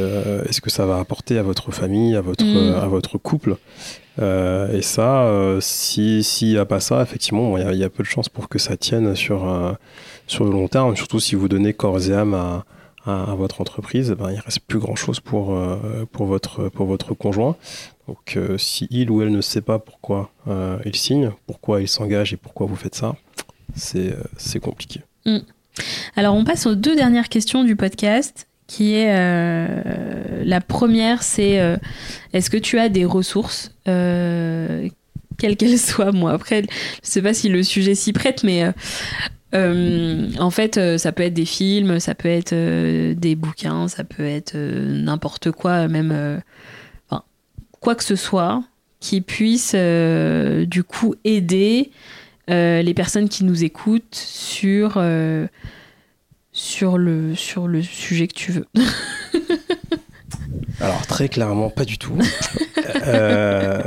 [0.48, 2.74] est-ce que ça va apporter à votre famille, à votre, mm.
[2.74, 3.56] à votre couple?
[4.18, 8.08] Euh, et ça, euh, s'il n'y a pas ça, effectivement, il y, a peu de
[8.08, 9.72] chances pour que ça tienne sur, euh,
[10.26, 12.64] sur le long terme, surtout si vous donnez corps et âme à,
[13.06, 15.58] votre entreprise, ben, il reste plus grand-chose pour,
[16.12, 17.56] pour, votre, pour votre conjoint.
[18.06, 20.30] Donc si il ou elle ne sait pas pourquoi
[20.84, 23.16] il signe, pourquoi il s'engage et pourquoi vous faites ça,
[23.74, 25.00] c'est compliqué.
[25.24, 25.38] Mm.
[26.16, 31.58] Alors on passe aux deux dernières questions du podcast qui est euh, la première, c'est
[31.58, 31.76] euh,
[32.32, 34.88] est-ce que tu as des ressources, euh,
[35.38, 36.12] quelles qu'elles soient?
[36.12, 38.64] Moi, après, je sais pas si le sujet s'y prête, mais
[39.52, 42.54] en fait, ça peut être des films, ça peut être
[43.14, 46.40] des bouquins, ça peut être n'importe quoi, même
[47.80, 48.62] quoi que ce soit
[49.00, 51.90] qui puisse du coup aider
[52.48, 55.02] les personnes qui nous écoutent sur
[56.58, 58.66] sur le, sujet que tu veux
[60.80, 62.16] Alors très clairement, pas du tout.
[63.06, 63.82] Euh,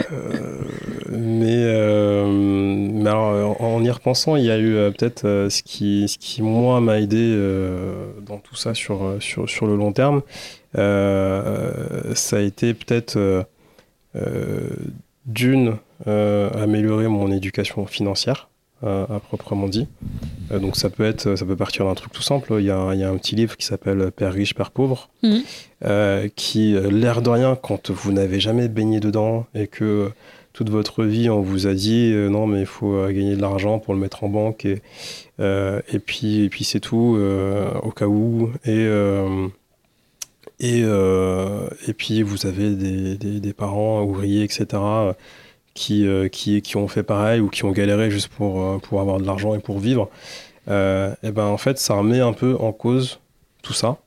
[1.09, 3.03] mais, euh,
[3.59, 7.35] en y repensant, il y a eu euh, peut-être ce, qui, moi, m'a aidé
[8.25, 10.21] dans tout ça sur, sur, sur le long terme.
[10.75, 13.45] ça a été peut-être
[15.25, 18.50] d'une, améliorer mon éducation financière
[18.83, 19.87] à, proprement dit.
[20.51, 22.55] Euh, donc ça peut être, ça peut partir d'un truc tout simple.
[22.59, 25.09] Il y, a, il y a un petit livre qui s'appelle Père riche, Père pauvre,
[25.23, 25.37] mmh.
[25.85, 30.11] euh, qui, euh, l'air de rien, quand vous n'avez jamais baigné dedans et que
[30.53, 33.93] toute votre vie on vous a dit non mais il faut gagner de l'argent pour
[33.93, 34.81] le mettre en banque et,
[35.39, 37.17] et puis, et puis c'est tout
[37.81, 38.85] au cas où et
[40.59, 44.65] et, et puis vous avez des, des, des parents ouvriers etc
[45.73, 49.01] qui, euh, qui, qui, ont fait pareil ou qui ont galéré juste pour, euh, pour
[49.01, 50.09] avoir de l'argent et pour vivre,
[50.69, 53.19] euh, et ben en fait, ça remet un peu en cause
[53.61, 53.97] tout ça.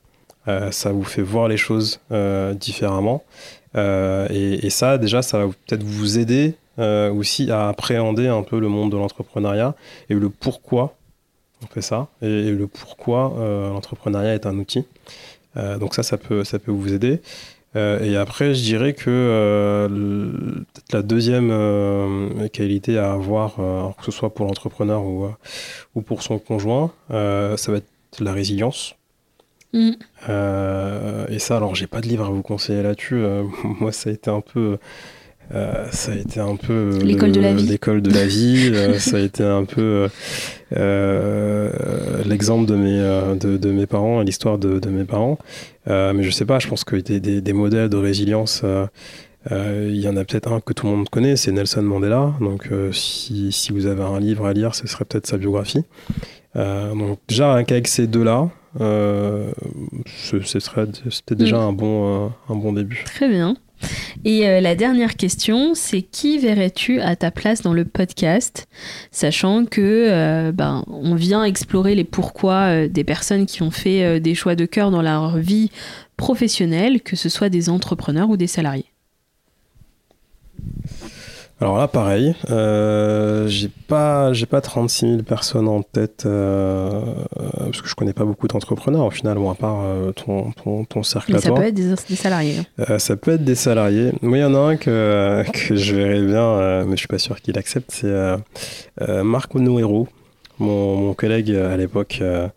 [0.71, 1.99] ça vous fait voir les choses
[2.55, 3.23] différemment.
[3.75, 8.67] Et, et, ça, déjà, ça va peut-être vous aider aussi à appréhender un peu le
[8.67, 9.75] monde de l'entrepreneuriat
[10.09, 10.95] et le pourquoi
[11.63, 13.33] on fait ça et, le pourquoi
[13.71, 14.85] l'entrepreneuriat est un outil.
[15.79, 17.21] donc ça, ça peut, ça peut vous aider.
[17.75, 19.89] Euh, et après, je dirais que euh,
[20.93, 25.27] la deuxième euh, qualité à avoir, que ce soit pour l'entrepreneur ou,
[25.95, 28.95] ou pour son conjoint, ça va être la résilience.
[29.73, 29.91] Mm.
[31.29, 33.21] et ça, alors, j'ai pas de livre à vous conseiller là-dessus.
[33.63, 34.77] moi, ça a été un peu
[35.53, 37.67] euh, ça a été un peu l'école de la vie.
[37.67, 38.71] L'école de la vie.
[38.73, 40.07] Euh, ça a été un peu
[40.75, 41.71] euh,
[42.25, 45.37] l'exemple de mes de, de, mes parents et l'histoire de, de, mes parents.
[45.87, 46.59] mais je sais pas.
[46.59, 48.63] Je pense que des, des, des modèles de résilience.
[49.51, 52.33] Il y en a peut-être un que tout le monde connaît, c'est Nelson Mandela.
[52.41, 55.83] Donc, si, si, vous avez un livre à lire, ce serait peut-être sa biographie.
[56.55, 58.49] donc, déjà, avec ces deux-là,
[58.79, 61.61] ce, serait c'était déjà mm.
[61.61, 63.03] un bon un bon début.
[63.05, 63.55] Très bien.
[64.23, 68.67] Et euh, la dernière question, c'est qui verrais-tu à ta place dans le podcast,
[69.11, 74.19] sachant que euh, ben, on vient explorer les pourquoi euh, des personnes qui ont fait
[74.19, 75.69] des choix de cœur dans leur vie
[76.17, 78.91] professionnelle, que ce soit des entrepreneurs ou des salariés?
[81.61, 86.99] Alors là, pareil, euh, j'ai pas, j'ai pas 36 000 personnes en tête euh,
[87.57, 90.83] parce que je connais pas beaucoup d'entrepreneurs au final, bon, à part euh, ton, ton,
[90.83, 91.59] ton, cercle Mais à ça toi.
[91.59, 92.57] peut être des, des salariés.
[92.59, 92.83] hein.
[92.89, 94.11] Euh, ça peut être des salariés.
[94.21, 97.07] Moi, il y en a un que, que je verrais bien, euh, mais je suis
[97.07, 97.89] pas sûr qu'il accepte.
[97.91, 98.35] C'est euh,
[99.01, 100.09] euh, Marc Noero,
[100.59, 102.47] mon, mon collègue euh, à l'époque, euh,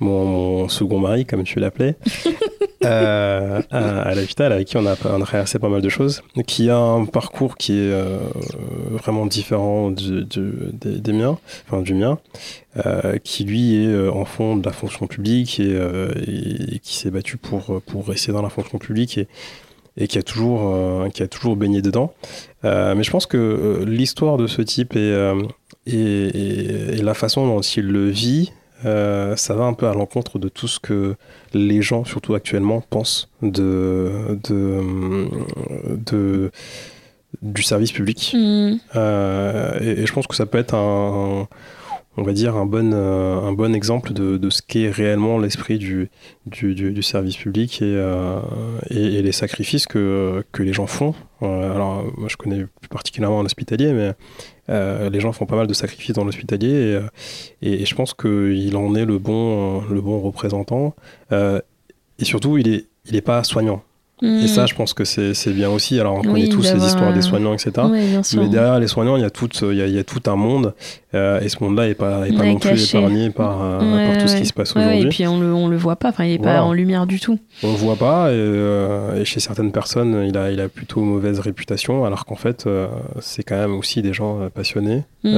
[0.00, 1.96] mon, mon second mari, comme tu l'appelais,
[2.84, 6.22] euh, à, à l'hôpital, avec qui on a, on a traversé pas mal de choses,
[6.46, 7.92] qui a un parcours qui est
[8.90, 12.18] vraiment différent du, du- des, des miens, enfin du mien,
[13.24, 15.70] qui lui est en fond de la fonction publique et,
[16.26, 19.26] et- et qui s'est battu pour, pour rester dans la fonction publique et,
[19.96, 22.12] et qui a toujours, euh, qui a toujours baigné dedans.
[22.64, 24.98] Euh, mais je pense que euh, l'histoire de ce type et,
[25.88, 28.52] et, et- et la façon dont il le vit,
[28.84, 31.16] euh, ça va un peu à l'encontre de tout ce que
[31.54, 34.80] les gens, surtout actuellement, pensent de, de,
[36.06, 36.50] de-
[37.42, 38.32] du service public.
[38.34, 38.76] Hmm.
[38.96, 41.48] Euh, et, et je pense que ça peut être un, un-
[42.18, 45.78] on va dire, un bon, euh, un bon exemple de, de ce qu'est réellement l'esprit
[45.78, 46.10] du,
[46.46, 48.40] du, du- service public et, euh,
[48.90, 51.14] et, et les sacrifices que, que les gens font.
[51.42, 54.12] Euh, alors, moi, je connais plus particulièrement l'hospitalier, mais
[54.68, 57.00] les gens font pas mal de sacrifices dans l'hospitalier
[57.62, 60.94] et, et, je pense qu'il en est le bon, le bon représentant.
[61.30, 63.82] Et surtout, il est, il est pas soignant.
[64.20, 64.40] Hmm.
[64.42, 65.98] Et ça, je pense que c'est bien aussi.
[66.00, 67.72] Alors, on Oui, connaît tous les d'avoir histoires des soignants, etc.
[68.36, 70.20] Mais derrière les soignants, il y a tout, il y a, il y a tout
[70.26, 70.74] un monde,
[71.14, 72.98] euh, et ce monde-là n'est pas, est pas Ouais, non plus caché.
[72.98, 75.02] épargné par, euh, Ouais, par tout ce qui se passe aujourd'hui.
[75.02, 77.20] et puis on le, on le voit pas, enfin il est pas en lumière du
[77.20, 77.38] tout.
[77.62, 81.00] On le voit pas, et, euh, et chez certaines personnes, il a, il a plutôt
[81.00, 82.88] mauvaise réputation, alors qu'en fait, euh,
[83.20, 85.34] c'est quand même aussi des gens passionnés, Hmm.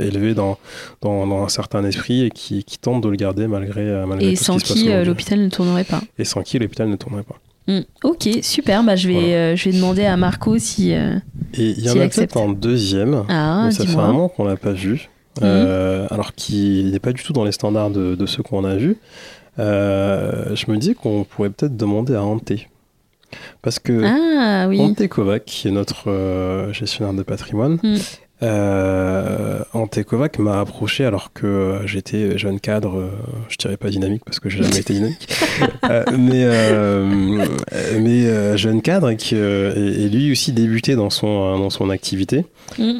[0.00, 0.56] élevés dans,
[1.02, 4.36] dans, dans un certain esprit et qui, qui tentent de le garder malgré, malgré et
[4.36, 5.08] tout sans ce qui se passe qui euh, aujourd'hui.
[5.08, 6.00] l'hôpital ne tournerait pas.
[6.18, 7.36] Et sans qui l'hôpital ne tournerait pas.
[7.68, 7.80] Hmm.
[8.02, 8.82] Ok, super.
[8.82, 9.28] Bah, je, vais, Voilà.
[9.28, 10.92] euh, je vais demander à Marco si.
[10.94, 11.16] euh,
[11.54, 13.24] Et il y en a peut-être un deuxième.
[13.28, 15.08] Ah, ça fait un moment qu'on l'a pas vu.
[15.42, 18.74] Euh, alors qu'il n'est pas du tout dans les standards de, de ceux qu'on a
[18.76, 18.96] vus.
[19.58, 22.52] Je me dis qu'on pourrait peut-être demander à Ante.
[23.62, 24.94] Parce que Ah oui.
[25.08, 27.96] Kovac, qui est notre gestionnaire de patrimoine, Mm.
[28.42, 33.10] Euh, Ante Kovac m'a approché alors que j'étais jeune cadre, euh,
[33.48, 35.28] je dirais pas dynamique parce que j'ai jamais été dynamique,
[35.84, 36.46] Euh, mais,
[38.00, 42.46] mais jeune cadre et, qui, et, lui aussi débuté dans son, dans son activité.
[42.78, 42.98] Mm.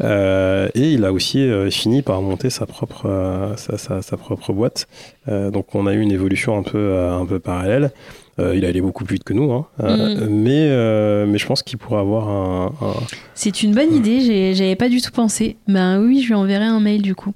[0.74, 4.86] Et il a aussi fini par monter sa propre, sa, sa- sa propre boîte.
[5.28, 7.90] Donc on a eu une évolution un peu, un peu parallèle.
[8.38, 9.66] Euh, il allait beaucoup plus vite que nous, hein.
[9.80, 12.94] Euh, mais, euh, mais je pense qu'il pourrait avoir un, un-
[13.34, 15.56] C'est une bonne idée, j'avais pas du tout pensé.
[15.68, 17.32] Ben oui, je lui enverrai un mail du coup.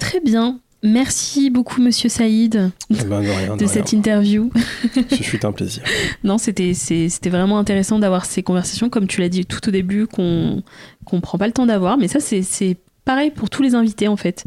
[0.00, 0.58] Très bien.
[0.84, 3.68] Merci beaucoup, monsieur Saïd, eh ben, de rien, de de rien.
[3.68, 4.50] cette interview.
[5.10, 5.84] Ce fut un plaisir.
[6.24, 6.72] Non, c'était
[7.26, 10.64] vraiment intéressant d'avoir ces conversations, comme tu l'as dit tout au début, qu'on
[11.04, 11.98] qu'on prend pas le temps d'avoir.
[11.98, 14.44] Mais ça, c'est- c'est pareil pour tous les invités en fait.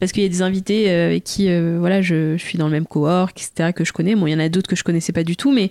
[0.00, 2.66] Parce qu'il y a des invités euh, avec qui euh, voilà, je, je suis dans
[2.66, 4.14] le même cohort, etc., que je connais.
[4.14, 5.70] Bon, il y en a d'autres que je connaissais pas du tout, mais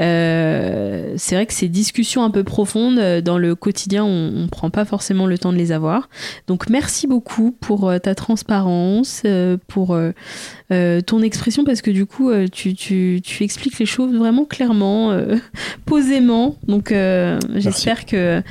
[0.00, 4.48] euh, c'est vrai que ces discussions un peu profondes, euh, dans le quotidien, on, on
[4.48, 6.08] prend pas forcément le temps de les avoir.
[6.46, 12.06] Donc merci beaucoup pour euh, ta transparence, euh, pour euh, ton expression, parce que du
[12.06, 15.36] coup, tu, tu, tu expliques les choses vraiment clairement, euh,
[15.84, 16.56] posément.
[16.66, 18.42] Donc euh, j'espère que,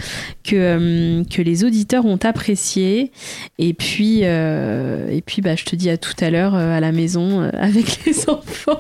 [0.44, 3.12] que, que les auditeurs ont apprécié.
[3.60, 6.92] Et puis, euh, et puis bah, je te dis à tout à l'heure à la
[6.92, 8.80] maison avec les enfants.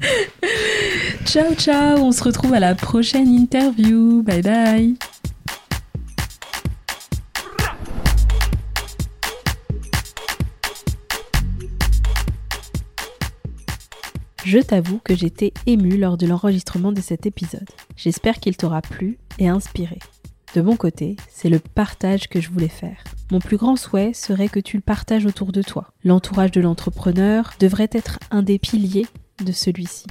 [1.24, 1.98] ciao, ciao.
[1.98, 4.22] On se retrouve à la prochaine interview.
[4.22, 4.94] Bye bye.
[14.44, 17.68] Je t'avoue que j'étais émue lors de l'enregistrement de cet épisode.
[17.96, 19.98] J'espère qu'il t'aura plu et inspiré.
[20.54, 23.02] De mon côté, c'est le partage que je voulais faire.
[23.32, 25.92] Mon plus grand souhait serait que tu le partages autour de toi.
[26.04, 29.06] L'entourage de l'entrepreneur devrait être un des piliers
[29.42, 30.06] de celui-ci.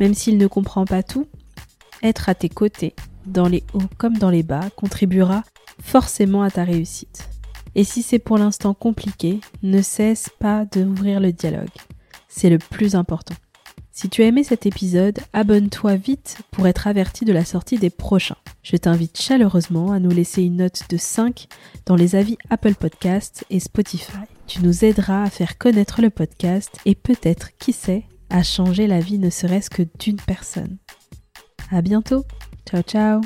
[0.00, 1.26] Même s'il ne comprend pas tout,
[2.02, 2.94] être à tes côtés,
[3.26, 5.42] dans les hauts comme dans les bas, contribuera
[5.82, 7.28] forcément à ta réussite.
[7.74, 11.68] Et si c'est pour l'instant compliqué, ne cesse pas d'ouvrir le dialogue.
[12.28, 13.34] C'est le plus important.
[13.92, 17.90] Si tu as aimé cet épisode, abonne-toi vite pour être averti de la sortie des
[17.90, 18.36] prochains.
[18.62, 21.48] Je t'invite chaleureusement à nous laisser une note de 5
[21.84, 24.12] dans les avis Apple Podcasts et Spotify.
[24.46, 29.00] Tu nous aideras à faire connaître le podcast et peut-être, qui sait, à changer la
[29.00, 30.78] vie ne serait-ce que d'une personne.
[31.70, 32.24] À bientôt.
[32.68, 33.20] Ciao ciao.